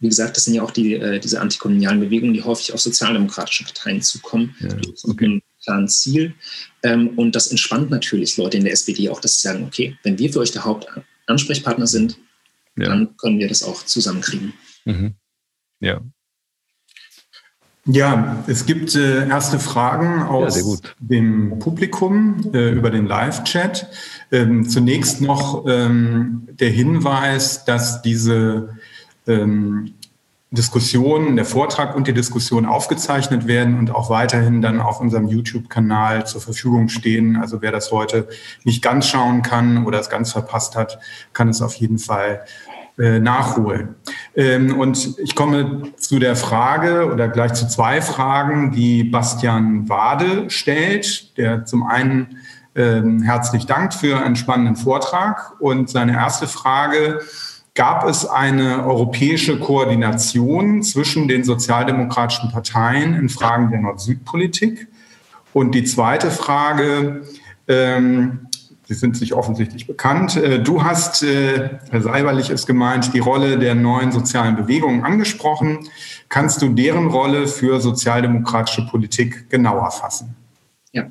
wie 0.00 0.08
gesagt, 0.08 0.36
das 0.36 0.44
sind 0.44 0.54
ja 0.54 0.62
auch 0.62 0.70
die, 0.70 0.94
äh, 0.94 1.18
diese 1.18 1.40
antikolonialen 1.40 2.00
Bewegungen, 2.00 2.34
die 2.34 2.42
häufig 2.42 2.74
auf 2.74 2.80
sozialdemokratische 2.80 3.64
Parteien 3.64 4.02
zukommen, 4.02 4.54
ja, 4.60 4.76
okay. 5.04 5.42
klaren 5.64 5.88
Ziel. 5.88 6.34
Ähm, 6.82 7.08
und 7.16 7.34
das 7.34 7.46
entspannt 7.48 7.90
natürlich 7.90 8.36
Leute 8.36 8.58
in 8.58 8.64
der 8.64 8.74
SPD 8.74 9.08
auch, 9.08 9.20
dass 9.20 9.40
sie 9.40 9.48
sagen, 9.48 9.64
okay, 9.64 9.96
wenn 10.02 10.18
wir 10.18 10.30
für 10.30 10.40
euch 10.40 10.52
der 10.52 10.64
Hauptansprechpartner 10.64 11.86
sind, 11.86 12.18
ja. 12.76 12.84
dann 12.84 13.16
können 13.16 13.38
wir 13.38 13.48
das 13.48 13.62
auch 13.62 13.84
zusammenkriegen. 13.84 14.52
Mhm. 14.84 15.14
Ja. 15.80 16.00
Ja, 17.86 18.42
es 18.46 18.64
gibt 18.64 18.94
äh, 18.94 19.28
erste 19.28 19.58
Fragen 19.58 20.22
aus 20.22 20.56
ja, 20.56 20.90
dem 21.00 21.58
Publikum 21.58 22.50
äh, 22.54 22.70
über 22.70 22.90
den 22.90 23.06
Live-Chat. 23.06 23.88
Ähm, 24.32 24.66
zunächst 24.66 25.20
noch 25.20 25.66
ähm, 25.68 26.48
der 26.52 26.70
Hinweis, 26.70 27.66
dass 27.66 28.00
diese 28.00 28.78
ähm, 29.26 29.92
Diskussion, 30.50 31.36
der 31.36 31.44
Vortrag 31.44 31.94
und 31.94 32.06
die 32.06 32.14
Diskussion 32.14 32.64
aufgezeichnet 32.64 33.46
werden 33.46 33.78
und 33.78 33.90
auch 33.90 34.08
weiterhin 34.08 34.62
dann 34.62 34.80
auf 34.80 35.00
unserem 35.00 35.28
YouTube-Kanal 35.28 36.26
zur 36.26 36.40
Verfügung 36.40 36.88
stehen. 36.88 37.36
Also 37.36 37.60
wer 37.60 37.72
das 37.72 37.92
heute 37.92 38.28
nicht 38.62 38.80
ganz 38.80 39.08
schauen 39.08 39.42
kann 39.42 39.84
oder 39.84 40.00
es 40.00 40.08
ganz 40.08 40.32
verpasst 40.32 40.74
hat, 40.74 41.00
kann 41.34 41.48
es 41.48 41.60
auf 41.60 41.74
jeden 41.74 41.98
Fall 41.98 42.44
äh, 42.98 43.18
nachholen. 43.18 43.96
Ähm, 44.36 44.78
und 44.78 45.18
ich 45.18 45.34
komme 45.34 45.92
zu 45.96 46.18
der 46.18 46.36
Frage 46.36 47.10
oder 47.12 47.28
gleich 47.28 47.54
zu 47.54 47.66
zwei 47.66 48.00
Fragen, 48.00 48.70
die 48.70 49.02
Bastian 49.02 49.88
Wade 49.88 50.48
stellt, 50.48 51.36
der 51.36 51.64
zum 51.64 51.82
einen 51.82 52.38
ähm, 52.76 53.22
herzlich 53.22 53.66
dankt 53.66 53.94
für 53.94 54.20
einen 54.22 54.36
spannenden 54.36 54.76
Vortrag. 54.76 55.60
Und 55.60 55.90
seine 55.90 56.12
erste 56.12 56.46
Frage, 56.46 57.20
gab 57.74 58.06
es 58.06 58.26
eine 58.26 58.86
europäische 58.86 59.58
Koordination 59.58 60.82
zwischen 60.82 61.26
den 61.26 61.42
sozialdemokratischen 61.42 62.52
Parteien 62.52 63.14
in 63.14 63.28
Fragen 63.28 63.70
der 63.70 63.80
Nord-Süd-Politik? 63.80 64.86
Und 65.52 65.74
die 65.74 65.84
zweite 65.84 66.30
Frage, 66.30 67.22
ähm, 67.66 68.46
Sie 68.86 68.94
sind 68.94 69.16
sich 69.16 69.32
offensichtlich 69.32 69.86
bekannt. 69.86 70.36
Äh, 70.36 70.62
du 70.62 70.82
hast, 70.82 71.22
äh, 71.22 71.70
Herr 71.90 72.02
Seiberlich 72.02 72.50
ist 72.50 72.66
gemeint, 72.66 73.14
die 73.14 73.18
Rolle 73.18 73.58
der 73.58 73.74
neuen 73.74 74.12
sozialen 74.12 74.56
Bewegungen 74.56 75.02
angesprochen. 75.02 75.88
Kannst 76.28 76.60
du 76.60 76.68
deren 76.68 77.08
Rolle 77.08 77.46
für 77.46 77.80
sozialdemokratische 77.80 78.86
Politik 78.86 79.48
genauer 79.48 79.90
fassen? 79.90 80.34
Ja. 80.92 81.10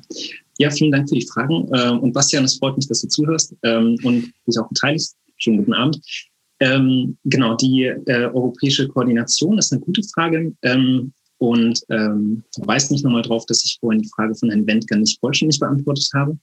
Ja, 0.58 0.70
vielen 0.70 0.92
Dank 0.92 1.08
für 1.08 1.16
die 1.16 1.26
Fragen. 1.26 1.68
Ähm, 1.74 1.98
und 1.98 2.12
Bastian, 2.12 2.44
es 2.44 2.58
freut 2.58 2.76
mich, 2.76 2.86
dass 2.86 3.00
du 3.00 3.08
zuhörst 3.08 3.56
ähm, 3.64 3.96
und 4.04 4.32
dich 4.46 4.56
auch 4.58 4.68
beteiligst. 4.68 5.16
Schönen 5.36 5.58
guten 5.58 5.74
Abend. 5.74 6.00
Ähm, 6.60 7.16
genau, 7.24 7.56
die 7.56 7.86
äh, 7.86 8.26
europäische 8.26 8.86
Koordination 8.86 9.58
ist 9.58 9.72
eine 9.72 9.80
gute 9.80 10.02
Frage. 10.04 10.54
und 11.38 11.80
ähm, 11.90 12.44
verweist 12.54 12.92
mich 12.92 13.02
nochmal 13.02 13.22
darauf, 13.22 13.44
dass 13.46 13.64
ich 13.64 13.78
vorhin 13.80 14.00
die 14.00 14.10
Frage 14.14 14.36
von 14.36 14.48
Herrn 14.48 14.66
Wendger 14.68 14.96
nicht 14.96 15.18
vollständig 15.18 15.58
beantwortet 15.58 16.08
habe. 16.14 16.38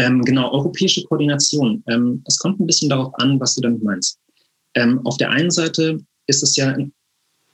Ähm, 0.00 0.24
genau, 0.24 0.50
europäische 0.50 1.04
Koordination. 1.04 1.84
Ähm, 1.86 2.22
es 2.26 2.38
kommt 2.38 2.58
ein 2.58 2.66
bisschen 2.66 2.88
darauf 2.88 3.12
an, 3.16 3.38
was 3.38 3.54
du 3.54 3.60
damit 3.60 3.82
meinst. 3.82 4.18
Ähm, 4.74 5.04
auf 5.04 5.18
der 5.18 5.28
einen 5.28 5.50
Seite 5.50 5.98
ist 6.26 6.42
es 6.42 6.56
ja 6.56 6.74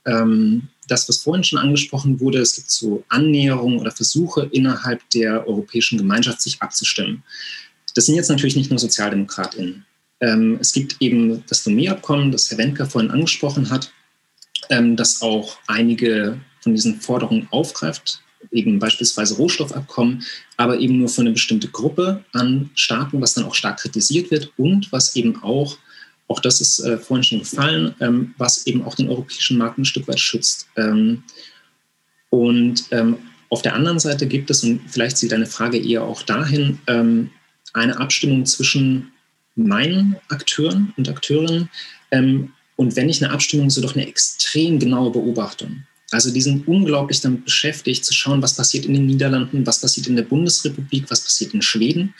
ähm, 0.05 0.69
das, 0.87 1.09
was 1.09 1.17
vorhin 1.17 1.43
schon 1.43 1.59
angesprochen 1.59 2.21
wurde, 2.21 2.39
es 2.39 2.55
gibt 2.55 2.71
so 2.71 3.03
Annäherungen 3.09 3.79
oder 3.79 3.91
Versuche 3.91 4.47
innerhalb 4.53 5.01
der 5.09 5.45
europäischen 5.45 5.97
Gemeinschaft, 5.97 6.41
sich 6.41 6.61
abzustimmen. 6.61 7.21
Das 7.95 8.05
sind 8.05 8.15
jetzt 8.15 8.29
natürlich 8.29 8.55
nicht 8.55 8.69
nur 8.69 8.79
SozialdemokratInnen. 8.79 9.85
Ähm, 10.21 10.57
es 10.61 10.71
gibt 10.71 10.95
eben 11.01 11.43
das 11.49 11.65
Lomé-Abkommen, 11.65 12.31
das 12.31 12.49
Herr 12.49 12.57
Wendker 12.59 12.85
vorhin 12.85 13.11
angesprochen 13.11 13.69
hat, 13.69 13.91
ähm, 14.69 14.95
das 14.95 15.21
auch 15.21 15.57
einige 15.67 16.39
von 16.61 16.73
diesen 16.73 17.01
Forderungen 17.01 17.49
aufgreift, 17.51 18.21
eben 18.51 18.79
beispielsweise 18.79 19.35
Rohstoffabkommen, 19.35 20.23
aber 20.57 20.79
eben 20.79 20.99
nur 20.99 21.09
für 21.09 21.21
eine 21.21 21.31
bestimmte 21.31 21.67
Gruppe 21.67 22.23
an 22.33 22.69
Staaten, 22.75 23.21
was 23.21 23.33
dann 23.33 23.45
auch 23.45 23.55
stark 23.55 23.79
kritisiert 23.79 24.31
wird 24.31 24.51
und 24.57 24.91
was 24.91 25.15
eben 25.15 25.41
auch, 25.43 25.77
auch 26.27 26.39
das 26.39 26.61
ist 26.61 26.79
äh, 26.79 26.97
vorhin 26.97 27.23
schon 27.23 27.39
gefallen, 27.39 27.95
ähm, 27.99 28.33
was 28.37 28.67
eben 28.67 28.83
auch 28.83 28.95
den 28.95 29.09
europäischen 29.09 29.57
Markt 29.57 29.77
ein 29.77 29.85
Stück 29.85 30.07
weit 30.07 30.19
schützt. 30.19 30.67
Ähm, 30.75 31.23
und 32.29 32.85
ähm, 32.91 33.17
auf 33.49 33.61
der 33.61 33.75
anderen 33.75 33.99
Seite 33.99 34.27
gibt 34.27 34.49
es, 34.49 34.63
und 34.63 34.81
vielleicht 34.87 35.17
sieht 35.17 35.31
deine 35.31 35.45
Frage 35.45 35.77
eher 35.77 36.03
auch 36.03 36.21
dahin, 36.21 36.79
ähm, 36.87 37.29
eine 37.73 37.97
Abstimmung 37.97 38.45
zwischen 38.45 39.11
meinen 39.55 40.15
Akteuren 40.29 40.93
und 40.97 41.09
Akteurinnen. 41.09 41.69
Ähm, 42.11 42.51
und 42.75 42.95
wenn 42.95 43.07
nicht 43.07 43.23
eine 43.23 43.33
Abstimmung, 43.33 43.69
so 43.69 43.81
doch 43.81 43.95
eine 43.95 44.07
extrem 44.07 44.79
genaue 44.79 45.11
Beobachtung. 45.11 45.83
Also 46.11 46.31
die 46.31 46.41
sind 46.41 46.67
unglaublich 46.67 47.19
damit 47.19 47.43
beschäftigt, 47.43 48.05
zu 48.05 48.13
schauen, 48.13 48.41
was 48.41 48.55
passiert 48.55 48.85
in 48.85 48.93
den 48.93 49.07
Niederlanden, 49.07 49.65
was 49.65 49.81
passiert 49.81 50.07
in 50.07 50.15
der 50.15 50.23
Bundesrepublik, 50.23 51.09
was 51.09 51.21
passiert 51.21 51.53
in 51.53 51.61
Schweden 51.61 52.13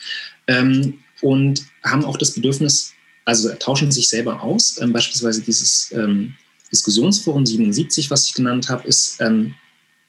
ähm, 0.46 0.98
und 1.22 1.62
haben 1.82 2.04
auch 2.04 2.18
das 2.18 2.32
Bedürfnis, 2.32 2.92
also 3.24 3.48
tauschen 3.54 3.90
sich 3.90 4.08
selber 4.08 4.42
aus. 4.42 4.78
Ähm, 4.80 4.92
beispielsweise 4.92 5.40
dieses 5.40 5.90
ähm, 5.92 6.34
Diskussionsforum 6.70 7.46
77, 7.46 8.10
was 8.10 8.26
ich 8.26 8.34
genannt 8.34 8.68
habe, 8.68 8.86
ist 8.86 9.16
ähm, 9.20 9.54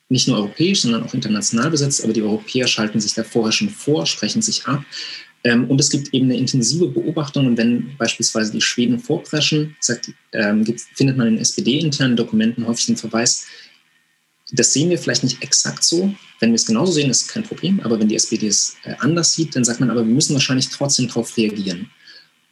nicht 0.09 0.27
nur 0.27 0.37
europäisch, 0.37 0.81
sondern 0.81 1.03
auch 1.03 1.13
international 1.13 1.69
besetzt, 1.69 2.03
aber 2.03 2.13
die 2.13 2.23
Europäer 2.23 2.67
schalten 2.67 2.99
sich 2.99 3.13
da 3.13 3.23
vorher 3.23 3.51
schon 3.51 3.69
vor, 3.69 4.05
sprechen 4.05 4.41
sich 4.41 4.65
ab. 4.65 4.83
Ähm, 5.43 5.69
und 5.69 5.79
es 5.79 5.89
gibt 5.89 6.13
eben 6.13 6.25
eine 6.25 6.37
intensive 6.37 6.87
Beobachtung. 6.87 7.47
Und 7.47 7.57
wenn 7.57 7.95
beispielsweise 7.97 8.51
die 8.51 8.61
Schweden 8.61 8.99
vorpreschen, 8.99 9.75
sagt, 9.79 10.11
ähm, 10.33 10.65
findet 10.95 11.17
man 11.17 11.27
in 11.27 11.37
SPD-internen 11.37 12.17
Dokumenten 12.17 12.67
häufig 12.67 12.87
den 12.87 12.97
Verweis, 12.97 13.45
das 14.51 14.73
sehen 14.73 14.89
wir 14.89 14.97
vielleicht 14.97 15.23
nicht 15.23 15.41
exakt 15.43 15.83
so. 15.83 16.13
Wenn 16.39 16.51
wir 16.51 16.55
es 16.55 16.65
genauso 16.65 16.91
sehen, 16.91 17.09
ist 17.09 17.27
kein 17.27 17.43
Problem. 17.43 17.79
Aber 17.81 17.99
wenn 17.99 18.07
die 18.07 18.15
SPD 18.15 18.47
es 18.47 18.75
äh, 18.83 18.95
anders 18.99 19.33
sieht, 19.33 19.55
dann 19.55 19.63
sagt 19.63 19.79
man, 19.79 19.89
aber 19.89 20.05
wir 20.05 20.13
müssen 20.13 20.33
wahrscheinlich 20.33 20.69
trotzdem 20.69 21.07
darauf 21.07 21.35
reagieren. 21.37 21.89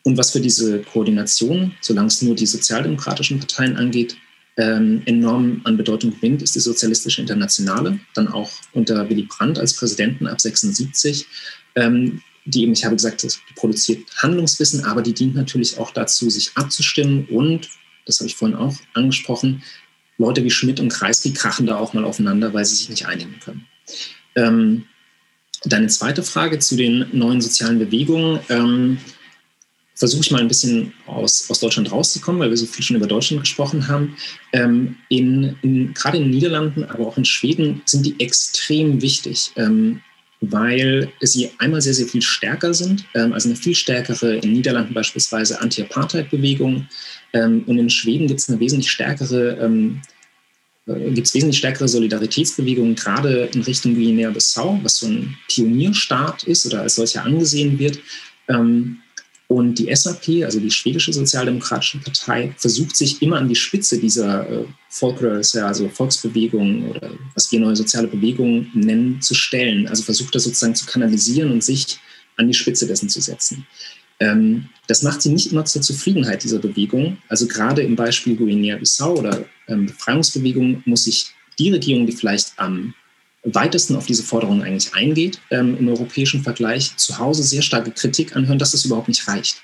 und 0.04 0.18
was 0.18 0.32
für 0.32 0.39
diese 0.39 0.80
Koordination, 0.84 1.74
solange 1.82 2.08
es 2.08 2.22
nur 2.22 2.34
die 2.34 2.45
sozialdemokratischen 2.45 3.39
Parteien 3.39 3.76
angeht, 3.76 4.16
ähm, 4.58 5.02
enorm 5.06 5.62
an 5.66 5.78
Bedeutung 5.78 6.12
gewinnt, 6.12 6.41
ist 6.41 6.56
die 6.56 6.60
Sozialistische 6.60 7.22
Internationale, 7.22 8.00
dann 8.16 8.28
auch 8.28 8.50
unter 8.74 9.10
Willy 9.10 9.24
Brandt 9.24 9.60
als 9.60 9.76
Präsidenten 9.76 10.28
ab 10.28 10.41
76, 10.41 11.26
ähm, 11.76 12.22
die 12.45 12.64
eben, 12.64 12.74
ich 12.74 12.86
habe 12.86 12.95
gesagt, 12.95 13.26
produziert 13.56 14.00
Handlungswissen, 14.18 14.86
aber 14.86 15.02
die 15.02 15.14
dient 15.14 15.36
natürlich 15.36 15.78
auch 15.78 15.91
dazu, 15.91 16.30
sich 16.30 16.52
abzustimmen 16.56 17.26
und, 17.30 17.70
das 18.06 18.20
habe 18.20 18.28
ich 18.30 18.36
vorhin 18.36 18.58
auch 18.58 18.76
angesprochen, 18.93 19.62
Leute 20.18 20.43
wie 20.43 20.51
Schmidt 20.51 20.80
und 20.80 20.89
Kreisky 20.89 21.34
krachen 21.34 21.68
da 21.68 21.78
auch 21.78 21.93
mal 21.93 22.05
aufeinander, 22.05 22.53
weil 22.53 22.65
sie 22.65 22.76
sich 22.76 22.89
nicht 22.89 23.05
einigen 23.05 23.39
können. 23.39 23.65
Ähm, 24.36 24.86
deine 25.65 25.88
zweite 25.88 26.24
Frage 26.24 26.59
zu 26.59 26.76
den 26.76 27.07
neuen 27.11 27.41
sozialen 27.41 27.80
Bewegungen. 27.80 28.39
Ähm, 28.49 28.97
versuche 29.97 30.22
ich 30.22 30.32
mal 30.32 30.41
ein 30.41 30.47
bisschen 30.47 30.93
aus, 31.07 31.49
aus 31.49 31.59
Deutschland 31.59 31.91
rauszukommen, 31.91 32.39
weil 32.39 32.51
wir 32.51 32.57
so 32.57 32.68
viel 32.68 32.86
schon 32.86 32.97
über 32.97 33.07
Deutschland 33.07 33.41
gesprochen 33.41 33.88
haben. 33.88 34.15
Ähm, 34.53 34.95
in, 35.09 35.55
in, 35.63 35.93
gerade 35.93 36.18
in 36.18 36.24
den 36.24 36.32
Niederlanden, 36.32 36.84
aber 36.84 37.07
auch 37.07 37.18
in 37.18 37.26
Schweden 37.26 37.82
sind 37.86 38.05
die 38.05 38.20
extrem 38.20 39.01
wichtig, 39.01 39.51
ähm, 39.55 40.01
weil 40.42 41.12
sie 41.22 41.50
einmal 41.58 41.82
sehr, 41.82 41.94
sehr 41.94 42.08
viel 42.08 42.22
stärker 42.22 42.74
sind, 42.74 43.06
ähm, 43.16 43.34
also 43.34 43.50
eine 43.50 43.58
viel 43.58 43.76
stärkere, 43.76 44.36
in 44.36 44.42
den 44.42 44.54
Niederlanden 44.54 44.94
beispielsweise 44.94 45.60
Anti-Apartheid-Bewegung 45.60 46.88
ähm, 47.34 47.64
und 47.66 47.78
in 47.78 47.90
Schweden 47.90 48.28
gibt 48.28 48.40
es 48.40 48.50
eine 48.50 48.60
wesentlich 48.60 48.92
stärkere 48.92 49.58
ähm, 49.60 50.02
äh, 50.88 51.12
gibt 51.12 51.28
es 51.28 51.34
wesentlich 51.34 51.58
stärkere 51.58 51.88
Solidaritätsbewegungen, 51.88 52.96
gerade 52.96 53.50
in 53.54 53.62
Richtung 53.62 53.96
Guinea-Bissau, 53.96 54.80
was 54.84 55.00
so 55.00 55.08
ein 55.08 55.38
Pionierstaat 55.50 56.44
ist 56.44 56.66
oder 56.66 56.82
als 56.82 56.96
solcher 56.96 57.24
angesehen 57.24 57.78
wird. 57.78 58.00
Ähm, 58.48 59.00
und 59.48 59.80
die 59.80 59.93
SAP, 59.95 60.43
also 60.43 60.60
die 60.60 60.72
schwedische 60.72 61.14
Sozialdemokratische 61.14 62.00
Partei, 62.00 62.54
versucht 62.58 62.98
sich 62.98 63.22
immer 63.22 63.38
an 63.38 63.48
die 63.48 63.56
Spitze 63.56 63.98
dieser 63.98 64.50
äh, 64.50 64.66
also 65.62 65.89
Volksbewegungen 65.89 66.89
oder 66.89 67.12
was 67.34 67.50
wir 67.52 67.60
neue 67.60 67.76
soziale 67.76 68.08
Bewegungen 68.08 68.70
nennen, 68.74 69.22
zu 69.22 69.34
stellen. 69.34 69.88
Also 69.88 70.04
versucht 70.04 70.36
das 70.36 70.43
sozusagen 70.43 70.76
zu 70.76 70.86
kanalisieren 70.86 71.52
und 71.52 71.64
sich 71.64 71.98
an 72.36 72.48
die 72.48 72.54
Spitze 72.54 72.88
dessen 72.88 73.08
zu 73.08 73.22
setzen. 73.22 73.66
Ähm, 74.20 74.68
das 74.88 75.02
macht 75.04 75.22
sie 75.22 75.30
nicht 75.30 75.52
immer 75.52 75.64
zur 75.64 75.82
Zufriedenheit 75.82 76.43
dieser 76.43 76.60
Bewegung. 76.60 77.18
Also 77.30 77.48
gerade 77.48 77.84
im 77.84 77.95
Beispiel 77.95 78.36
Guinea-Bissau 78.36 79.16
oder 79.16 79.45
ähm, 79.70 79.86
Befreiungsbewegung 79.86 80.84
muss 80.86 81.06
sich 81.06 81.32
die 81.58 81.72
Regierung, 81.72 82.06
die 82.06 82.14
vielleicht 82.14 82.54
am 82.58 82.93
weitesten 83.54 83.95
auf 83.95 84.06
diese 84.06 84.24
Forderungen 84.24 84.62
eigentlich 84.62 84.93
eingeht, 84.93 85.39
ähm, 85.52 85.78
im 85.78 85.88
europäischen 85.88 86.43
Vergleich, 86.43 86.95
zu 86.98 87.18
Hause 87.18 87.43
sehr 87.43 87.62
starke 87.62 87.91
Kritik 87.91 88.36
anhören, 88.36 88.60
dass 88.60 88.72
das 88.72 88.86
überhaupt 88.86 89.08
nicht 89.08 89.28
reicht. 89.28 89.62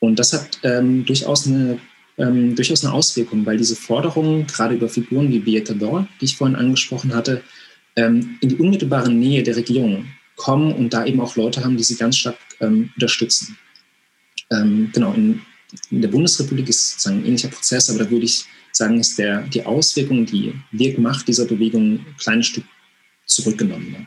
Und 0.00 0.18
das 0.18 0.32
hat 0.32 0.58
ähm, 0.62 1.04
durchaus, 1.04 1.46
eine, 1.46 1.78
ähm, 2.18 2.56
durchaus 2.56 2.84
eine 2.84 2.92
Auswirkung, 2.92 3.44
weil 3.46 3.56
diese 3.56 3.76
Forderungen, 3.76 4.46
gerade 4.46 4.74
über 4.74 4.88
Figuren 4.88 5.30
wie 5.30 5.38
Beata 5.38 5.74
Dor, 5.74 6.08
die 6.20 6.24
ich 6.24 6.36
vorhin 6.36 6.56
angesprochen 6.56 7.14
hatte, 7.14 7.42
ähm, 7.96 8.38
in 8.40 8.48
die 8.48 8.56
unmittelbare 8.56 9.12
Nähe 9.12 9.42
der 9.42 9.56
Regierung 9.56 10.06
kommen 10.36 10.72
und 10.72 10.92
da 10.92 11.04
eben 11.04 11.20
auch 11.20 11.36
Leute 11.36 11.62
haben, 11.62 11.76
die 11.76 11.84
sie 11.84 11.96
ganz 11.96 12.16
stark 12.16 12.38
ähm, 12.60 12.90
unterstützen. 12.94 13.56
Ähm, 14.50 14.90
genau, 14.92 15.12
in, 15.12 15.40
in, 15.90 16.02
der 16.02 16.08
Bundesrepublik 16.08 16.68
ist 16.68 16.92
sozusagen 16.92 17.18
ein 17.18 17.26
ähnlicher 17.26 17.48
Prozess, 17.48 17.90
aber 17.90 18.00
da 18.00 18.10
würde 18.10 18.24
ich 18.24 18.44
sagen, 18.72 18.98
ist 18.98 19.18
der, 19.18 19.42
die 19.42 19.64
Auswirkung, 19.64 20.24
die 20.26 20.54
Wirkmacht 20.72 21.28
dieser 21.28 21.44
Bewegung 21.44 21.92
ein 21.92 22.16
kleines 22.18 22.46
Stück 22.46 22.64
zurückgenommen. 23.26 24.06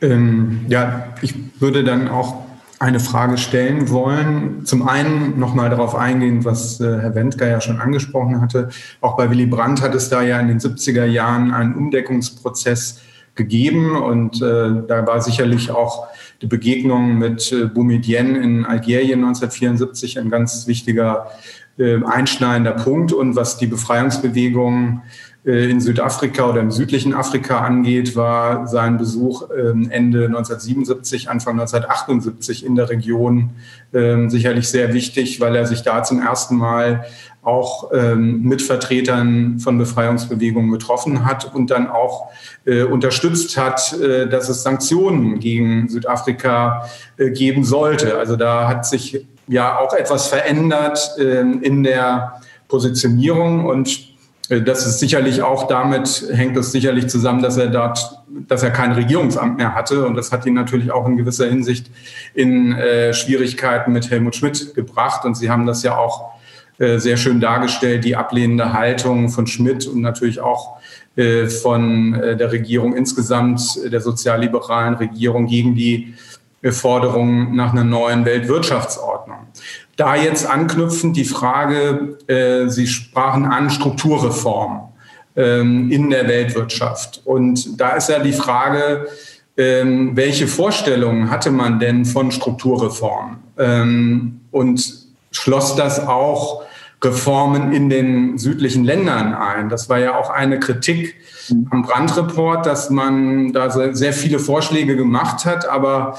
Ähm, 0.00 0.66
ja, 0.68 1.14
ich 1.22 1.34
würde 1.60 1.82
dann 1.84 2.08
auch 2.08 2.46
eine 2.78 3.00
Frage 3.00 3.38
stellen 3.38 3.88
wollen. 3.88 4.66
Zum 4.66 4.86
einen 4.86 5.38
nochmal 5.38 5.70
darauf 5.70 5.94
eingehen, 5.94 6.44
was 6.44 6.78
äh, 6.80 6.84
Herr 6.84 7.14
Wendker 7.14 7.48
ja 7.48 7.60
schon 7.60 7.80
angesprochen 7.80 8.40
hatte. 8.40 8.68
Auch 9.00 9.16
bei 9.16 9.30
Willy 9.30 9.46
Brandt 9.46 9.80
hat 9.80 9.94
es 9.94 10.10
da 10.10 10.22
ja 10.22 10.38
in 10.38 10.48
den 10.48 10.58
70er 10.58 11.06
Jahren 11.06 11.54
einen 11.54 11.74
Umdeckungsprozess 11.74 13.00
gegeben 13.34 13.96
und 13.96 14.36
äh, 14.42 14.82
da 14.88 15.06
war 15.06 15.20
sicherlich 15.20 15.70
auch 15.70 16.08
die 16.42 16.46
Begegnung 16.46 17.18
mit 17.18 17.52
äh, 17.52 17.66
Boumedienne 17.66 18.38
in 18.38 18.64
Algerien 18.64 19.24
1974 19.24 20.18
ein 20.18 20.30
ganz 20.30 20.66
wichtiger 20.66 21.30
äh, 21.78 22.02
einschneidender 22.04 22.72
Punkt 22.72 23.12
und 23.12 23.36
was 23.36 23.58
die 23.58 23.66
Befreiungsbewegung 23.66 25.02
äh, 25.04 25.25
in 25.46 25.80
Südafrika 25.80 26.50
oder 26.50 26.60
im 26.60 26.72
südlichen 26.72 27.14
Afrika 27.14 27.60
angeht, 27.60 28.16
war 28.16 28.66
sein 28.66 28.98
Besuch 28.98 29.48
ähm, 29.56 29.88
Ende 29.92 30.26
1977, 30.26 31.30
Anfang 31.30 31.60
1978 31.60 32.66
in 32.66 32.74
der 32.74 32.90
Region 32.90 33.50
ähm, 33.94 34.28
sicherlich 34.28 34.68
sehr 34.68 34.92
wichtig, 34.92 35.40
weil 35.40 35.54
er 35.54 35.64
sich 35.64 35.82
da 35.82 36.02
zum 36.02 36.20
ersten 36.20 36.56
Mal 36.56 37.04
auch 37.42 37.92
ähm, 37.94 38.42
mit 38.42 38.60
Vertretern 38.60 39.60
von 39.60 39.78
Befreiungsbewegungen 39.78 40.72
getroffen 40.72 41.24
hat 41.24 41.54
und 41.54 41.70
dann 41.70 41.88
auch 41.88 42.26
äh, 42.64 42.82
unterstützt 42.82 43.56
hat, 43.56 43.92
äh, 44.00 44.28
dass 44.28 44.48
es 44.48 44.64
Sanktionen 44.64 45.38
gegen 45.38 45.88
Südafrika 45.88 46.90
geben 47.18 47.62
sollte. 47.62 48.18
Also 48.18 48.34
da 48.34 48.66
hat 48.66 48.84
sich 48.84 49.24
ja 49.46 49.78
auch 49.78 49.94
etwas 49.94 50.26
verändert 50.26 51.16
in 51.18 51.84
der 51.84 52.40
Positionierung 52.68 53.64
und 53.64 53.88
äh, 53.88 54.05
das 54.48 54.86
ist 54.86 55.00
sicherlich 55.00 55.42
auch 55.42 55.66
damit, 55.66 56.24
hängt 56.32 56.56
es 56.56 56.70
sicherlich 56.70 57.08
zusammen, 57.08 57.42
dass 57.42 57.56
er 57.56 57.66
dort, 57.66 58.22
dass 58.46 58.62
er 58.62 58.70
kein 58.70 58.92
Regierungsamt 58.92 59.56
mehr 59.56 59.74
hatte. 59.74 60.06
Und 60.06 60.14
das 60.14 60.30
hat 60.30 60.46
ihn 60.46 60.54
natürlich 60.54 60.92
auch 60.92 61.06
in 61.08 61.16
gewisser 61.16 61.46
Hinsicht 61.46 61.90
in 62.34 62.72
äh, 62.72 63.12
Schwierigkeiten 63.12 63.92
mit 63.92 64.10
Helmut 64.10 64.36
Schmidt 64.36 64.74
gebracht. 64.74 65.24
Und 65.24 65.36
Sie 65.36 65.50
haben 65.50 65.66
das 65.66 65.82
ja 65.82 65.96
auch 65.96 66.30
äh, 66.78 66.98
sehr 66.98 67.16
schön 67.16 67.40
dargestellt, 67.40 68.04
die 68.04 68.14
ablehnende 68.14 68.72
Haltung 68.72 69.30
von 69.30 69.46
Schmidt 69.46 69.86
und 69.86 70.00
natürlich 70.00 70.40
auch 70.40 70.76
äh, 71.16 71.46
von 71.46 72.14
äh, 72.14 72.36
der 72.36 72.52
Regierung 72.52 72.94
insgesamt, 72.94 73.62
der 73.90 74.00
sozialliberalen 74.00 74.94
Regierung 74.94 75.46
gegen 75.46 75.74
die 75.74 76.14
äh, 76.60 76.72
Forderung 76.72 77.56
nach 77.56 77.72
einer 77.72 77.84
neuen 77.84 78.26
Weltwirtschaftsordnung. 78.26 79.38
Da 79.96 80.14
jetzt 80.14 80.46
anknüpfend 80.46 81.16
die 81.16 81.24
Frage, 81.24 82.18
äh, 82.26 82.68
Sie 82.68 82.86
sprachen 82.86 83.46
an 83.46 83.70
Strukturreform 83.70 84.92
ähm, 85.36 85.90
in 85.90 86.10
der 86.10 86.28
Weltwirtschaft. 86.28 87.22
Und 87.24 87.80
da 87.80 87.90
ist 87.96 88.10
ja 88.10 88.18
die 88.18 88.32
Frage, 88.32 89.06
ähm, 89.56 90.14
welche 90.14 90.48
Vorstellungen 90.48 91.30
hatte 91.30 91.50
man 91.50 91.80
denn 91.80 92.04
von 92.04 92.30
Strukturreform? 92.30 93.38
Ähm, 93.58 94.40
und 94.50 95.06
schloss 95.30 95.76
das 95.76 95.98
auch 96.06 96.62
Reformen 97.02 97.72
in 97.72 97.88
den 97.88 98.38
südlichen 98.38 98.84
Ländern 98.84 99.34
ein? 99.34 99.68
Das 99.68 99.88
war 99.88 99.98
ja 99.98 100.18
auch 100.18 100.28
eine 100.28 100.58
Kritik 100.60 101.14
am 101.70 101.82
Brandreport, 101.82 102.66
dass 102.66 102.90
man 102.90 103.52
da 103.52 103.94
sehr 103.94 104.12
viele 104.12 104.38
Vorschläge 104.38 104.96
gemacht 104.96 105.44
hat, 105.44 105.66
aber 105.68 106.18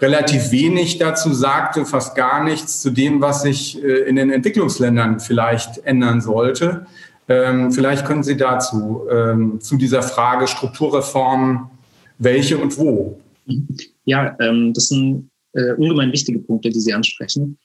relativ 0.00 0.52
wenig 0.52 0.98
dazu 0.98 1.32
sagte, 1.32 1.84
fast 1.84 2.14
gar 2.14 2.44
nichts 2.44 2.80
zu 2.80 2.90
dem, 2.90 3.20
was 3.20 3.42
sich 3.42 3.82
äh, 3.82 4.08
in 4.08 4.16
den 4.16 4.30
Entwicklungsländern 4.30 5.20
vielleicht 5.20 5.78
ändern 5.78 6.20
sollte. 6.20 6.86
Ähm, 7.28 7.72
vielleicht 7.72 8.06
können 8.06 8.22
Sie 8.22 8.36
dazu, 8.36 9.02
ähm, 9.10 9.60
zu 9.60 9.76
dieser 9.76 10.02
Frage 10.02 10.46
Strukturreformen, 10.46 11.66
welche 12.18 12.58
und 12.58 12.78
wo? 12.78 13.18
Ja, 14.04 14.36
ähm, 14.40 14.72
das 14.72 14.88
sind 14.88 15.30
äh, 15.54 15.72
ungemein 15.72 16.12
wichtige 16.12 16.38
Punkte, 16.38 16.70
die 16.70 16.80
Sie 16.80 16.92
ansprechen. 16.92 17.58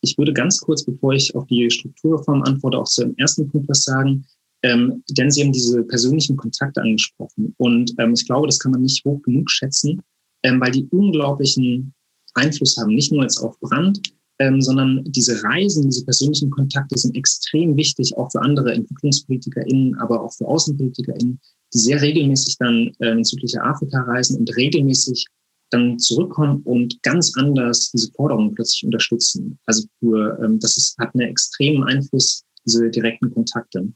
ich 0.00 0.16
würde 0.16 0.32
ganz 0.32 0.60
kurz, 0.60 0.82
bevor 0.82 1.12
ich 1.12 1.34
auf 1.34 1.46
die 1.48 1.70
Strukturreform 1.70 2.42
antworte, 2.44 2.78
auch 2.78 2.86
zu 2.86 3.02
dem 3.02 3.14
ersten 3.18 3.46
Punkt 3.50 3.68
was 3.68 3.84
sagen. 3.84 4.24
denn 4.62 5.30
Sie 5.30 5.42
haben 5.42 5.52
diese 5.52 5.82
persönlichen 5.82 6.38
Kontakte 6.38 6.80
angesprochen. 6.80 7.54
Und 7.58 7.94
ich 8.14 8.26
glaube, 8.26 8.46
das 8.46 8.58
kann 8.58 8.72
man 8.72 8.80
nicht 8.80 9.04
hoch 9.04 9.20
genug 9.20 9.50
schätzen 9.50 10.00
ähm, 10.42 10.60
weil 10.60 10.70
die 10.70 10.86
unglaublichen 10.90 11.94
Einfluss 12.34 12.76
haben, 12.76 12.94
nicht 12.94 13.12
nur 13.12 13.22
jetzt 13.22 13.38
auf 13.38 13.58
Brand, 13.60 14.00
ähm, 14.38 14.60
sondern 14.60 15.02
diese 15.04 15.42
Reisen, 15.42 15.88
diese 15.88 16.04
persönlichen 16.04 16.50
Kontakte 16.50 16.98
sind 16.98 17.16
extrem 17.16 17.76
wichtig, 17.76 18.16
auch 18.16 18.30
für 18.30 18.42
andere 18.42 18.72
EntwicklungspolitikerInnen, 18.72 19.94
aber 19.96 20.22
auch 20.22 20.32
für 20.32 20.46
AußenpolitikerInnen, 20.46 21.40
die 21.72 21.78
sehr 21.78 22.00
regelmäßig 22.02 22.58
dann 22.58 22.92
ähm, 23.00 23.18
in 23.18 23.24
südliche 23.24 23.62
Afrika 23.62 24.02
reisen 24.02 24.38
und 24.38 24.54
regelmäßig 24.56 25.26
dann 25.70 25.98
zurückkommen 25.98 26.62
und 26.62 27.02
ganz 27.02 27.32
anders 27.36 27.90
diese 27.90 28.12
Forderungen 28.12 28.54
plötzlich 28.54 28.84
unterstützen. 28.84 29.58
Also 29.66 29.86
für, 30.00 30.38
ähm, 30.42 30.60
das 30.60 30.76
ist, 30.76 30.96
hat 30.98 31.14
einen 31.14 31.28
extremen 31.28 31.84
Einfluss, 31.84 32.44
diese 32.64 32.90
direkten 32.90 33.32
Kontakte. 33.32 33.88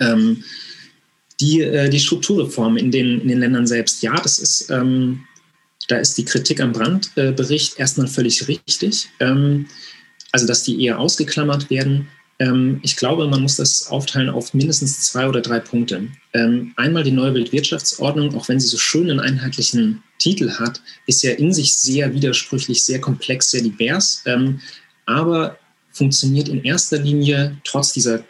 Ähm, 0.00 0.42
die, 1.40 1.60
äh, 1.60 1.88
die 1.88 2.00
Strukturreform 2.00 2.76
in 2.76 2.90
den, 2.90 3.20
in 3.20 3.28
den 3.28 3.40
Ländern 3.40 3.66
selbst, 3.66 4.02
ja, 4.02 4.14
das 4.20 4.38
ist, 4.38 4.70
ähm, 4.70 5.20
da 5.88 5.96
ist 5.96 6.16
die 6.16 6.24
Kritik 6.24 6.60
am 6.60 6.72
Brandbericht 6.72 7.78
erstmal 7.78 8.06
völlig 8.06 8.46
richtig. 8.46 9.08
Ähm, 9.20 9.66
also, 10.30 10.46
dass 10.46 10.62
die 10.62 10.82
eher 10.84 10.98
ausgeklammert 10.98 11.70
werden. 11.70 12.08
Ähm, 12.38 12.80
ich 12.82 12.96
glaube, 12.96 13.26
man 13.26 13.42
muss 13.42 13.56
das 13.56 13.88
aufteilen 13.88 14.28
auf 14.28 14.54
mindestens 14.54 15.00
zwei 15.00 15.26
oder 15.26 15.40
drei 15.40 15.58
Punkte. 15.58 16.08
Ähm, 16.34 16.72
einmal 16.76 17.02
die 17.02 17.10
neue 17.10 17.34
Weltwirtschaftsordnung, 17.34 18.34
auch 18.36 18.48
wenn 18.48 18.60
sie 18.60 18.68
so 18.68 18.76
schön 18.76 19.08
in 19.08 19.18
einheitlichen 19.18 20.02
Titel 20.18 20.50
hat, 20.50 20.80
ist 21.06 21.22
ja 21.22 21.32
in 21.32 21.52
sich 21.52 21.74
sehr 21.74 22.12
widersprüchlich, 22.12 22.82
sehr 22.82 23.00
komplex, 23.00 23.50
sehr 23.50 23.62
divers, 23.62 24.24
aber 25.06 25.58
funktioniert 25.92 26.48
in 26.48 26.64
erster 26.64 26.98
Linie 26.98 27.56
trotz 27.64 27.92
dieser 27.92 28.24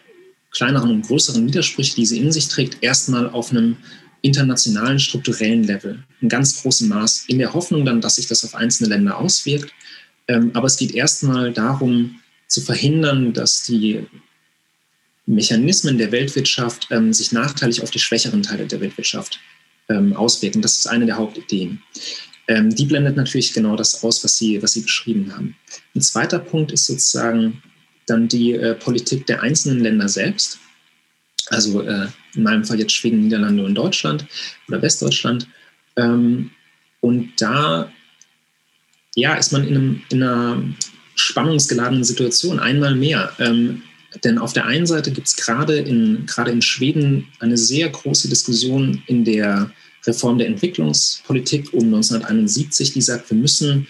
kleineren 0.50 0.90
und 0.90 1.06
größeren 1.06 1.46
Widersprüche, 1.46 1.96
die 1.96 2.06
sie 2.06 2.18
in 2.18 2.30
sich 2.30 2.48
trägt, 2.48 2.82
erstmal 2.82 3.28
auf 3.28 3.50
einem 3.50 3.76
internationalen 4.22 4.98
strukturellen 4.98 5.64
Level, 5.64 6.02
in 6.20 6.28
ganz 6.28 6.62
großem 6.62 6.88
Maß, 6.88 7.24
in 7.28 7.38
der 7.38 7.54
Hoffnung 7.54 7.84
dann, 7.84 8.00
dass 8.00 8.16
sich 8.16 8.26
das 8.26 8.44
auf 8.44 8.54
einzelne 8.54 8.90
Länder 8.90 9.18
auswirkt. 9.18 9.72
Ähm, 10.26 10.50
aber 10.54 10.66
es 10.66 10.76
geht 10.76 10.92
erstmal 10.94 11.52
darum, 11.52 12.20
zu 12.46 12.60
verhindern, 12.60 13.32
dass 13.32 13.62
die 13.62 14.06
Mechanismen 15.26 15.98
der 15.98 16.12
Weltwirtschaft 16.12 16.88
ähm, 16.90 17.12
sich 17.12 17.32
nachteilig 17.32 17.82
auf 17.82 17.90
die 17.90 17.98
schwächeren 17.98 18.42
Teile 18.42 18.66
der 18.66 18.80
Weltwirtschaft 18.80 19.40
ähm, 19.88 20.14
auswirken. 20.14 20.62
Das 20.62 20.78
ist 20.78 20.86
eine 20.86 21.06
der 21.06 21.16
Hauptideen. 21.16 21.82
Die 22.50 22.86
blendet 22.86 23.14
natürlich 23.14 23.52
genau 23.52 23.76
das 23.76 24.02
aus, 24.02 24.24
was 24.24 24.38
Sie, 24.38 24.62
was 24.62 24.72
Sie 24.72 24.80
beschrieben 24.80 25.30
haben. 25.36 25.54
Ein 25.94 26.00
zweiter 26.00 26.38
Punkt 26.38 26.72
ist 26.72 26.86
sozusagen 26.86 27.62
dann 28.06 28.28
die 28.28 28.52
äh, 28.52 28.74
Politik 28.74 29.26
der 29.26 29.42
einzelnen 29.42 29.80
Länder 29.80 30.08
selbst. 30.08 30.58
Also 31.51 31.82
äh, 31.82 32.07
in 32.34 32.42
meinem 32.42 32.64
Fall 32.64 32.78
jetzt 32.78 32.92
Schweden, 32.92 33.20
Niederlande 33.20 33.64
und 33.64 33.74
Deutschland 33.74 34.26
oder 34.68 34.82
Westdeutschland. 34.82 35.49
Ähm, 35.96 36.51
und 37.01 37.32
da 37.38 37.90
ja, 39.14 39.34
ist 39.34 39.53
man 39.53 39.66
in, 39.66 39.74
einem, 39.76 40.03
in 40.11 40.22
einer 40.22 40.62
spannungsgeladenen 41.14 42.05
Situation 42.05 42.61
einmal 42.61 42.94
mehr. 42.94 43.32
Ähm, 43.38 43.82
denn 44.24 44.38
auf 44.38 44.53
der 44.53 44.66
einen 44.66 44.86
Seite 44.86 45.11
gibt 45.11 45.26
es 45.26 45.36
gerade 45.36 45.76
in, 45.76 46.26
in 46.46 46.62
Schweden 46.62 47.28
eine 47.40 47.57
sehr 47.57 47.88
große 47.88 48.28
Diskussion 48.28 49.03
in 49.07 49.24
der 49.24 49.70
Reform 50.07 50.38
der 50.38 50.46
Entwicklungspolitik 50.46 51.72
um 51.72 51.86
1971, 51.86 52.92
die 52.92 53.03
sagt, 53.03 53.30
wir 53.30 53.36
müssen 53.36 53.86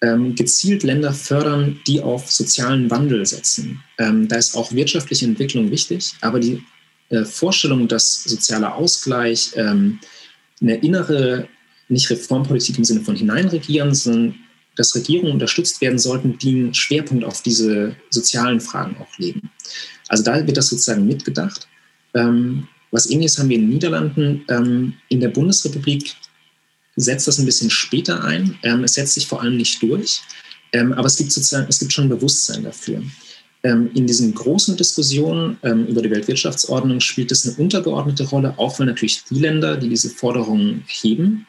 ähm, 0.00 0.34
gezielt 0.34 0.82
Länder 0.82 1.12
fördern, 1.12 1.80
die 1.86 2.00
auf 2.00 2.30
sozialen 2.30 2.90
Wandel 2.90 3.24
setzen. 3.24 3.82
Ähm, 3.98 4.28
da 4.28 4.36
ist 4.36 4.56
auch 4.56 4.72
wirtschaftliche 4.72 5.24
Entwicklung 5.24 5.70
wichtig, 5.70 6.12
aber 6.20 6.40
die 6.40 6.62
äh, 7.10 7.24
Vorstellung, 7.24 7.88
dass 7.88 8.24
sozialer 8.24 8.74
Ausgleich 8.74 9.52
ähm, 9.56 9.98
eine 10.60 10.76
innere, 10.76 11.48
nicht 11.88 12.10
Reformpolitik 12.10 12.78
im 12.78 12.84
Sinne 12.84 13.00
von 13.00 13.16
hineinregieren, 13.16 13.94
sondern 13.94 14.34
dass 14.76 14.94
Regierungen 14.94 15.32
unterstützt 15.32 15.80
werden 15.80 15.98
sollten, 15.98 16.38
die 16.38 16.50
einen 16.50 16.74
Schwerpunkt 16.74 17.24
auf 17.24 17.42
diese 17.42 17.96
sozialen 18.10 18.60
Fragen 18.60 18.96
auch 18.98 19.18
legen. 19.18 19.50
Also 20.08 20.22
da 20.22 20.46
wird 20.46 20.56
das 20.56 20.68
sozusagen 20.68 21.06
mitgedacht. 21.06 21.66
Ähm, 22.14 22.68
was 22.90 23.10
ähnliches 23.10 23.38
haben 23.38 23.48
wir 23.48 23.56
in 23.56 23.62
den 23.62 23.70
Niederlanden. 23.70 24.44
Ähm, 24.48 24.94
in 25.08 25.20
der 25.20 25.28
Bundesrepublik 25.28 26.14
setzt 26.96 27.28
das 27.28 27.38
ein 27.38 27.46
bisschen 27.46 27.70
später 27.70 28.24
ein. 28.24 28.58
Ähm, 28.62 28.84
es 28.84 28.94
setzt 28.94 29.14
sich 29.14 29.26
vor 29.26 29.42
allem 29.42 29.56
nicht 29.56 29.82
durch, 29.82 30.20
ähm, 30.72 30.92
aber 30.92 31.06
es 31.06 31.16
gibt 31.16 31.32
sozusagen, 31.32 31.66
es 31.68 31.78
gibt 31.78 31.92
schon 31.92 32.04
ein 32.06 32.10
Bewusstsein 32.10 32.64
dafür. 32.64 33.02
Ähm, 33.64 33.90
in 33.94 34.06
diesen 34.06 34.34
großen 34.34 34.76
Diskussionen 34.76 35.58
ähm, 35.64 35.86
über 35.86 36.00
die 36.00 36.10
Weltwirtschaftsordnung 36.10 37.00
spielt 37.00 37.32
es 37.32 37.44
eine 37.44 37.56
untergeordnete 37.56 38.24
Rolle, 38.28 38.54
auch 38.56 38.78
weil 38.78 38.86
natürlich 38.86 39.24
die 39.24 39.40
Länder, 39.40 39.76
die 39.76 39.88
diese 39.88 40.10
Forderungen 40.10 40.84
heben, 40.86 41.46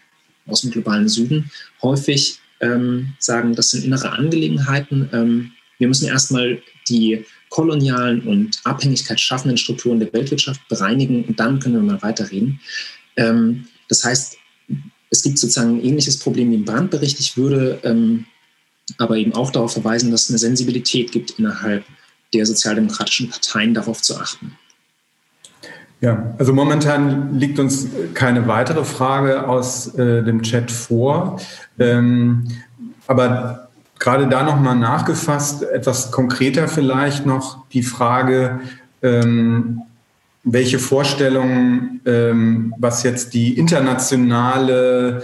aus 0.47 0.62
dem 0.62 0.72
globalen 0.72 1.07
Süden, 1.07 1.51
häufig 1.84 2.39
ähm, 2.62 3.14
sagen, 3.20 3.53
das 3.53 3.70
sind 3.70 3.86
innere 3.86 4.12
Angelegenheiten. 4.12 5.51
Wir 5.78 5.88
müssen 5.88 6.07
erstmal 6.07 6.60
die 6.89 7.24
kolonialen 7.49 8.22
und 8.22 8.60
Abhängigkeit 8.64 9.20
schaffenden 9.20 9.57
Strukturen 9.57 9.99
der 9.99 10.12
Weltwirtschaft 10.12 10.68
bereinigen 10.68 11.24
und 11.26 11.39
dann 11.39 11.60
können 11.60 11.76
wir 11.76 11.82
mal 11.82 12.01
weiterreden. 12.01 12.60
Das 13.16 14.03
heißt, 14.03 14.38
es 15.10 15.24
gibt 15.24 15.38
sozusagen 15.38 15.78
ein 15.78 15.86
ähnliches 15.86 16.18
Problem 16.18 16.51
wie 16.51 16.55
im 16.55 16.66
Brandbericht. 16.66 17.20
Ich 17.20 17.38
würde 17.38 17.80
aber 18.97 19.18
eben 19.18 19.34
auch 19.34 19.51
darauf 19.51 19.72
verweisen, 19.72 20.12
dass 20.12 20.24
es 20.24 20.30
eine 20.30 20.39
Sensibilität 20.39 21.12
gibt 21.14 21.39
innerhalb 21.39 21.86
der 22.34 22.46
sozialdemokratischen 22.46 23.30
Parteien 23.30 23.74
darauf 23.74 24.02
zu 24.02 24.18
achten. 24.18 24.58
Ja, 26.02 26.34
also 26.38 26.54
momentan 26.54 27.38
liegt 27.38 27.60
uns 27.60 27.88
keine 28.14 28.48
weitere 28.48 28.86
Frage 28.86 29.48
aus 29.48 29.94
äh, 29.96 30.24
dem 30.24 30.42
Chat 30.44 30.72
vor. 30.72 31.42
Ähm, 31.78 32.48
aber 33.06 33.70
gerade 33.98 34.28
da 34.28 34.44
nochmal 34.44 34.78
nachgefasst, 34.78 35.64
etwas 35.64 36.12
konkreter 36.12 36.70
vielleicht 36.70 37.26
noch 37.26 37.68
die 37.70 37.84
Frage, 37.84 38.62
ähm, 39.02 39.82
welche 40.46 40.80
Vorstellungen, 40.80 42.00
ähm, 42.06 42.74
was 42.78 43.04
jetzt 43.04 43.34
die 43.34 43.58
internationale 43.58 45.24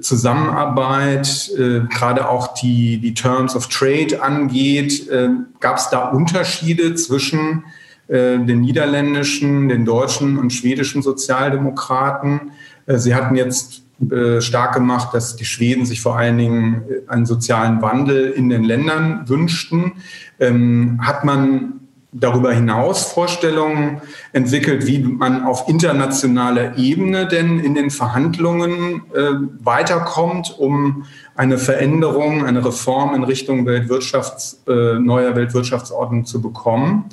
Zusammenarbeit, 0.00 1.50
äh, 1.56 1.80
gerade 1.88 2.28
auch 2.28 2.54
die, 2.54 2.98
die 2.98 3.14
Terms 3.14 3.54
of 3.54 3.68
Trade 3.68 4.22
angeht, 4.22 5.08
äh, 5.08 5.28
gab 5.60 5.76
es 5.76 5.88
da 5.90 6.08
Unterschiede 6.08 6.94
zwischen 6.94 7.64
äh, 8.08 8.38
den 8.38 8.60
niederländischen, 8.60 9.68
den 9.68 9.84
deutschen 9.84 10.38
und 10.38 10.52
schwedischen 10.52 11.02
Sozialdemokraten. 11.02 12.50
Äh, 12.86 12.98
sie 12.98 13.14
hatten 13.14 13.36
jetzt 13.36 13.84
äh, 14.10 14.40
stark 14.40 14.74
gemacht, 14.74 15.14
dass 15.14 15.36
die 15.36 15.44
Schweden 15.44 15.86
sich 15.86 16.00
vor 16.00 16.18
allen 16.18 16.38
Dingen 16.38 16.82
einen 17.06 17.26
sozialen 17.26 17.80
Wandel 17.82 18.30
in 18.30 18.48
den 18.48 18.64
Ländern 18.64 19.28
wünschten. 19.28 19.92
Ähm, 20.40 20.98
hat 21.02 21.24
man 21.24 21.79
darüber 22.12 22.52
hinaus 22.52 23.12
Vorstellungen 23.12 24.02
entwickelt, 24.32 24.86
wie 24.86 24.98
man 24.98 25.44
auf 25.44 25.68
internationaler 25.68 26.76
Ebene 26.76 27.28
denn 27.28 27.60
in 27.60 27.74
den 27.74 27.90
Verhandlungen 27.90 29.02
äh, 29.14 29.30
weiterkommt, 29.60 30.56
um 30.58 31.04
eine 31.36 31.56
Veränderung, 31.58 32.44
eine 32.44 32.64
Reform 32.64 33.14
in 33.14 33.22
Richtung 33.22 33.64
Weltwirtschafts, 33.64 34.62
äh, 34.66 34.98
neuer 34.98 35.36
Weltwirtschaftsordnung 35.36 36.24
zu 36.24 36.42
bekommen. 36.42 37.04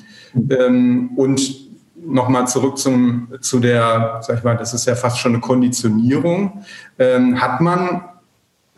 Ähm, 0.49 1.11
und 1.15 1.67
nochmal 1.95 2.47
zurück 2.47 2.77
zum, 2.77 3.27
zu 3.41 3.59
der, 3.59 4.19
sag 4.21 4.39
ich 4.39 4.43
mal, 4.43 4.57
das 4.57 4.73
ist 4.73 4.87
ja 4.87 4.95
fast 4.95 5.19
schon 5.19 5.33
eine 5.33 5.41
Konditionierung. 5.41 6.63
Ähm, 6.97 7.39
hat 7.39 7.61
man 7.61 8.01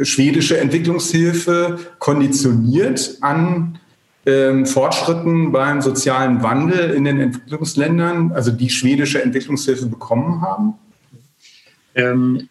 schwedische 0.01 0.57
Entwicklungshilfe 0.57 1.78
konditioniert 1.99 3.17
an 3.22 3.79
ähm, 4.26 4.65
Fortschritten 4.65 5.51
beim 5.51 5.82
sozialen 5.82 6.43
Wandel 6.43 6.91
in 6.91 7.05
den 7.05 7.20
Entwicklungsländern, 7.20 8.32
also 8.32 8.51
die 8.51 8.70
schwedische 8.70 9.22
Entwicklungshilfe 9.22 9.86
bekommen 9.86 10.41
haben? 10.41 10.74
Ähm, 11.95 12.49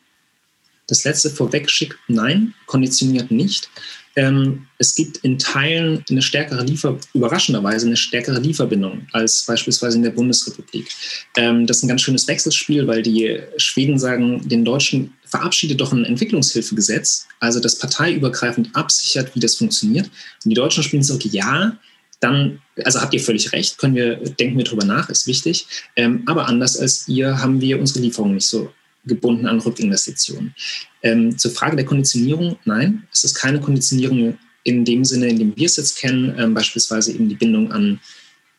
das 0.86 1.04
letzte 1.04 1.30
vorweg 1.30 1.70
schickt 1.70 1.98
nein, 2.08 2.54
konditioniert 2.66 3.30
nicht. 3.30 3.70
Ähm, 4.16 4.66
es 4.78 4.94
gibt 4.94 5.18
in 5.18 5.38
Teilen 5.38 6.02
eine 6.10 6.22
stärkere 6.22 6.64
Liefer, 6.64 6.98
überraschenderweise 7.14 7.86
eine 7.86 7.96
stärkere 7.96 8.40
Lieferbindung 8.40 9.06
als 9.12 9.44
beispielsweise 9.44 9.98
in 9.98 10.02
der 10.02 10.10
Bundesrepublik. 10.10 10.88
Ähm, 11.36 11.66
das 11.66 11.78
ist 11.78 11.82
ein 11.84 11.88
ganz 11.88 12.00
schönes 12.00 12.26
Wechselspiel, 12.26 12.86
weil 12.86 13.02
die 13.02 13.38
Schweden 13.58 13.98
sagen, 13.98 14.48
den 14.48 14.64
Deutschen 14.64 15.12
verabschiedet 15.29 15.81
doch 15.81 15.93
ein 15.93 16.05
Entwicklungshilfegesetz, 16.05 17.26
also 17.41 17.61
das 17.61 17.79
parteiübergreifend 17.79 18.74
absichert, 18.74 19.35
wie 19.35 19.41
das 19.41 19.57
funktioniert. 19.57 20.07
Und 20.45 20.51
die 20.51 20.55
Deutschen 20.55 20.83
spielen 20.83 21.03
so, 21.03 21.18
ja, 21.18 21.76
dann, 22.20 22.61
also 22.85 23.01
habt 23.01 23.14
ihr 23.14 23.20
völlig 23.20 23.53
recht, 23.53 23.79
können 23.79 23.95
wir, 23.95 24.16
denken 24.16 24.59
wir 24.59 24.64
drüber 24.64 24.85
nach, 24.85 25.09
ist 25.09 25.26
wichtig. 25.26 25.66
Ähm, 25.97 26.22
aber 26.26 26.49
anders 26.49 26.76
als 26.79 27.07
ihr 27.09 27.41
haben 27.41 27.61
wir 27.61 27.79
unsere 27.79 28.01
Lieferungen 28.01 28.35
nicht 28.35 28.47
so 28.47 28.72
gebunden 29.05 29.47
an 29.47 29.61
Rückinvestitionen. 29.61 30.55
Ähm, 31.03 31.39
zur 31.39 31.53
Frage 31.53 31.76
der 31.76 31.85
Konditionierung, 31.85 32.59
nein, 32.64 33.05
es 33.12 33.24
ist 33.24 33.35
keine 33.35 33.61
Konditionierung 33.61 34.39
in 34.64 34.85
dem 34.85 35.05
Sinne, 35.05 35.29
in 35.29 35.39
dem 35.39 35.57
wir 35.57 35.66
es 35.66 35.76
jetzt 35.76 35.97
kennen, 35.99 36.35
ähm, 36.39 36.55
beispielsweise 36.55 37.12
eben 37.12 37.29
die 37.29 37.37
Bindung 37.37 37.72
an, 37.72 38.01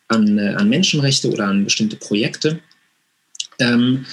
an, 0.08 0.38
äh, 0.38 0.54
an 0.56 0.70
Menschenrechte 0.70 1.30
oder 1.30 1.48
an 1.48 1.66
bestimmte 1.66 1.98
Projekte, 1.98 2.60
ähm, 3.60 4.06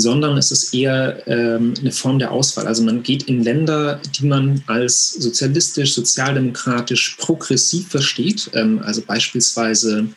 sondern 0.00 0.36
es 0.38 0.50
ist 0.50 0.74
eher 0.74 1.22
ähm, 1.26 1.74
eine 1.80 1.92
Form 1.92 2.18
der 2.18 2.32
Auswahl. 2.32 2.66
Also 2.66 2.82
man 2.82 3.02
geht 3.02 3.24
in 3.24 3.42
Länder, 3.42 4.00
die 4.18 4.26
man 4.26 4.62
als 4.66 5.12
sozialistisch, 5.12 5.94
sozialdemokratisch, 5.94 7.16
progressiv 7.18 7.88
versteht, 7.88 8.50
ähm, 8.54 8.80
also 8.80 9.02
beispielsweise 9.02 10.08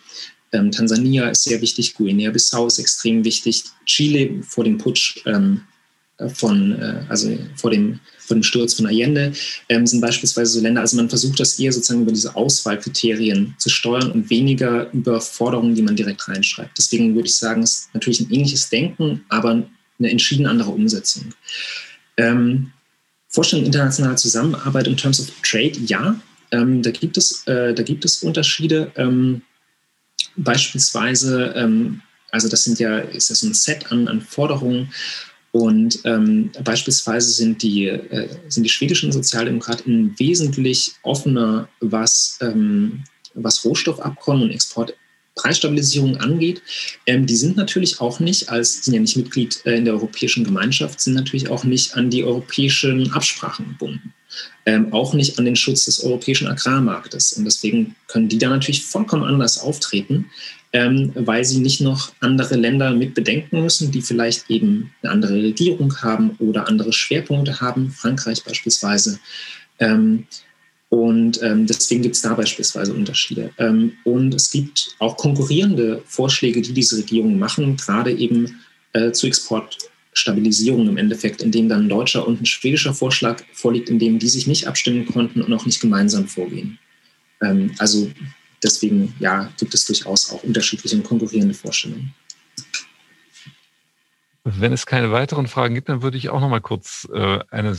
ähm, 0.53 0.71
Tansania 0.71 1.29
ist 1.29 1.43
sehr 1.43 1.61
wichtig, 1.61 1.95
Guinea-Bissau 1.95 2.67
ist 2.67 2.79
extrem 2.79 3.25
wichtig, 3.25 3.63
Chile 3.85 4.41
vor 4.43 4.63
dem 4.63 4.77
Putsch 4.77 5.21
ähm, 5.25 5.61
von, 6.33 6.79
äh, 6.79 7.03
also 7.09 7.37
vor 7.55 7.71
dem, 7.71 7.99
vor 8.25 8.35
dem 8.35 8.43
Sturz 8.43 8.73
von 8.73 8.85
Allende, 8.85 9.33
ähm, 9.69 9.85
sind 9.85 10.01
beispielsweise 10.01 10.53
so 10.53 10.61
Länder, 10.61 10.81
also 10.81 10.97
man 10.97 11.09
versucht 11.09 11.39
das 11.39 11.59
eher 11.59 11.71
sozusagen 11.71 12.03
über 12.03 12.11
diese 12.11 12.35
Auswahlkriterien 12.35 13.55
zu 13.57 13.69
steuern 13.69 14.11
und 14.11 14.29
weniger 14.29 14.91
über 14.93 15.21
Forderungen, 15.21 15.75
die 15.75 15.81
man 15.81 15.95
direkt 15.95 16.27
reinschreibt. 16.27 16.77
Deswegen 16.77 17.15
würde 17.15 17.27
ich 17.27 17.35
sagen, 17.35 17.63
es 17.63 17.71
ist 17.71 17.93
natürlich 17.93 18.21
ein 18.21 18.31
ähnliches 18.31 18.69
Denken, 18.69 19.23
aber 19.29 19.51
eine 19.99 20.09
entschieden 20.09 20.45
andere 20.45 20.71
Umsetzung. 20.71 21.33
Ähm, 22.17 22.71
Vorstellung 23.29 23.65
internationaler 23.65 24.15
Zusammenarbeit 24.15 24.87
in 24.87 24.97
Terms 24.97 25.19
of 25.19 25.27
Trade, 25.41 25.79
ja, 25.85 26.19
ähm, 26.51 26.81
da, 26.83 26.91
gibt 26.91 27.17
es, 27.17 27.47
äh, 27.47 27.73
da 27.73 27.81
gibt 27.83 28.05
es 28.05 28.21
Unterschiede. 28.21 28.91
Ähm, 28.95 29.41
Beispielsweise, 30.35 31.53
ähm, 31.55 32.01
also 32.31 32.49
das 32.49 32.63
sind 32.63 32.79
ja, 32.79 32.99
ist 32.99 33.29
ja 33.29 33.35
so 33.35 33.47
ein 33.47 33.53
Set 33.53 33.91
an, 33.91 34.07
an 34.07 34.21
Forderungen. 34.21 34.91
Und 35.53 35.99
ähm, 36.05 36.49
beispielsweise 36.63 37.31
sind 37.31 37.61
die, 37.61 37.85
äh, 37.85 38.27
sind 38.49 38.63
die 38.63 38.69
schwedischen 38.69 39.11
Sozialdemokraten 39.11 40.15
wesentlich 40.17 40.93
offener, 41.03 41.69
was, 41.79 42.39
ähm, 42.41 43.03
was 43.35 43.63
Rohstoffabkommen 43.63 44.43
und 44.43 44.49
Exportpreisstabilisierung 44.49 46.17
angeht. 46.17 46.63
Ähm, 47.05 47.27
die 47.27 47.35
sind 47.35 47.55
natürlich 47.55 48.01
auch 48.01 48.19
nicht, 48.19 48.49
als 48.49 48.83
sind 48.83 48.95
ja 48.95 48.99
nicht 48.99 49.15
Mitglied 49.15 49.61
äh, 49.65 49.75
in 49.75 49.85
der 49.85 49.93
Europäischen 49.93 50.43
Gemeinschaft, 50.43 50.99
sind 50.99 51.13
natürlich 51.13 51.47
auch 51.49 51.63
nicht 51.63 51.95
an 51.95 52.09
die 52.09 52.23
europäischen 52.23 53.13
Absprachen 53.13 53.67
gebunden. 53.67 54.11
Ähm, 54.65 54.91
auch 54.91 55.13
nicht 55.13 55.37
an 55.37 55.45
den 55.45 55.55
Schutz 55.55 55.85
des 55.85 56.03
europäischen 56.03 56.47
Agrarmarktes. 56.47 57.33
Und 57.33 57.45
deswegen 57.45 57.95
können 58.07 58.27
die 58.27 58.39
da 58.39 58.49
natürlich 58.49 58.83
vollkommen 58.83 59.23
anders 59.23 59.59
auftreten 59.59 60.31
ähm, 60.73 61.11
weil 61.13 61.45
sie 61.45 61.59
nicht 61.59 61.81
noch 61.81 62.13
andere 62.19 62.55
Länder 62.55 62.93
mit 62.93 63.13
bedenken 63.13 63.61
müssen, 63.61 63.91
die 63.91 64.01
vielleicht 64.01 64.49
eben 64.49 64.91
eine 65.01 65.11
andere 65.11 65.35
Regierung 65.35 65.95
haben 66.01 66.31
oder 66.39 66.67
andere 66.67 66.91
Schwerpunkte 66.91 67.61
haben, 67.61 67.91
Frankreich 67.91 68.43
beispielsweise. 68.43 69.19
Ähm, 69.79 70.25
und 70.89 71.41
ähm, 71.41 71.67
deswegen 71.67 72.01
gibt 72.01 72.15
es 72.15 72.21
da 72.21 72.33
beispielsweise 72.33 72.93
Unterschiede. 72.93 73.51
Ähm, 73.59 73.93
und 74.03 74.33
es 74.33 74.51
gibt 74.51 74.95
auch 74.99 75.15
konkurrierende 75.15 76.01
Vorschläge, 76.05 76.61
die 76.61 76.73
diese 76.73 76.97
Regierungen 76.97 77.37
machen, 77.37 77.77
gerade 77.77 78.11
eben 78.11 78.59
äh, 78.93 79.11
zu 79.11 79.27
Exportstabilisierung 79.27 80.87
im 80.87 80.97
Endeffekt, 80.97 81.43
in 81.43 81.51
dem 81.51 81.69
dann 81.69 81.85
ein 81.85 81.89
deutscher 81.89 82.27
und 82.27 82.41
ein 82.41 82.45
schwedischer 82.45 82.93
Vorschlag 82.93 83.43
vorliegt, 83.53 83.89
in 83.89 83.99
dem 83.99 84.17
die 84.17 84.27
sich 84.27 84.47
nicht 84.47 84.67
abstimmen 84.67 85.05
konnten 85.05 85.41
und 85.41 85.53
auch 85.53 85.65
nicht 85.67 85.81
gemeinsam 85.81 86.27
vorgehen. 86.27 86.79
Ähm, 87.41 87.71
also 87.77 88.09
deswegen 88.63 89.15
ja, 89.19 89.51
gibt 89.57 89.73
es 89.73 89.85
durchaus 89.85 90.31
auch 90.31 90.43
unterschiedliche 90.43 90.95
und 90.95 91.03
konkurrierende 91.03 91.53
Vorstellungen. 91.53 92.13
Wenn 94.43 94.73
es 94.73 94.85
keine 94.85 95.11
weiteren 95.11 95.47
Fragen 95.47 95.75
gibt, 95.75 95.89
dann 95.89 96.01
würde 96.01 96.17
ich 96.17 96.29
auch 96.29 96.41
noch 96.41 96.49
mal 96.49 96.61
kurz 96.61 97.07
äh, 97.13 97.39
eine 97.49 97.77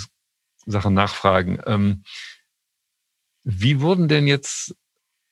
Sache 0.66 0.90
nachfragen. 0.90 1.60
Ähm, 1.66 2.04
wie 3.42 3.80
wurden 3.80 4.08
denn 4.08 4.26
jetzt 4.26 4.74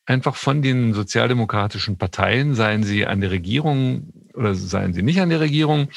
einfach 0.05 0.37
von 0.37 0.63
den 0.63 0.93
sozialdemokratischen 0.93 1.97
Parteien, 1.97 2.55
seien 2.55 2.83
sie 2.83 3.07
an 3.07 3.21
der 3.21 3.31
Regierung 3.31 4.13
oder 4.35 4.55
seien 4.55 4.93
sie 4.93 5.03
nicht 5.03 5.21
an 5.21 5.31
der 5.31 5.41
Regierung, 5.41 5.89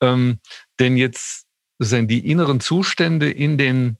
ähm, 0.00 0.38
denn 0.78 0.96
jetzt 0.96 1.46
sind 1.78 2.08
die 2.08 2.30
inneren 2.30 2.60
Zustände 2.60 3.30
in 3.30 3.58
den 3.58 3.96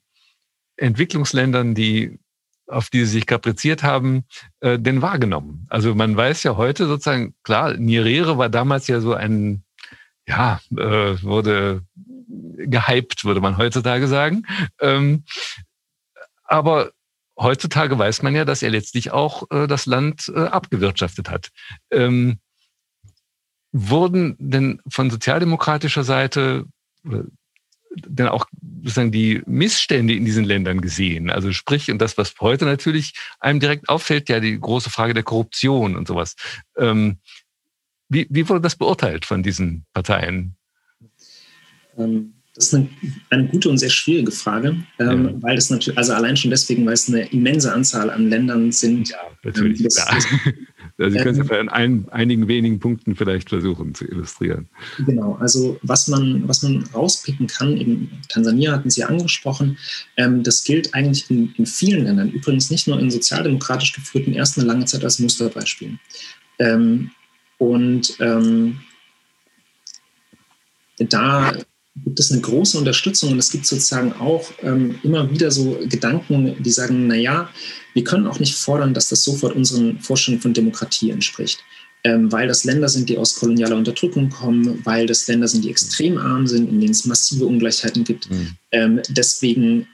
Entwicklungsländern, 0.77 1.75
die 1.75 2.19
auf 2.67 2.91
die 2.91 3.01
sie 3.01 3.13
sich 3.13 3.27
kapriziert 3.27 3.83
haben, 3.83 4.25
äh, 4.61 4.79
denn 4.79 5.03
wahrgenommen. 5.03 5.67
Also 5.71 5.95
man 5.95 6.17
weiß 6.17 6.43
ja 6.43 6.57
heute 6.57 6.87
sozusagen, 6.87 7.35
klar, 7.43 7.77
Nyerere 7.77 8.39
war 8.39 8.49
damals 8.49 8.87
ja 8.89 9.01
so 9.01 9.15
ein, 9.15 9.63
ja, 10.27 10.61
äh, 10.77 11.23
wurde 11.23 11.83
gehypt, 12.57 13.25
würde 13.25 13.41
man 13.41 13.57
heutzutage 13.57 14.09
sagen. 14.09 14.47
Ähm, 14.81 15.25
aber 16.45 16.91
heutzutage 17.39 17.99
weiß 17.99 18.23
man 18.23 18.35
ja, 18.35 18.45
dass 18.45 18.63
er 18.63 18.71
letztlich 18.71 19.11
auch 19.11 19.51
äh, 19.51 19.67
das 19.67 19.87
Land 19.87 20.33
äh, 20.35 20.47
abgewirtschaftet 20.47 21.31
hat. 21.31 21.51
Ähm, 21.91 22.39
wurden 23.73 24.37
denn 24.39 24.81
von 24.89 25.11
sozialdemokratischer 25.11 26.03
Seite 26.03 26.65
denn 28.07 28.29
auch 28.29 28.47
sozusagen 28.83 29.13
die 29.13 29.43
Missstände 29.47 30.15
in 30.15 30.25
diesen 30.25 30.45
Ländern 30.45 30.81
gesehen. 30.81 31.31
Also 31.31 31.53
sprich, 31.53 31.91
und 31.91 31.99
das, 31.99 32.19
was 32.19 32.35
heute 32.41 32.65
natürlich 32.65 33.15
einem 33.41 33.61
direkt 33.61 33.89
auffällt, 33.89 34.29
ja 34.29 34.41
die 34.41 34.59
große 34.59 34.91
Frage 34.91 35.15
der 35.15 35.23
Korruption 35.23 35.97
und 35.97 36.07
sowas. 36.07 36.37
Ähm, 36.77 37.19
wie, 38.09 38.27
wie 38.31 38.49
wurde 38.49 38.61
das 38.61 38.77
beurteilt 38.77 39.25
von 39.25 39.43
diesen 39.43 39.85
Parteien? 39.93 40.57
Ähm, 41.97 42.36
das 42.57 42.67
ist 42.69 42.75
eine, 42.75 42.89
eine, 43.31 43.47
gute 43.49 43.69
und 43.69 43.79
sehr 43.79 43.91
schwierige 43.91 44.33
Frage, 44.33 44.77
ähm, 44.99 45.25
ja. 45.27 45.43
weil 45.43 45.59
es 45.59 45.69
natürlich, 45.69 45.99
also 45.99 46.15
allein 46.15 46.37
schon 46.37 46.51
deswegen, 46.51 46.87
weil 46.87 46.95
es 46.95 47.07
eine 47.07 47.27
immense 47.27 47.73
Anzahl 47.73 48.09
an 48.11 48.31
Ländern 48.31 48.73
sind. 48.73 49.11
Ja, 49.11 49.19
natürlich. 49.43 49.81
Ähm, 49.81 49.85
das, 49.85 49.97
ja. 49.97 50.53
Also 50.99 51.19
Sie 51.19 51.23
können 51.23 51.39
es 51.39 51.49
ja 51.51 51.61
in 51.61 51.69
ein, 51.69 52.09
einigen 52.09 52.49
wenigen 52.49 52.81
Punkten 52.81 53.17
vielleicht 53.17 53.51
versuchen 53.51 53.95
zu 53.95 54.07
illustrieren. 54.07 54.67
Genau, 55.05 55.35
also 55.35 55.79
was 55.83 56.09
man, 56.09 56.49
was 56.49 56.63
man 56.63 56.85
rauspicken 56.95 57.49
kann, 57.49 57.77
in 57.77 58.09
Tansania 58.31 58.73
hatten 58.73 58.89
Sie 58.89 59.05
angesprochen, 59.05 59.77
ähm, 60.17 60.43
das 60.43 60.65
gilt 60.65 60.95
eigentlich 60.95 61.31
in, 61.31 61.53
in, 61.59 61.67
vielen 61.67 62.05
Ländern, 62.05 62.31
übrigens 62.31 62.71
nicht 62.71 62.89
nur 62.89 62.99
in 62.99 63.11
sozialdemokratisch 63.11 63.93
geführten 63.93 64.33
ersten 64.33 64.61
eine 64.61 64.69
lange 64.69 64.87
Zeit 64.87 65.05
als 65.05 65.19
Musterbeispiel. 65.19 65.99
Ähm, 66.59 67.11
und 67.59 68.17
ähm, 68.21 68.79
da 70.99 71.53
gibt 72.05 72.21
es 72.21 72.31
eine 72.31 72.41
große 72.41 72.79
Unterstützung 72.79 73.33
und 73.33 73.39
es 73.39 73.51
gibt 73.51 73.67
sozusagen 73.67 74.13
auch 74.15 74.51
ähm, 74.63 74.99
immer 75.03 75.31
wieder 75.31 75.51
so 75.51 75.79
Gedanken, 75.89 76.63
die 76.63 76.71
sagen, 76.71 77.07
naja, 77.07 77.49
wir 77.95 78.05
können 78.05 78.27
auch 78.27 78.39
nicht 78.39 78.55
fordern, 78.55 78.95
dass 78.95 79.09
das 79.09 79.23
sofort 79.23 79.57
unseren 79.57 80.01
Vorstellungen 80.01 80.43
von 80.43 80.55
Demokratie 80.55 81.11
entspricht. 81.11 81.61
Ähm, 82.05 82.31
weil 82.31 82.47
das 82.47 82.65
Länder 82.65 82.89
sind, 82.89 83.09
die 83.09 83.19
aus 83.19 83.35
kolonialer 83.35 83.77
Unterdrückung 83.77 84.31
kommen, 84.31 84.81
weil 84.85 85.07
das 85.07 85.27
Länder 85.27 85.49
sind, 85.49 85.65
die 85.65 85.71
extrem 85.71 86.19
arm 86.19 86.47
sind, 86.47 86.69
in 86.69 86.81
denen 86.81 86.93
es 86.93 87.05
massive 87.05 87.47
Ungleichheiten 87.47 88.05
gibt. 88.05 88.31
Mhm. 88.31 88.51
Ähm, 88.71 89.01
deswegen 89.09 89.89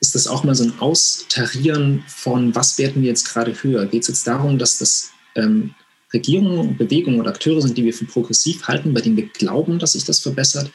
ist 0.00 0.14
das 0.14 0.26
auch 0.26 0.44
mal 0.44 0.54
so 0.54 0.64
ein 0.64 0.78
Austarieren 0.80 2.02
von, 2.08 2.54
was 2.54 2.76
werten 2.76 3.00
wir 3.00 3.08
jetzt 3.08 3.32
gerade 3.32 3.54
höher? 3.62 3.86
Geht 3.86 4.02
es 4.02 4.08
jetzt 4.08 4.26
darum, 4.26 4.58
dass 4.58 4.78
das 4.78 5.10
ähm, 5.36 5.74
Regierungen, 6.12 6.76
Bewegungen 6.76 7.20
oder 7.20 7.30
Akteure 7.30 7.62
sind, 7.62 7.78
die 7.78 7.84
wir 7.84 7.94
für 7.94 8.04
progressiv 8.04 8.66
halten, 8.68 8.92
bei 8.92 9.00
denen 9.00 9.16
wir 9.16 9.28
glauben, 9.28 9.78
dass 9.78 9.92
sich 9.92 10.04
das 10.04 10.20
verbessert? 10.20 10.70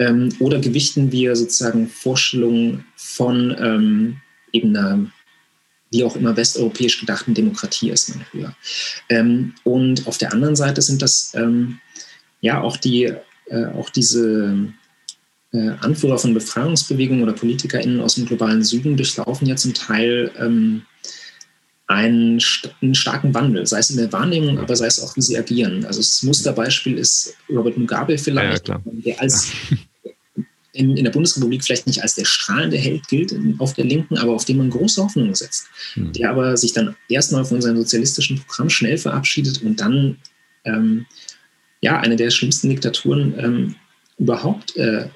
Ähm, 0.00 0.30
oder 0.38 0.58
gewichten 0.60 1.12
wir 1.12 1.36
sozusagen 1.36 1.86
Vorstellungen 1.86 2.86
von 2.96 3.54
ähm, 3.60 4.16
eben 4.50 4.74
einer, 4.74 5.12
wie 5.92 6.04
auch 6.04 6.16
immer, 6.16 6.34
westeuropäisch 6.38 6.98
gedachten 6.98 7.34
Demokratie 7.34 7.90
erstmal 7.90 8.24
höher. 8.32 8.56
Ähm, 9.10 9.54
und 9.62 10.06
auf 10.06 10.16
der 10.16 10.32
anderen 10.32 10.56
Seite 10.56 10.80
sind 10.80 11.02
das 11.02 11.34
ähm, 11.34 11.80
ja 12.40 12.62
auch 12.62 12.78
die, 12.78 13.12
äh, 13.50 13.66
auch 13.76 13.90
diese 13.90 14.72
äh, 15.52 15.70
Anführer 15.80 16.18
von 16.18 16.32
Befreiungsbewegungen 16.32 17.22
oder 17.22 17.34
PolitikerInnen 17.34 18.00
aus 18.00 18.14
dem 18.14 18.24
globalen 18.24 18.62
Süden 18.62 18.96
durchlaufen 18.96 19.46
ja 19.46 19.56
zum 19.56 19.74
Teil 19.74 20.30
ähm, 20.38 20.80
einen, 21.88 22.40
einen, 22.80 22.94
starken 22.94 23.34
Wandel, 23.34 23.66
sei 23.66 23.80
es 23.80 23.90
in 23.90 23.98
der 23.98 24.12
Wahrnehmung, 24.12 24.60
aber 24.60 24.76
sei 24.76 24.86
es 24.86 25.02
auch, 25.02 25.14
wie 25.16 25.22
sie 25.22 25.36
agieren. 25.36 25.84
Also 25.84 25.98
das 26.00 26.22
Musterbeispiel 26.22 26.96
ist 26.96 27.34
Robert 27.50 27.76
Mugabe 27.76 28.16
vielleicht, 28.16 28.68
ja, 28.68 28.80
der 28.84 29.20
als 29.20 29.50
in, 30.72 30.96
in, 30.96 31.04
der 31.04 31.10
Bundesrepublik 31.10 31.64
vielleicht 31.64 31.86
nicht 31.86 32.02
als 32.02 32.14
der 32.14 32.24
strahlende 32.24 32.76
Held 32.76 33.08
gilt 33.08 33.34
auf 33.58 33.74
der 33.74 33.84
Linken, 33.84 34.16
aber 34.18 34.32
auf 34.32 34.44
den 34.44 34.58
man 34.58 34.70
große 34.70 35.02
Hoffnungen 35.02 35.34
setzt. 35.34 35.66
Mhm. 35.96 36.12
Der 36.12 36.30
aber 36.30 36.56
sich 36.56 36.72
dann 36.72 36.96
erstmal 37.08 37.44
von 37.44 37.60
seinem 37.60 37.78
sozialistischen 37.78 38.40
Programm 38.40 38.70
schnell 38.70 38.98
verabschiedet 38.98 39.62
und 39.62 39.80
dann 39.80 40.18
ähm, 40.64 41.06
ja 41.80 41.98
eine 41.98 42.16
der 42.16 42.30
schlimmsten 42.30 42.68
Diktaturen 42.68 43.34
ähm, 43.38 43.74
überhaupt 44.18 44.76
äh, 44.76 45.08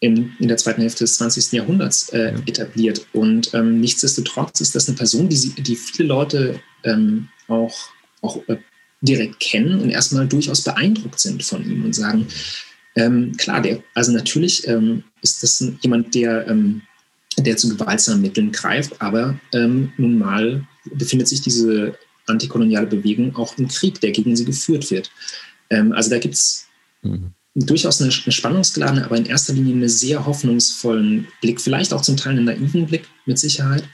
in, 0.00 0.32
in, 0.38 0.48
der 0.48 0.56
zweiten 0.56 0.82
Hälfte 0.82 1.04
des 1.04 1.16
20. 1.16 1.52
Jahrhunderts 1.52 2.10
äh, 2.10 2.32
ja. 2.32 2.38
etabliert. 2.46 3.06
Und 3.12 3.52
ähm, 3.54 3.80
nichtsdestotrotz 3.80 4.60
ist 4.60 4.74
das 4.74 4.88
eine 4.88 4.96
Person, 4.96 5.28
die, 5.28 5.62
die 5.62 5.76
viele 5.76 6.08
Leute 6.08 6.60
ähm, 6.84 7.28
auch, 7.48 7.90
auch 8.22 8.36
äh, 8.48 8.56
direkt 9.00 9.40
kennen 9.40 9.80
und 9.80 9.90
erstmal 9.90 10.26
durchaus 10.26 10.62
beeindruckt 10.62 11.20
sind 11.20 11.42
von 11.42 11.64
ihm 11.64 11.84
und 11.84 11.94
sagen, 11.94 12.20
mhm 12.20 12.65
ähm, 12.96 13.36
klar, 13.36 13.60
der, 13.60 13.82
also 13.94 14.10
natürlich 14.12 14.66
ähm, 14.66 15.04
ist 15.22 15.42
das 15.42 15.60
ein, 15.60 15.78
jemand, 15.82 16.14
der, 16.14 16.48
ähm, 16.48 16.82
der 17.38 17.56
zu 17.56 17.68
gewaltsamen 17.68 18.22
Mitteln 18.22 18.50
greift, 18.50 19.00
aber 19.00 19.38
ähm, 19.52 19.92
nun 19.98 20.18
mal 20.18 20.66
befindet 20.94 21.28
sich 21.28 21.42
diese 21.42 21.96
antikoloniale 22.26 22.86
Bewegung 22.86 23.36
auch 23.36 23.56
im 23.58 23.68
Krieg, 23.68 24.00
der 24.00 24.12
gegen 24.12 24.34
sie 24.34 24.46
geführt 24.46 24.90
wird. 24.90 25.10
Ähm, 25.68 25.92
also 25.92 26.08
da 26.08 26.18
gibt 26.18 26.34
es 26.34 26.66
mhm. 27.02 27.32
durchaus 27.54 28.00
eine, 28.00 28.10
eine 28.10 28.32
spannungsgeladene, 28.32 29.04
aber 29.04 29.18
in 29.18 29.26
erster 29.26 29.52
Linie 29.52 29.74
einen 29.74 29.88
sehr 29.88 30.24
hoffnungsvollen 30.24 31.28
Blick, 31.42 31.60
vielleicht 31.60 31.92
auch 31.92 32.00
zum 32.00 32.16
Teil 32.16 32.32
einen 32.32 32.46
naiven 32.46 32.86
Blick 32.86 33.06
mit 33.26 33.38
Sicherheit. 33.38 33.84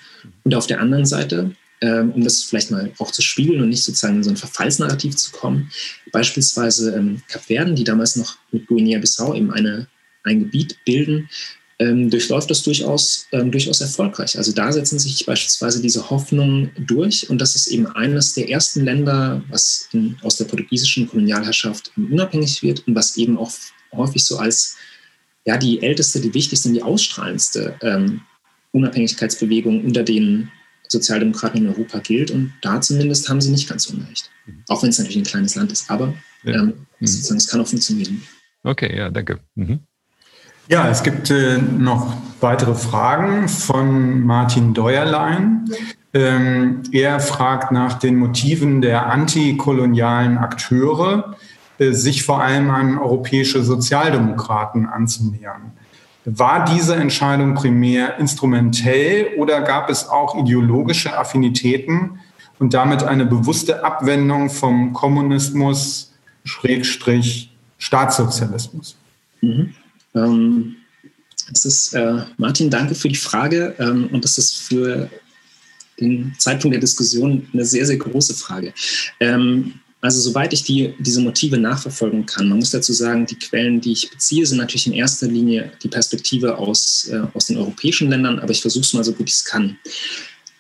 Und 0.44 0.55
auf 0.55 0.68
der 0.68 0.80
anderen 0.80 1.07
Seite 1.07 1.57
ähm, 1.82 2.12
um 2.12 2.22
das 2.22 2.44
vielleicht 2.44 2.70
mal 2.70 2.92
auch 2.98 3.10
zu 3.10 3.22
spiegeln 3.22 3.60
und 3.60 3.68
nicht 3.68 3.82
sozusagen 3.82 4.16
in 4.16 4.22
so 4.22 4.30
ein 4.30 4.36
Verfallsnarrativ 4.36 5.16
zu 5.16 5.32
kommen. 5.32 5.70
Beispielsweise 6.12 6.94
ähm, 6.94 7.22
Kapverden, 7.28 7.74
die 7.74 7.84
damals 7.84 8.14
noch 8.16 8.36
mit 8.52 8.68
Guinea-Bissau 8.68 9.34
eben 9.34 9.52
eine, 9.52 9.88
ein 10.22 10.38
Gebiet 10.38 10.76
bilden, 10.84 11.28
ähm, 11.80 12.08
durchläuft 12.08 12.50
das 12.50 12.62
durchaus, 12.62 13.26
ähm, 13.32 13.50
durchaus 13.50 13.80
erfolgreich. 13.80 14.38
Also 14.38 14.52
da 14.52 14.70
setzen 14.70 15.00
sich 15.00 15.26
beispielsweise 15.26 15.82
diese 15.82 16.08
Hoffnungen 16.08 16.70
durch 16.78 17.28
und 17.28 17.40
das 17.40 17.56
ist 17.56 17.66
eben 17.66 17.88
eines 17.88 18.34
der 18.34 18.48
ersten 18.48 18.84
Länder, 18.84 19.42
was 19.48 19.88
in, 19.92 20.16
aus 20.22 20.36
der 20.36 20.44
portugiesischen 20.44 21.08
Kolonialherrschaft 21.08 21.90
unabhängig 21.96 22.62
wird 22.62 22.86
und 22.86 22.94
was 22.94 23.16
eben 23.16 23.36
auch 23.36 23.50
häufig 23.92 24.24
so 24.24 24.38
als 24.38 24.76
ja, 25.44 25.56
die 25.56 25.82
älteste, 25.82 26.20
die 26.20 26.32
wichtigste 26.32 26.68
und 26.68 26.74
die 26.74 26.82
ausstrahlendste 26.82 27.74
ähm, 27.82 28.20
Unabhängigkeitsbewegung 28.70 29.84
unter 29.84 30.04
den 30.04 30.48
Sozialdemokraten 30.93 31.62
in 31.62 31.68
Europa 31.68 31.99
gilt. 31.99 32.30
Und 32.30 32.53
da 32.62 32.80
zumindest 32.80 33.28
haben 33.28 33.40
sie 33.40 33.51
nicht 33.51 33.68
ganz 33.68 33.86
unrecht. 33.86 34.30
Mhm. 34.47 34.64
Auch 34.68 34.82
wenn 34.82 34.90
es 34.90 34.99
natürlich 34.99 35.18
ein 35.18 35.24
kleines 35.24 35.55
Land 35.55 35.72
ist. 35.72 35.90
Aber 35.90 36.14
ja. 36.45 36.55
ähm, 36.55 36.74
mhm. 37.01 37.07
sozusagen, 37.07 37.38
es 37.38 37.49
kann 37.49 37.61
auch 37.61 37.66
funktionieren. 37.66 38.22
Okay, 38.62 38.97
ja, 38.97 39.11
danke. 39.11 39.40
Mhm. 39.55 39.80
Ja, 40.68 40.88
es 40.88 41.03
gibt 41.03 41.30
äh, 41.30 41.59
noch 41.59 42.16
weitere 42.40 42.74
Fragen 42.74 43.49
von 43.49 44.22
Martin 44.24 44.74
Deuerlein. 44.74 45.68
Ähm, 46.14 46.82
er 46.93 47.20
fragt 47.20 47.72
nach 47.72 47.99
den 47.99 48.16
Motiven 48.16 48.80
der 48.80 49.07
antikolonialen 49.07 50.38
Akteure, 50.38 51.36
äh, 51.78 51.93
sich 51.93 52.22
vor 52.22 52.43
allem 52.43 52.70
an 52.70 52.99
europäische 52.99 53.62
Sozialdemokraten 53.62 54.86
anzunähern. 54.86 55.72
War 56.24 56.64
diese 56.64 56.94
Entscheidung 56.94 57.54
primär 57.54 58.18
instrumentell 58.18 59.34
oder 59.36 59.60
gab 59.62 59.90
es 59.90 60.08
auch 60.08 60.38
ideologische 60.38 61.16
Affinitäten 61.18 62.20
und 62.58 62.74
damit 62.74 63.02
eine 63.02 63.26
bewusste 63.26 63.84
Abwendung 63.84 64.48
vom 64.48 64.92
Kommunismus, 64.92 66.12
Schrägstrich, 66.44 67.52
Staatssozialismus? 67.78 68.96
Mhm. 69.40 69.74
Ähm, 70.14 70.76
das 71.50 71.64
ist, 71.64 71.92
äh, 71.94 72.22
Martin, 72.36 72.70
danke 72.70 72.94
für 72.94 73.08
die 73.08 73.16
Frage. 73.16 73.74
Ähm, 73.78 74.08
und 74.12 74.24
das 74.24 74.38
ist 74.38 74.56
für 74.56 75.10
den 76.00 76.34
Zeitpunkt 76.38 76.74
der 76.74 76.80
Diskussion 76.80 77.48
eine 77.52 77.64
sehr, 77.64 77.84
sehr 77.84 77.96
große 77.96 78.34
Frage. 78.34 78.72
Ähm, 79.20 79.74
also 80.03 80.20
soweit 80.20 80.53
ich 80.53 80.64
die, 80.64 80.94
diese 80.98 81.20
Motive 81.20 81.57
nachverfolgen 81.57 82.26
kann, 82.26 82.48
man 82.48 82.59
muss 82.59 82.72
dazu 82.72 82.92
sagen, 82.92 83.24
die 83.24 83.38
Quellen, 83.38 83.80
die 83.80 83.92
ich 83.92 84.11
beziehe, 84.11 84.44
sind 84.44 84.59
natürlich 84.59 84.88
in 84.88 84.92
erster 84.92 85.28
Linie 85.28 85.72
die 85.82 85.88
Perspektive 85.88 86.59
aus, 86.59 87.09
äh, 87.11 87.22
aus 87.32 87.46
den 87.46 87.57
europäischen 87.57 88.11
Ländern, 88.11 88.40
aber 88.40 88.50
ich 88.50 88.61
versuche 88.61 88.82
es 88.82 88.92
mal 88.92 89.05
so 89.05 89.12
gut 89.12 89.28
ich 89.28 89.36
es 89.36 89.44
kann. 89.44 89.78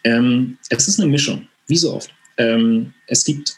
Ähm, 0.04 0.58
es 0.68 0.86
ist 0.86 1.00
eine 1.00 1.10
Mischung, 1.10 1.48
wie 1.66 1.76
so 1.76 1.92
oft. 1.92 2.10
Ähm, 2.38 2.94
es 3.08 3.24
gibt 3.24 3.56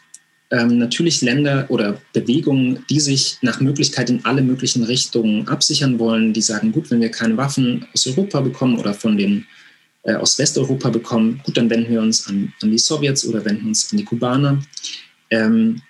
ähm, 0.49 0.79
natürlich 0.79 1.21
Länder 1.21 1.65
oder 1.69 2.01
Bewegungen, 2.13 2.83
die 2.89 2.99
sich 2.99 3.37
nach 3.41 3.59
Möglichkeit 3.59 4.09
in 4.09 4.25
alle 4.25 4.41
möglichen 4.41 4.83
Richtungen 4.83 5.47
absichern 5.47 5.99
wollen, 5.99 6.33
die 6.33 6.41
sagen, 6.41 6.71
gut, 6.71 6.89
wenn 6.89 7.01
wir 7.01 7.09
keine 7.09 7.37
Waffen 7.37 7.85
aus 7.93 8.07
Europa 8.07 8.41
bekommen 8.41 8.79
oder 8.79 8.95
von 8.95 9.17
den 9.17 9.45
äh, 10.01 10.15
aus 10.15 10.39
Westeuropa 10.39 10.89
bekommen, 10.89 11.41
gut, 11.43 11.57
dann 11.57 11.69
wenden 11.69 11.91
wir 11.91 12.01
uns 12.01 12.27
an, 12.27 12.53
an 12.61 12.71
die 12.71 12.79
Sowjets 12.79 13.27
oder 13.27 13.45
wenden 13.45 13.67
uns 13.67 13.91
an 13.91 13.99
die 13.99 14.05
Kubaner. 14.05 14.59
Ähm, 15.29 15.81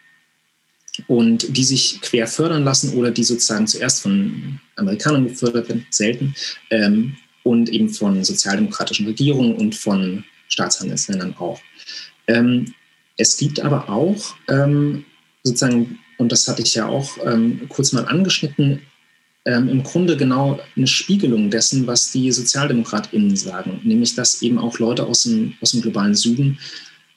und 1.08 1.58
die 1.58 1.64
sich 1.64 2.00
quer 2.02 2.28
fördern 2.28 2.64
lassen 2.64 2.94
oder 2.94 3.12
die 3.12 3.24
sozusagen 3.24 3.68
zuerst 3.68 4.02
von 4.02 4.60
Amerikanern 4.78 5.28
gefördert 5.28 5.68
werden, 5.68 5.86
selten, 5.90 6.36
ähm, 6.70 7.18
und 7.44 7.70
eben 7.70 7.90
von 7.90 8.24
sozialdemokratischen 8.24 9.06
Regierungen 9.06 9.56
und 9.56 9.76
von 9.76 10.24
Staatshandelsländern 10.48 11.36
auch. 11.38 11.60
Ähm, 12.28 12.74
es 13.18 13.38
gibt 13.38 13.60
aber 13.60 13.88
auch 13.90 14.36
ähm, 14.50 15.06
sozusagen, 15.44 16.00
und 16.18 16.32
das 16.32 16.48
hatte 16.48 16.64
ich 16.64 16.74
ja 16.76 16.88
auch 16.88 17.18
ähm, 17.24 17.62
kurz 17.70 17.94
mal 17.94 18.06
angeschnitten, 18.06 18.82
ähm, 19.46 19.70
im 19.70 19.84
Grunde 19.84 20.18
genau 20.18 20.60
eine 20.76 20.88
Spiegelung 20.88 21.52
dessen, 21.52 21.86
was 21.86 22.12
die 22.12 22.32
SozialdemokratInnen 22.32 23.36
sagen, 23.36 23.80
nämlich 23.84 24.16
dass 24.16 24.42
eben 24.42 24.58
auch 24.58 24.80
Leute 24.80 25.06
aus 25.06 25.24
dem, 25.24 25.54
aus 25.62 25.72
dem 25.72 25.82
globalen 25.82 26.16
Süden 26.16 26.58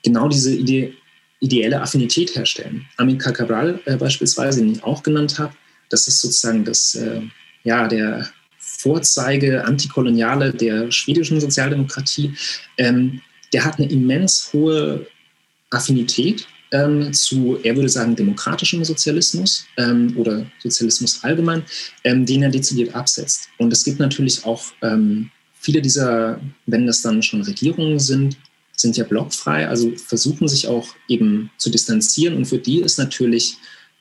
genau 0.05 0.29
diese 0.29 0.55
Idee, 0.55 0.95
ideelle 1.41 1.81
Affinität 1.81 2.35
herstellen. 2.35 2.87
Amilcar 2.97 3.33
Cabral 3.33 3.81
äh, 3.85 3.97
beispielsweise, 3.97 4.61
den 4.61 4.73
ich 4.73 4.85
auch 4.85 5.03
genannt 5.03 5.39
habe, 5.39 5.55
das 5.89 6.09
ist 6.09 6.21
sozusagen 6.21 6.65
das, 6.65 6.95
äh, 6.95 7.23
ja, 7.65 7.89
der 7.89 8.29
Vorzeige 8.59 9.65
Antikoloniale 9.65 10.53
der 10.53 10.91
schwedischen 10.91 11.41
Sozialdemokratie. 11.41 12.35
Ähm, 12.77 13.21
der 13.53 13.65
hat 13.65 13.79
eine 13.79 13.91
immens 13.91 14.51
hohe 14.53 15.07
Affinität 15.71 16.47
ähm, 16.71 17.13
zu, 17.13 17.59
er 17.63 17.77
würde 17.77 17.89
sagen, 17.89 18.15
demokratischem 18.15 18.85
Sozialismus 18.85 19.67
ähm, 19.79 20.15
oder 20.17 20.45
Sozialismus 20.63 21.23
allgemein, 21.25 21.63
ähm, 22.05 22.27
den 22.27 22.43
er 22.43 22.51
dezidiert 22.51 22.95
absetzt. 22.95 23.49
Und 23.59 23.73
es 23.73 23.85
gibt 23.85 24.01
natürlich 24.01 24.45
auch 24.45 24.65
ähm, 24.83 25.31
viele 25.55 25.81
dieser, 25.81 26.41
wenn 26.67 26.87
das 26.87 27.03
dann 27.03 27.23
schon 27.23 27.43
Regierungen 27.43 27.99
sind, 27.99 28.37
sind 28.81 28.97
ja 28.97 29.05
blockfrei, 29.05 29.69
also 29.69 29.93
versuchen 29.97 30.49
sich 30.49 30.69
auch 30.69 30.89
eben 31.09 31.51
zu 31.59 31.71
distanzieren. 31.71 32.37
Und 32.37 32.47
für 32.47 32.59
die 32.59 32.81
ist 32.81 32.99
natürlich 32.99 33.57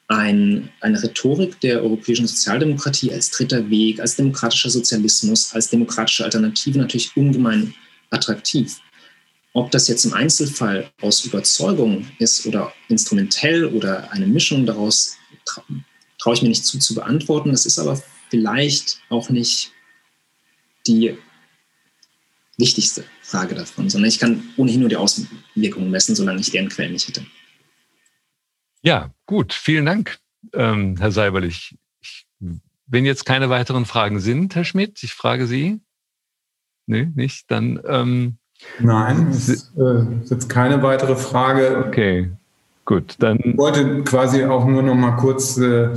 ein, 0.07 0.69
eine 0.81 1.01
Rhetorik 1.01 1.59
der 1.61 1.81
europäischen 1.81 2.27
Sozialdemokratie 2.27 3.11
als 3.11 3.31
dritter 3.31 3.69
Weg, 3.69 3.99
als 3.99 4.15
demokratischer 4.15 4.69
Sozialismus, 4.69 5.53
als 5.53 5.69
demokratische 5.69 6.23
Alternative 6.23 6.77
natürlich 6.77 7.15
ungemein 7.15 7.73
attraktiv. 8.09 8.79
Ob 9.53 9.71
das 9.71 9.87
jetzt 9.87 10.05
im 10.05 10.13
Einzelfall 10.13 10.91
aus 11.01 11.25
Überzeugung 11.25 12.05
ist 12.19 12.45
oder 12.45 12.71
instrumentell 12.89 13.65
oder 13.65 14.11
eine 14.11 14.27
Mischung 14.27 14.65
daraus, 14.65 15.17
traue 15.45 15.65
trau 16.19 16.33
ich 16.33 16.41
mir 16.41 16.49
nicht 16.49 16.65
zu, 16.65 16.77
zu 16.77 16.93
beantworten. 16.93 17.51
Das 17.51 17.65
ist 17.65 17.79
aber 17.79 18.01
vielleicht 18.29 18.99
auch 19.09 19.29
nicht 19.29 19.71
die 20.85 21.17
wichtigste 22.57 23.03
Frage 23.21 23.55
davon, 23.55 23.89
sondern 23.89 24.09
ich 24.09 24.19
kann 24.19 24.43
ohnehin 24.57 24.81
nur 24.81 24.89
die 24.89 24.97
Außenwirkungen 24.97 25.91
messen, 25.91 26.15
solange 26.15 26.39
ich 26.39 26.51
deren 26.51 26.69
Quellen 26.69 26.93
nicht 26.93 27.07
hätte. 27.07 27.25
Ja, 28.81 29.13
gut. 29.25 29.53
Vielen 29.53 29.85
Dank, 29.85 30.19
ähm, 30.53 30.97
Herr 30.97 31.11
Seiberlich. 31.11 31.77
Ich, 32.01 32.27
wenn 32.85 33.05
jetzt 33.05 33.25
keine 33.25 33.49
weiteren 33.49 33.85
Fragen 33.85 34.19
sind, 34.19 34.55
Herr 34.55 34.63
Schmidt, 34.63 35.03
ich 35.03 35.13
frage 35.13 35.47
Sie. 35.47 35.79
Nee, 36.85 37.11
nicht? 37.15 37.51
Dann 37.51 37.79
ähm, 37.85 38.37
Nein, 38.79 39.27
es 39.29 39.49
ist 39.49 39.77
äh, 39.77 40.05
jetzt 40.29 40.49
keine 40.49 40.81
weitere 40.81 41.15
Frage. 41.15 41.83
Okay, 41.85 42.31
gut. 42.87 43.15
Dann 43.19 43.39
ich 43.43 43.57
wollte 43.57 44.03
quasi 44.03 44.43
auch 44.43 44.65
nur 44.65 44.81
noch 44.81 44.95
mal 44.95 45.11
kurz 45.11 45.59
äh, 45.59 45.89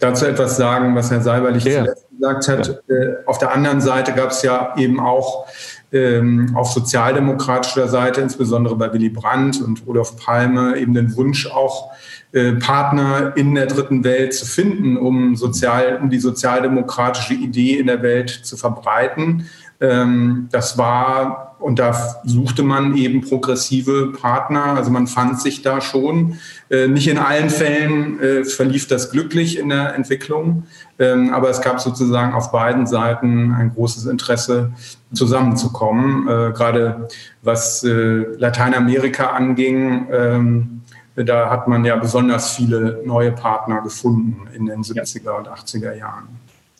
dazu 0.00 0.26
etwas 0.26 0.56
sagen, 0.56 0.96
was 0.96 1.12
Herr 1.12 1.20
Seiberlich 1.20 1.62
ja. 1.62 1.84
zuletzt 1.84 2.06
gesagt 2.10 2.48
hat. 2.48 2.82
Ja. 2.88 2.96
Äh, 2.96 3.16
auf 3.26 3.38
der 3.38 3.52
anderen 3.52 3.80
Seite 3.80 4.12
gab 4.12 4.30
es 4.30 4.42
ja 4.42 4.74
eben 4.76 4.98
auch 4.98 5.46
ähm, 5.92 6.52
auf 6.54 6.72
sozialdemokratischer 6.72 7.86
Seite, 7.86 8.20
insbesondere 8.20 8.74
bei 8.74 8.92
Willy 8.92 9.10
Brandt 9.10 9.62
und 9.62 9.86
Rudolf 9.86 10.16
Palme, 10.16 10.76
eben 10.76 10.94
den 10.94 11.16
Wunsch 11.16 11.46
auch 11.46 11.90
äh, 12.32 12.52
Partner 12.54 13.32
in 13.36 13.54
der 13.54 13.66
dritten 13.66 14.04
Welt 14.04 14.34
zu 14.34 14.44
finden, 14.44 14.96
um, 14.96 15.36
sozial, 15.36 15.98
um 16.02 16.10
die 16.10 16.18
sozialdemokratische 16.18 17.34
Idee 17.34 17.78
in 17.78 17.86
der 17.86 18.02
Welt 18.02 18.30
zu 18.30 18.56
verbreiten. 18.56 19.46
Ähm, 19.80 20.48
das 20.50 20.76
war, 20.76 21.47
und 21.58 21.78
da 21.78 22.20
suchte 22.24 22.62
man 22.62 22.96
eben 22.96 23.20
progressive 23.20 24.12
Partner. 24.12 24.64
Also 24.76 24.90
man 24.90 25.06
fand 25.06 25.40
sich 25.40 25.62
da 25.62 25.80
schon. 25.80 26.38
Äh, 26.70 26.88
nicht 26.88 27.08
in 27.08 27.18
allen 27.18 27.50
Fällen 27.50 28.20
äh, 28.20 28.44
verlief 28.44 28.86
das 28.86 29.10
glücklich 29.10 29.58
in 29.58 29.68
der 29.70 29.94
Entwicklung, 29.94 30.64
ähm, 30.98 31.32
aber 31.32 31.50
es 31.50 31.60
gab 31.60 31.80
sozusagen 31.80 32.34
auf 32.34 32.52
beiden 32.52 32.86
Seiten 32.86 33.52
ein 33.52 33.72
großes 33.74 34.06
Interesse, 34.06 34.72
zusammenzukommen. 35.14 36.28
Äh, 36.28 36.52
gerade 36.52 37.08
was 37.42 37.82
Lateinamerika 37.82 39.28
anging, 39.28 40.06
ähm, 40.12 40.82
da 41.14 41.50
hat 41.50 41.66
man 41.66 41.84
ja 41.84 41.96
besonders 41.96 42.54
viele 42.54 43.02
neue 43.06 43.32
Partner 43.32 43.80
gefunden 43.80 44.46
in 44.54 44.66
den 44.66 44.82
70er 44.82 45.30
und 45.30 45.48
80er 45.48 45.94
Jahren. 45.94 46.28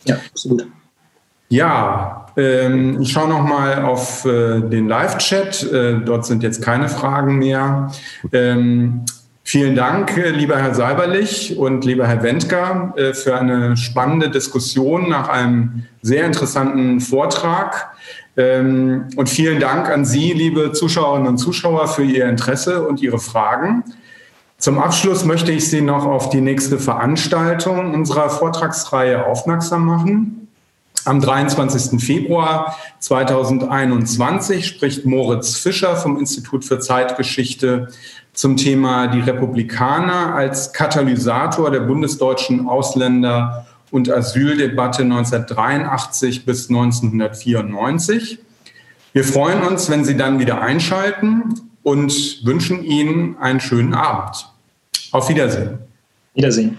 Ja, 0.05 0.16
absolut. 0.31 0.66
Ja, 1.49 2.26
ähm, 2.36 3.01
ich 3.01 3.11
schaue 3.11 3.28
noch 3.28 3.42
mal 3.42 3.82
auf 3.82 4.24
äh, 4.24 4.61
den 4.61 4.86
Live-Chat. 4.86 5.72
Äh, 5.72 6.01
dort 6.05 6.26
sind 6.26 6.42
jetzt 6.42 6.62
keine 6.62 6.88
Fragen 6.88 7.38
mehr. 7.38 7.90
Ähm, 8.32 9.07
vielen 9.44 9.74
Dank, 9.74 10.16
äh, 10.16 10.30
lieber 10.30 10.57
Herr 10.59 10.74
Seiberlich 10.74 11.57
und 11.57 11.84
lieber 11.86 12.07
Herr 12.07 12.22
Wendker, 12.22 12.92
äh, 12.96 13.14
für 13.14 13.38
eine 13.38 13.76
spannende 13.76 14.28
Diskussion 14.28 15.09
nach 15.09 15.28
einem 15.28 15.84
sehr 16.03 16.26
interessanten 16.26 17.01
Vortrag. 17.01 17.92
Ähm, 18.36 19.09
und 19.16 19.28
vielen 19.28 19.59
Dank 19.59 19.88
an 19.88 20.05
Sie, 20.05 20.32
liebe 20.32 20.72
Zuschauerinnen 20.72 21.28
und 21.28 21.38
Zuschauer, 21.38 21.88
für 21.88 22.05
Ihr 22.05 22.28
Interesse 22.28 22.86
und 22.86 23.01
Ihre 23.01 23.18
Fragen. 23.18 23.84
Zum 24.59 24.78
Abschluss 24.78 25.24
möchte 25.24 25.51
ich 25.51 25.70
Sie 25.70 25.80
noch 25.80 26.05
auf 26.05 26.28
die 26.28 26.40
nächste 26.40 26.78
Veranstaltung 26.78 27.94
unserer 27.94 28.28
Vortragsreihe 28.28 29.24
aufmerksam 29.24 29.86
machen. 29.86 30.47
Am 31.05 31.20
23. 31.20 32.01
Februar 32.03 32.76
2021 32.99 34.66
spricht 34.66 35.07
Moritz 35.07 35.57
Fischer 35.57 35.96
vom 35.96 36.18
Institut 36.18 36.64
für 36.64 36.80
Zeitgeschichte 36.80 37.88
zum 38.32 38.57
Thema 38.57 39.09
die 39.09 39.20
Republikaner 39.20 40.34
als 40.34 40.72
Katalysator 40.72 41.70
der 41.70 41.80
bundesdeutschen 41.80 42.68
Ausländer- 42.68 43.66
und 43.90 44.11
Asyldebatte 44.11 45.03
1983 45.03 46.44
bis 46.44 46.68
1994. 46.68 48.38
Wir 49.12 49.24
freuen 49.24 49.62
uns, 49.62 49.90
wenn 49.90 50.05
Sie 50.05 50.16
dann 50.16 50.38
wieder 50.38 50.61
einschalten 50.61 51.55
und 51.82 52.44
wünschen 52.44 52.84
Ihnen 52.84 53.36
einen 53.38 53.61
schönen 53.61 53.94
Abend. 53.94 54.49
Auf 55.11 55.28
Wiedersehen. 55.28 55.78
Wiedersehen. 56.34 56.78